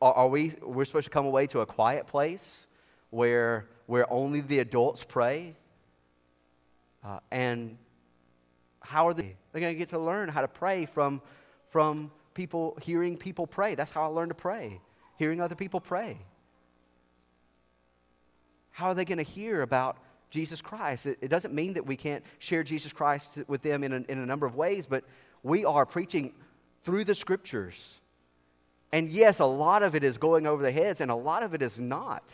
are 0.00 0.28
we, 0.28 0.54
we're 0.62 0.84
supposed 0.84 1.04
to 1.04 1.10
come 1.10 1.26
away 1.26 1.46
to 1.48 1.60
a 1.60 1.66
quiet 1.66 2.06
place 2.06 2.66
where, 3.10 3.66
where 3.86 4.10
only 4.10 4.40
the 4.40 4.60
adults 4.60 5.04
pray? 5.04 5.54
Uh, 7.04 7.18
and 7.30 7.76
how 8.80 9.08
are 9.08 9.14
they? 9.14 9.36
They're 9.52 9.60
going 9.60 9.74
to 9.74 9.78
get 9.78 9.90
to 9.90 9.98
learn 9.98 10.28
how 10.28 10.40
to 10.40 10.48
pray 10.48 10.86
from, 10.86 11.20
from 11.70 12.10
people, 12.34 12.78
hearing 12.82 13.16
people 13.16 13.46
pray. 13.46 13.74
That's 13.74 13.90
how 13.90 14.02
I 14.02 14.06
learned 14.06 14.30
to 14.30 14.34
pray, 14.34 14.80
hearing 15.16 15.40
other 15.40 15.54
people 15.54 15.80
pray. 15.80 16.18
How 18.70 18.88
are 18.88 18.94
they 18.94 19.04
going 19.04 19.18
to 19.18 19.24
hear 19.24 19.62
about 19.62 19.98
Jesus 20.30 20.62
Christ. 20.62 21.06
It, 21.06 21.18
it, 21.20 21.28
doesn't 21.28 21.52
mean 21.52 21.74
that 21.74 21.84
we 21.84 21.96
can't 21.96 22.24
share 22.38 22.62
Jesus 22.62 22.92
Christ 22.92 23.38
with 23.48 23.62
them 23.62 23.84
in 23.84 23.92
a, 23.92 23.96
in 24.08 24.18
a 24.18 24.26
number 24.26 24.46
of 24.46 24.54
ways, 24.54 24.86
but 24.86 25.04
we 25.42 25.64
are 25.64 25.84
preaching 25.84 26.32
through 26.84 27.04
the 27.04 27.14
scriptures. 27.14 27.99
And 28.92 29.08
yes, 29.08 29.38
a 29.38 29.46
lot 29.46 29.82
of 29.82 29.94
it 29.94 30.02
is 30.02 30.18
going 30.18 30.46
over 30.46 30.62
the 30.62 30.72
heads, 30.72 31.00
and 31.00 31.10
a 31.10 31.14
lot 31.14 31.42
of 31.42 31.54
it 31.54 31.62
is 31.62 31.78
not. 31.78 32.24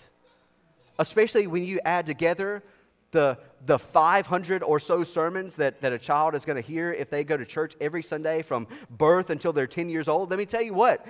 Especially 0.99 1.47
when 1.47 1.65
you 1.65 1.81
add 1.85 2.07
together 2.07 2.63
the, 3.13 3.39
the 3.65 3.79
500 3.79 4.63
or 4.63 4.81
so 4.81 5.05
sermons 5.05 5.55
that, 5.57 5.81
that 5.81 5.93
a 5.93 5.99
child 5.99 6.35
is 6.35 6.45
going 6.45 6.61
to 6.61 6.67
hear 6.67 6.93
if 6.93 7.11
they 7.11 7.25
go 7.25 7.37
to 7.37 7.45
church 7.45 7.75
every 7.81 8.03
Sunday 8.03 8.43
from 8.43 8.67
birth 8.91 9.31
until 9.31 9.53
they're 9.53 9.67
10 9.67 9.89
years 9.89 10.09
old. 10.09 10.31
Let 10.31 10.39
me 10.39 10.47
tell 10.47 10.63
you 10.63 10.75
what, 10.75 11.07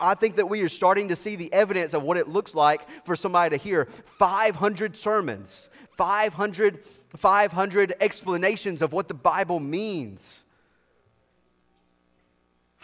I 0.00 0.14
think 0.14 0.36
that 0.36 0.48
we 0.48 0.62
are 0.62 0.68
starting 0.68 1.08
to 1.08 1.16
see 1.16 1.36
the 1.36 1.52
evidence 1.52 1.92
of 1.92 2.02
what 2.02 2.16
it 2.16 2.28
looks 2.28 2.54
like 2.54 2.86
for 3.04 3.14
somebody 3.14 3.56
to 3.56 3.62
hear 3.62 3.86
500 4.18 4.96
sermons 4.96 5.68
500, 5.96 6.84
500 6.84 7.94
explanations 8.00 8.82
of 8.82 8.92
what 8.92 9.08
the 9.08 9.14
Bible 9.14 9.60
means. 9.60 10.43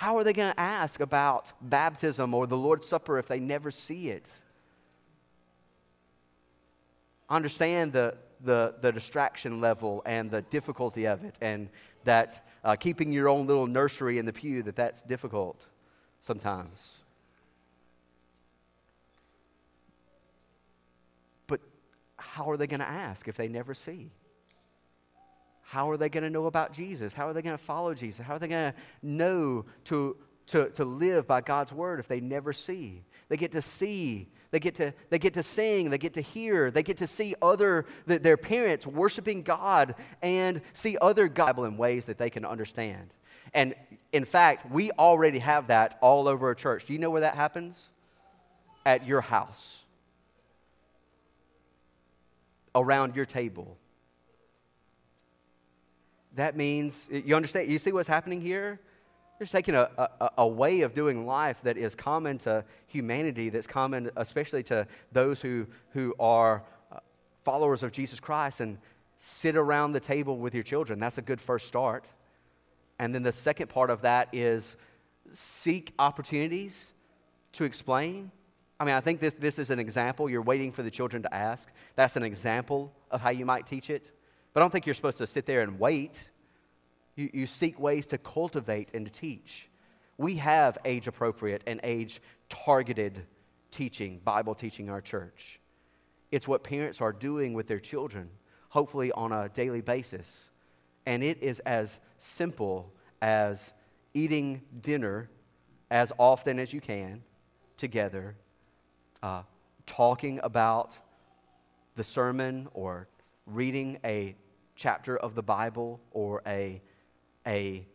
How 0.01 0.17
are 0.17 0.25
they 0.25 0.33
going 0.33 0.55
to 0.55 0.59
ask 0.59 1.01
about 1.01 1.53
baptism 1.61 2.33
or 2.33 2.47
the 2.47 2.57
Lord's 2.57 2.89
Supper 2.89 3.19
if 3.19 3.29
they 3.29 3.39
never 3.39 3.71
see 3.71 4.09
it? 4.09 4.31
Understand 7.29 7.93
the, 7.93 8.17
the, 8.43 8.77
the 8.81 8.93
distraction 8.93 9.61
level 9.61 10.03
and 10.07 10.31
the 10.31 10.41
difficulty 10.41 11.07
of 11.07 11.23
it, 11.23 11.35
and 11.43 11.69
that 12.05 12.47
uh, 12.65 12.77
keeping 12.77 13.13
your 13.13 13.29
own 13.29 13.47
little 13.47 13.67
nursery 13.67 14.17
in 14.17 14.25
the 14.25 14.33
pew, 14.33 14.63
that 14.63 14.75
that's 14.75 15.03
difficult 15.03 15.67
sometimes. 16.23 17.01
But 21.47 21.61
how 22.17 22.49
are 22.49 22.57
they 22.57 22.67
going 22.67 22.81
to 22.81 22.89
ask 22.89 23.29
if 23.29 23.37
they 23.37 23.49
never 23.49 23.75
see? 23.75 24.11
How 25.71 25.89
are 25.89 25.97
they 25.97 26.09
going 26.09 26.25
to 26.25 26.31
know 26.31 26.47
about 26.47 26.73
Jesus? 26.73 27.15
How 27.15 27.29
are 27.29 27.33
they 27.33 27.43
going 27.43 27.57
to 27.57 27.65
follow 27.65 27.95
Jesus? 27.95 28.27
How 28.27 28.35
are 28.35 28.39
they 28.41 28.49
going 28.49 28.73
to 28.73 28.79
know 29.03 29.65
to, 29.85 30.17
to, 30.49 30.69
to 30.71 30.85
live 30.85 31.29
by 31.29 31.43
God's 31.43 31.73
word 31.73 32.01
if 32.01 32.09
they 32.09 32.19
never 32.19 32.53
see? 32.53 33.05
They 33.29 33.37
get 33.37 33.53
to 33.53 33.63
see, 33.63 34.27
they 34.51 34.59
get 34.59 34.75
to, 34.75 34.93
they 35.11 35.21
get 35.21 35.33
to 35.35 35.45
sing, 35.45 35.91
they 35.91 35.99
get 35.99 36.15
to 36.15 36.21
hear, 36.21 36.73
they 36.73 36.83
get 36.83 36.97
to 36.97 37.07
see 37.07 37.37
other, 37.41 37.87
their 38.05 38.37
parents 38.37 38.85
worshiping 38.85 39.43
God 39.43 39.95
and 40.23 40.61
see 40.73 40.99
other 41.01 41.29
God 41.29 41.57
in 41.61 41.77
ways 41.77 42.05
that 42.07 42.19
they 42.19 42.31
can 42.31 42.45
understand. 42.45 43.15
And 43.55 43.77
in 44.11 44.25
fact, 44.25 44.69
we 44.73 44.91
already 44.91 45.39
have 45.39 45.69
that 45.69 45.99
all 46.01 46.27
over 46.27 46.49
our 46.49 46.57
church. 46.57 46.87
Do 46.87 46.95
you 46.95 46.99
know 46.99 47.11
where 47.11 47.21
that 47.21 47.37
happens? 47.37 47.91
At 48.85 49.07
your 49.07 49.21
house 49.21 49.85
around 52.75 53.15
your 53.15 53.25
table. 53.25 53.77
That 56.35 56.57
means, 56.57 57.09
you 57.11 57.35
understand, 57.35 57.71
you 57.71 57.79
see 57.79 57.93
what's 57.93 58.09
happening 58.09 58.41
here? 58.41 58.81
They're 59.39 59.47
taking 59.47 59.75
a, 59.75 59.91
a, 59.97 60.31
a, 60.39 60.47
way 60.47 60.83
of 60.83 60.95
doing 60.95 61.27
life 61.27 61.57
that 61.63 61.77
is 61.79 61.95
common 61.95 62.39
to 62.39 62.65
humanity, 62.87 63.49
that's 63.49 63.67
common 63.67 64.11
especially 64.17 64.63
to 64.65 64.87
those 65.13 65.41
who, 65.41 65.67
who 65.93 66.15
are 66.21 66.63
uh, 66.93 66.99
followers 67.45 67.83
of 67.83 67.91
Jesus 67.91 68.21
Christ, 68.21 68.61
and 68.61 68.77
sit 69.19 69.57
around 69.57 69.93
the 69.93 70.01
table 70.01 70.37
with 70.37 70.55
your 70.55 70.63
children. 70.63 70.99
That's 70.99 71.19
a 71.19 71.23
good 71.23 71.41
first 71.41 71.69
start. 71.69 72.05
And 72.99 73.15
then 73.15 73.23
the 73.23 73.33
second 73.33 73.69
part 73.69 73.89
of 73.89 74.03
that 74.03 74.29
is 74.33 74.77
seek 75.33 75.95
opportunities 75.99 76.93
to 77.53 77.65
explain 77.65 78.31
I 78.81 78.85
mean, 78.85 78.95
I 78.95 79.01
think 79.01 79.21
this, 79.21 79.35
this 79.35 79.59
is 79.59 79.69
an 79.69 79.79
example. 79.79 80.31
You're 80.31 80.41
waiting 80.41 80.73
for 80.73 80.83
the 80.83 80.91
children 80.91 81.23
to 81.25 81.35
ask. 81.35 81.71
That's 81.97 82.17
an 82.17 82.23
example 82.23 82.91
of 83.11 83.21
how 83.21 83.29
you 83.29 83.45
might 83.45 83.67
teach 83.67 83.91
it. 83.91 84.11
But 84.53 84.61
I 84.61 84.65
don't 84.65 84.71
think 84.71 84.87
you're 84.87 84.95
supposed 84.95 85.19
to 85.19 85.27
sit 85.27 85.47
there 85.47 85.63
and 85.63 85.79
wait. 85.79 86.29
You, 87.17 87.31
you 87.33 87.47
seek 87.47 87.79
ways 87.79 88.07
to 88.07 88.19
cultivate 88.19 88.95
and 88.95 89.07
to 89.07 89.13
teach. 89.13 89.69
We 90.19 90.37
have 90.37 90.79
age 90.85 91.07
appropriate 91.07 91.63
and 91.67 91.81
age 91.83 92.21
targeted 92.49 93.27
teaching, 93.71 94.21
Bible 94.25 94.55
teaching 94.55 94.87
in 94.87 94.93
our 94.93 95.01
church. 95.01 95.61
It's 96.31 96.47
what 96.47 96.65
parents 96.65 97.01
are 97.01 97.13
doing 97.13 97.55
with 97.55 97.67
their 97.67 97.81
children, 97.81 98.29
hopefully 98.69 99.13
on 99.13 99.33
a 99.33 99.49
daily 99.49 99.81
basis. 99.81 100.51
And 101.07 101.23
it 101.23 101.43
is 101.43 101.61
as 101.61 102.01
simple 102.19 102.93
as 103.23 103.73
eating 104.15 104.63
dinner 104.83 105.31
as 105.91 106.13
often 106.19 106.59
as 106.59 106.73
you 106.73 106.81
can 106.81 107.23
together, 107.77 108.37
uh, 109.23 109.43
talking 109.87 110.39
about 110.43 110.97
the 111.97 112.05
sermon 112.05 112.69
or 112.75 113.09
reading 113.47 113.99
a 114.05 114.35
chapter 114.77 115.17
of 115.17 115.35
the 115.35 115.43
Bible 115.43 116.01
or 116.13 116.43
a, 116.47 116.81
a 117.47 117.87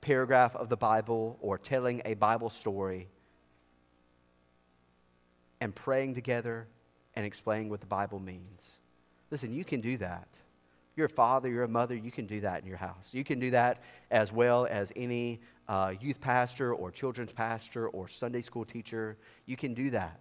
paragraph 0.00 0.56
of 0.56 0.68
the 0.68 0.76
Bible 0.76 1.38
or 1.40 1.58
telling 1.58 2.02
a 2.04 2.14
Bible 2.14 2.50
story 2.50 3.08
and 5.60 5.74
praying 5.74 6.14
together 6.14 6.66
and 7.14 7.24
explaining 7.24 7.68
what 7.68 7.80
the 7.80 7.86
Bible 7.86 8.20
means. 8.20 8.78
Listen, 9.30 9.52
you 9.52 9.64
can 9.64 9.80
do 9.80 9.96
that. 9.98 10.28
You're 10.96 11.06
a 11.06 11.10
father, 11.10 11.48
you're 11.48 11.64
a 11.64 11.68
mother, 11.68 11.94
you 11.94 12.10
can 12.10 12.26
do 12.26 12.40
that 12.40 12.62
in 12.62 12.66
your 12.66 12.78
house. 12.78 13.08
You 13.12 13.24
can 13.24 13.38
do 13.38 13.50
that 13.50 13.82
as 14.10 14.32
well 14.32 14.66
as 14.70 14.92
any 14.96 15.40
uh, 15.68 15.92
youth 16.00 16.20
pastor 16.20 16.72
or 16.72 16.90
children's 16.90 17.32
pastor 17.32 17.88
or 17.88 18.08
Sunday 18.08 18.40
school 18.40 18.64
teacher. 18.64 19.16
You 19.44 19.56
can 19.56 19.74
do 19.74 19.90
that. 19.90 20.20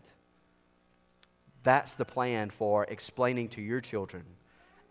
That's 1.64 1.96
the 1.96 2.06
plan 2.06 2.50
for 2.50 2.84
explaining 2.86 3.50
to 3.50 3.62
your 3.62 3.82
children. 3.82 4.24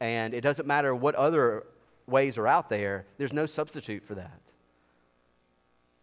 And 0.04 0.34
it 0.34 0.42
doesn't 0.42 0.66
matter 0.66 0.94
what 0.94 1.14
other 1.14 1.64
ways 2.06 2.36
are 2.36 2.46
out 2.46 2.68
there, 2.68 3.06
there's 3.16 3.32
no 3.32 3.46
substitute 3.46 4.04
for 4.04 4.14
that. 4.16 4.38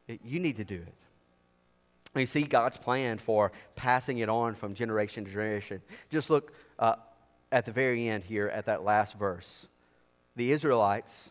It, 0.07 0.21
you 0.25 0.39
need 0.39 0.57
to 0.57 0.63
do 0.63 0.77
it. 0.77 2.19
You 2.19 2.25
see 2.25 2.41
God's 2.41 2.77
plan 2.77 3.19
for 3.19 3.51
passing 3.75 4.17
it 4.17 4.27
on 4.27 4.55
from 4.55 4.73
generation 4.73 5.23
to 5.25 5.29
generation. 5.29 5.83
Just 6.09 6.31
look 6.31 6.51
uh, 6.79 6.95
at 7.51 7.67
the 7.67 7.71
very 7.71 8.07
end 8.07 8.23
here 8.23 8.47
at 8.47 8.65
that 8.65 8.83
last 8.83 9.19
verse. 9.19 9.67
The 10.35 10.51
Israelites, 10.51 11.29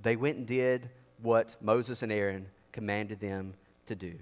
they 0.00 0.14
went 0.14 0.36
and 0.36 0.46
did 0.46 0.88
what 1.20 1.56
Moses 1.60 2.04
and 2.04 2.12
Aaron 2.12 2.46
commanded 2.70 3.18
them 3.18 3.54
to 3.88 3.96
do. 3.96 4.14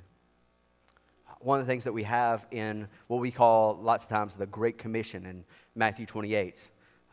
One 1.41 1.61
of 1.61 1.67
the 1.67 1.71
things 1.71 1.85
that 1.85 1.93
we 1.93 2.05
have 2.05 2.47
in 2.53 2.89
what 3.09 3.21
we 3.21 3.31
call 3.31 3.79
lots 3.83 4.05
of 4.05 4.09
times 4.09 4.35
the 4.35 4.47
Great 4.47 4.79
Commission 4.79 5.27
in 5.27 5.45
Matthew 5.75 6.07
28, 6.07 6.57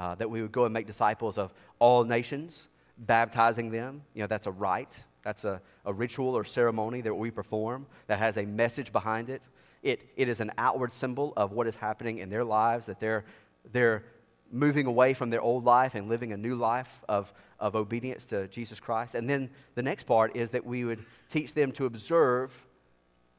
uh, 0.02 0.16
that 0.16 0.28
we 0.28 0.42
would 0.42 0.52
go 0.52 0.66
and 0.66 0.74
make 0.74 0.88
disciples 0.88 1.38
of 1.38 1.54
all 1.78 2.04
nations, 2.04 2.68
baptizing 2.98 3.70
them. 3.70 4.02
You 4.16 4.22
know, 4.22 4.28
that's 4.28 4.48
a 4.48 4.52
rite, 4.52 5.04
that's 5.22 5.44
a, 5.44 5.62
a 5.86 5.94
ritual 5.94 6.36
or 6.36 6.44
ceremony 6.44 7.02
that 7.02 7.14
we 7.14 7.30
perform 7.30 7.86
that 8.08 8.18
has 8.18 8.38
a 8.38 8.46
message 8.46 8.92
behind 8.92 9.30
it. 9.30 9.44
It, 9.84 10.02
it 10.18 10.28
is 10.28 10.40
an 10.40 10.54
outward 10.58 10.92
symbol 10.92 11.34
of 11.38 11.52
what 11.52 11.68
is 11.68 11.76
happening 11.76 12.18
in 12.18 12.32
their 12.32 12.44
lives, 12.44 12.88
that 12.88 13.00
they're, 13.00 13.26
they're 13.72 14.04
moving 14.52 14.88
away 14.88 15.14
from 15.14 15.30
their 15.30 15.42
old 15.42 15.66
life 15.66 15.94
and 15.94 16.10
living 16.10 16.34
a 16.34 16.38
new 16.38 16.56
life 16.56 17.04
of, 17.08 17.32
of 17.60 17.76
obedience 17.76 18.26
to 18.28 18.48
Jesus 18.48 18.80
Christ. 18.80 19.14
And 19.14 19.30
then 19.30 19.52
the 19.76 19.84
next 19.84 20.08
part 20.08 20.36
is 20.36 20.50
that 20.52 20.66
we 20.66 20.84
would 20.84 21.06
teach 21.30 21.54
them 21.54 21.72
to 21.74 21.86
observe 21.86 22.52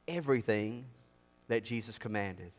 everything 0.07 0.85
that 1.49 1.65
Jesus 1.65 1.99
commanded. 1.99 2.53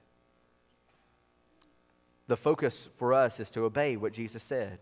The 2.27 2.37
focus 2.37 2.87
for 2.97 3.13
us 3.13 3.39
is 3.39 3.49
to 3.51 3.65
obey 3.65 3.97
what 3.97 4.13
Jesus 4.13 4.43
said. 4.43 4.79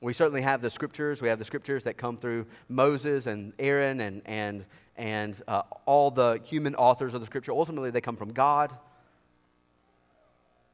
We 0.00 0.12
certainly 0.12 0.42
have 0.42 0.62
the 0.62 0.70
scriptures. 0.70 1.20
We 1.20 1.28
have 1.28 1.38
the 1.38 1.44
scriptures 1.44 1.84
that 1.84 1.96
come 1.96 2.16
through 2.16 2.46
Moses 2.68 3.26
and 3.26 3.52
Aaron 3.58 4.00
and, 4.00 4.22
and, 4.26 4.64
and 4.96 5.40
uh, 5.48 5.62
all 5.86 6.10
the 6.10 6.40
human 6.44 6.74
authors 6.76 7.14
of 7.14 7.20
the 7.20 7.26
scripture. 7.26 7.52
Ultimately, 7.52 7.90
they 7.90 8.00
come 8.00 8.16
from 8.16 8.32
God. 8.32 8.72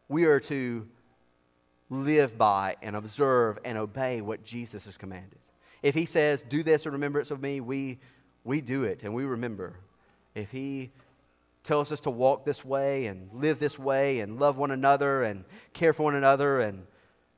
We 0.09 0.25
are 0.25 0.41
to 0.41 0.87
live 1.89 2.37
by 2.37 2.77
and 2.83 2.97
observe 2.97 3.59
and 3.65 3.79
obey 3.79 4.21
what 4.21 4.45
Jesus 4.45 4.85
has 4.85 4.97
commanded. 4.97 5.39
If 5.83 5.95
he 5.95 6.07
says, 6.07 6.43
do 6.43 6.63
this 6.63 6.85
in 6.87 6.93
remembrance 6.93 7.31
of 7.31 7.41
me, 7.41 7.61
we, 7.61 7.99
we 8.43 8.61
do 8.61 8.85
it 8.85 9.01
and 9.03 9.15
we 9.15 9.25
remember. 9.25 9.75
If 10.35 10.51
he 10.51 10.91
tells 11.65 11.91
us 11.91 12.01
to 12.01 12.11
walk 12.11 12.45
this 12.45 12.65
way 12.65 13.07
and 13.07 13.29
live 13.33 13.59
this 13.59 13.79
way 13.79 14.21
and 14.21 14.39
love 14.39 14.57
one 14.57 14.71
another 14.71 15.25
and 15.25 15.45
care 15.73 15.93
for 15.93 16.05
one 16.05 16.15
another 16.15 16.61
and 16.61 16.87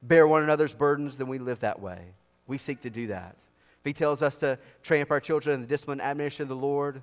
bear 0.02 0.26
one 0.26 0.42
another's 0.42 0.74
burdens, 0.74 1.16
then 1.16 1.28
we 1.28 1.38
live 1.38 1.60
that 1.60 1.80
way. 1.80 2.00
We 2.46 2.58
seek 2.58 2.82
to 2.82 2.90
do 2.90 3.06
that. 3.06 3.36
If 3.80 3.84
he 3.84 3.92
tells 3.92 4.22
us 4.22 4.36
to 4.36 4.58
train 4.82 5.02
up 5.02 5.10
our 5.10 5.20
children 5.20 5.54
in 5.54 5.60
the 5.60 5.66
discipline 5.66 6.00
and 6.00 6.10
admonition 6.10 6.42
of 6.42 6.48
the 6.48 6.56
Lord, 6.56 7.02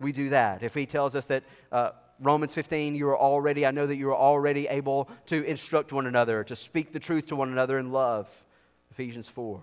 we 0.00 0.10
do 0.10 0.30
that. 0.30 0.62
If 0.62 0.74
he 0.74 0.86
tells 0.86 1.14
us 1.14 1.26
that 1.26 1.44
uh, 1.70 1.90
Romans 2.20 2.54
15, 2.54 2.94
you 2.94 3.08
are 3.08 3.18
already, 3.18 3.66
I 3.66 3.70
know 3.70 3.86
that 3.86 3.96
you 3.96 4.08
are 4.08 4.16
already 4.16 4.66
able 4.68 5.08
to 5.26 5.44
instruct 5.44 5.92
one 5.92 6.06
another, 6.06 6.44
to 6.44 6.56
speak 6.56 6.92
the 6.92 6.98
truth 6.98 7.26
to 7.26 7.36
one 7.36 7.52
another 7.52 7.78
in 7.78 7.92
love. 7.92 8.28
Ephesians 8.90 9.28
4. 9.28 9.60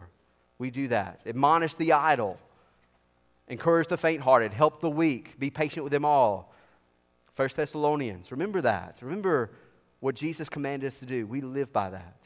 We 0.60 0.70
do 0.70 0.88
that. 0.90 1.22
Admonish 1.26 1.74
the 1.74 1.94
idle, 1.94 2.40
encourage 3.48 3.88
the 3.88 3.98
faint 3.98 4.22
hearted, 4.22 4.54
help 4.54 4.82
the 4.82 4.90
weak, 4.90 5.38
be 5.40 5.50
patient 5.50 5.84
with 5.84 5.92
them 5.92 6.06
all. 6.06 6.54
1 7.36 7.50
Thessalonians, 7.56 8.32
remember 8.32 8.62
that. 8.62 8.98
Remember 9.02 9.52
what 10.00 10.16
Jesus 10.16 10.48
commanded 10.48 10.88
us 10.88 11.00
to 11.00 11.06
do. 11.06 11.28
We 11.28 11.42
live 11.42 11.74
by 11.74 11.90
that. 11.90 12.18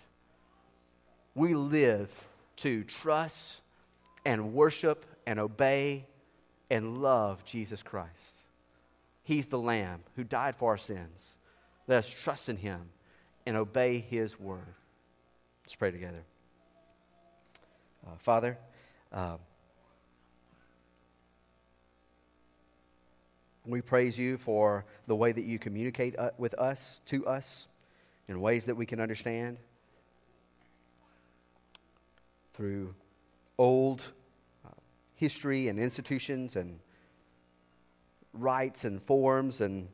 We 1.33 1.53
live 1.55 2.09
to 2.57 2.83
trust 2.83 3.61
and 4.25 4.53
worship 4.53 5.05
and 5.25 5.39
obey 5.39 6.05
and 6.69 7.01
love 7.01 7.43
Jesus 7.45 7.81
Christ. 7.81 8.09
He's 9.23 9.47
the 9.47 9.59
Lamb 9.59 10.01
who 10.15 10.23
died 10.23 10.55
for 10.55 10.71
our 10.71 10.77
sins. 10.77 11.37
Let 11.87 11.99
us 11.99 12.15
trust 12.23 12.49
in 12.49 12.57
him 12.57 12.81
and 13.45 13.57
obey 13.57 13.99
his 13.99 14.39
word. 14.39 14.75
Let's 15.63 15.75
pray 15.75 15.91
together. 15.91 16.23
Uh, 18.05 18.15
Father, 18.19 18.57
uh, 19.11 19.37
we 23.65 23.81
praise 23.81 24.17
you 24.17 24.37
for 24.37 24.85
the 25.07 25.15
way 25.15 25.31
that 25.31 25.43
you 25.43 25.59
communicate 25.59 26.17
uh, 26.17 26.31
with 26.37 26.53
us, 26.55 26.99
to 27.07 27.25
us, 27.27 27.67
in 28.27 28.41
ways 28.41 28.65
that 28.65 28.75
we 28.75 28.85
can 28.85 28.99
understand. 28.99 29.57
Through 32.53 32.93
old 33.57 34.05
uh, 34.65 34.69
history 35.15 35.67
and 35.67 35.79
institutions 35.79 36.55
and 36.55 36.79
rites 38.33 38.85
and 38.85 39.01
forms 39.03 39.61
and 39.61 39.87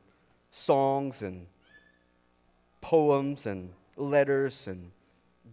songs 0.50 1.22
and 1.22 1.46
poems 2.80 3.46
and 3.46 3.70
letters 3.96 4.66
and 4.66 4.90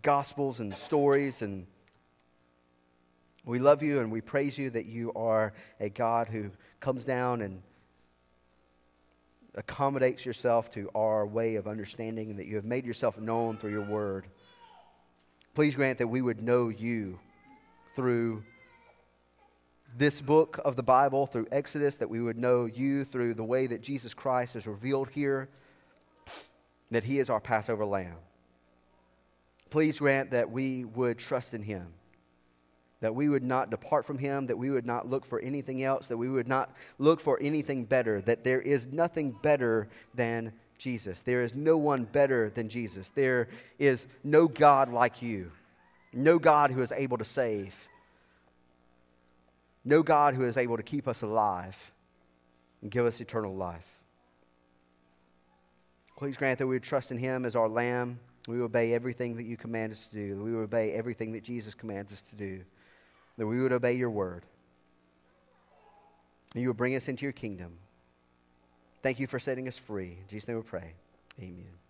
gospels 0.02 0.60
and 0.60 0.74
stories 0.74 1.42
and 1.42 1.66
we 3.46 3.60
love 3.60 3.82
you 3.84 4.00
and 4.00 4.12
we 4.12 4.22
praise 4.22 4.58
you 4.58 4.70
that 4.70 4.86
you 4.86 5.12
are 5.14 5.54
a 5.80 5.90
God 5.90 6.28
who 6.28 6.50
comes 6.80 7.04
down 7.04 7.42
and 7.42 7.62
accommodates 9.56 10.26
yourself 10.26 10.72
to 10.72 10.90
our 10.96 11.26
way 11.26 11.56
of 11.56 11.68
understanding 11.68 12.30
and 12.30 12.40
that 12.40 12.48
you 12.48 12.56
have 12.56 12.66
made 12.66 12.86
yourself 12.86 13.20
known 13.20 13.58
through 13.58 13.72
your 13.72 13.86
word. 13.86 14.26
Please 15.54 15.76
grant 15.76 16.00
that 16.00 16.08
we 16.08 16.22
would 16.22 16.42
know 16.42 16.70
you 16.70 17.20
through 17.96 18.44
this 19.96 20.22
book 20.22 20.60
of 20.66 20.76
the 20.76 20.84
Bible 20.84 21.28
through 21.28 21.48
Exodus, 21.52 21.98
that 21.98 22.10
we 22.10 22.20
would 22.20 22.38
know 22.38 22.66
you 22.66 23.06
through 23.06 23.36
the 23.36 23.44
way 23.44 23.68
that 23.68 23.82
Jesus 23.82 24.14
Christ 24.14 24.56
is 24.56 24.66
revealed 24.66 25.10
here, 25.10 25.50
that 26.90 27.04
he 27.04 27.20
is 27.20 27.30
our 27.30 27.40
Passover 27.40 27.86
lamb. 27.86 28.16
Please 29.70 30.00
grant 30.00 30.32
that 30.32 30.50
we 30.50 30.86
would 30.86 31.20
trust 31.20 31.54
in 31.54 31.62
him, 31.62 31.88
that 33.04 33.14
we 33.14 33.30
would 33.30 33.44
not 33.44 33.70
depart 33.70 34.06
from 34.06 34.18
him, 34.18 34.48
that 34.48 34.58
we 34.58 34.72
would 34.72 34.86
not 34.86 35.08
look 35.08 35.26
for 35.26 35.40
anything 35.40 35.84
else, 35.84 36.08
that 36.08 36.18
we 36.18 36.30
would 36.30 36.48
not 36.48 36.72
look 36.98 37.20
for 37.20 37.38
anything 37.40 37.86
better, 37.86 38.20
that 38.22 38.44
there 38.44 38.62
is 38.62 38.88
nothing 38.88 39.32
better 39.44 39.88
than 40.16 40.52
Jesus. 40.80 41.22
There 41.22 41.44
is 41.44 41.54
no 41.54 41.78
one 41.78 42.06
better 42.06 42.50
than 42.50 42.68
Jesus. 42.68 43.12
There 43.14 43.50
is 43.78 44.08
no 44.24 44.48
God 44.48 44.92
like 44.92 45.22
you, 45.22 45.52
no 46.12 46.40
God 46.40 46.72
who 46.72 46.82
is 46.82 46.92
able 46.92 47.20
to 47.20 47.26
save 47.26 47.76
no 49.86 50.02
God 50.02 50.36
who 50.36 50.46
is 50.46 50.58
able 50.58 50.78
to 50.78 50.84
keep 50.84 51.08
us 51.08 51.22
alive 51.22 51.76
and 52.82 52.90
give 52.90 53.06
us 53.06 53.20
eternal 53.20 53.56
life. 53.56 53.90
Please 56.18 56.38
grant 56.38 56.60
that 56.60 56.68
we 56.68 56.76
would 56.76 56.84
trust 56.84 57.12
in 57.12 57.18
Him 57.18 57.46
as 57.46 57.56
our 57.56 57.68
Lamb. 57.68 58.20
We 58.48 58.62
obey 58.62 58.94
everything 58.94 59.36
that 59.38 59.44
you 59.44 59.58
command 59.58 59.94
us 59.94 60.06
to 60.08 60.16
do. 60.16 60.44
We 60.44 60.56
obey 60.56 60.92
everything 60.92 61.34
that 61.34 61.44
Jesus 61.44 61.74
commands 61.74 62.14
us 62.14 62.24
to 62.30 62.36
do. 62.36 62.64
That 63.38 63.48
we 63.48 63.62
would 63.62 63.72
obey 63.72 63.94
your 63.94 64.10
word. 64.10 64.44
And 66.54 66.62
you 66.62 66.70
would 66.70 66.78
bring 66.78 66.96
us 66.96 67.08
into 67.08 67.24
your 67.24 67.32
kingdom. 67.32 67.78
Thank 69.02 69.20
you 69.20 69.28
for 69.28 69.40
setting 69.40 69.68
us 69.68 69.78
free. 69.78 70.18
In 70.22 70.28
Jesus' 70.30 70.48
name 70.48 70.58
we 70.58 70.64
pray. 70.64 70.94
Amen. 71.40 71.83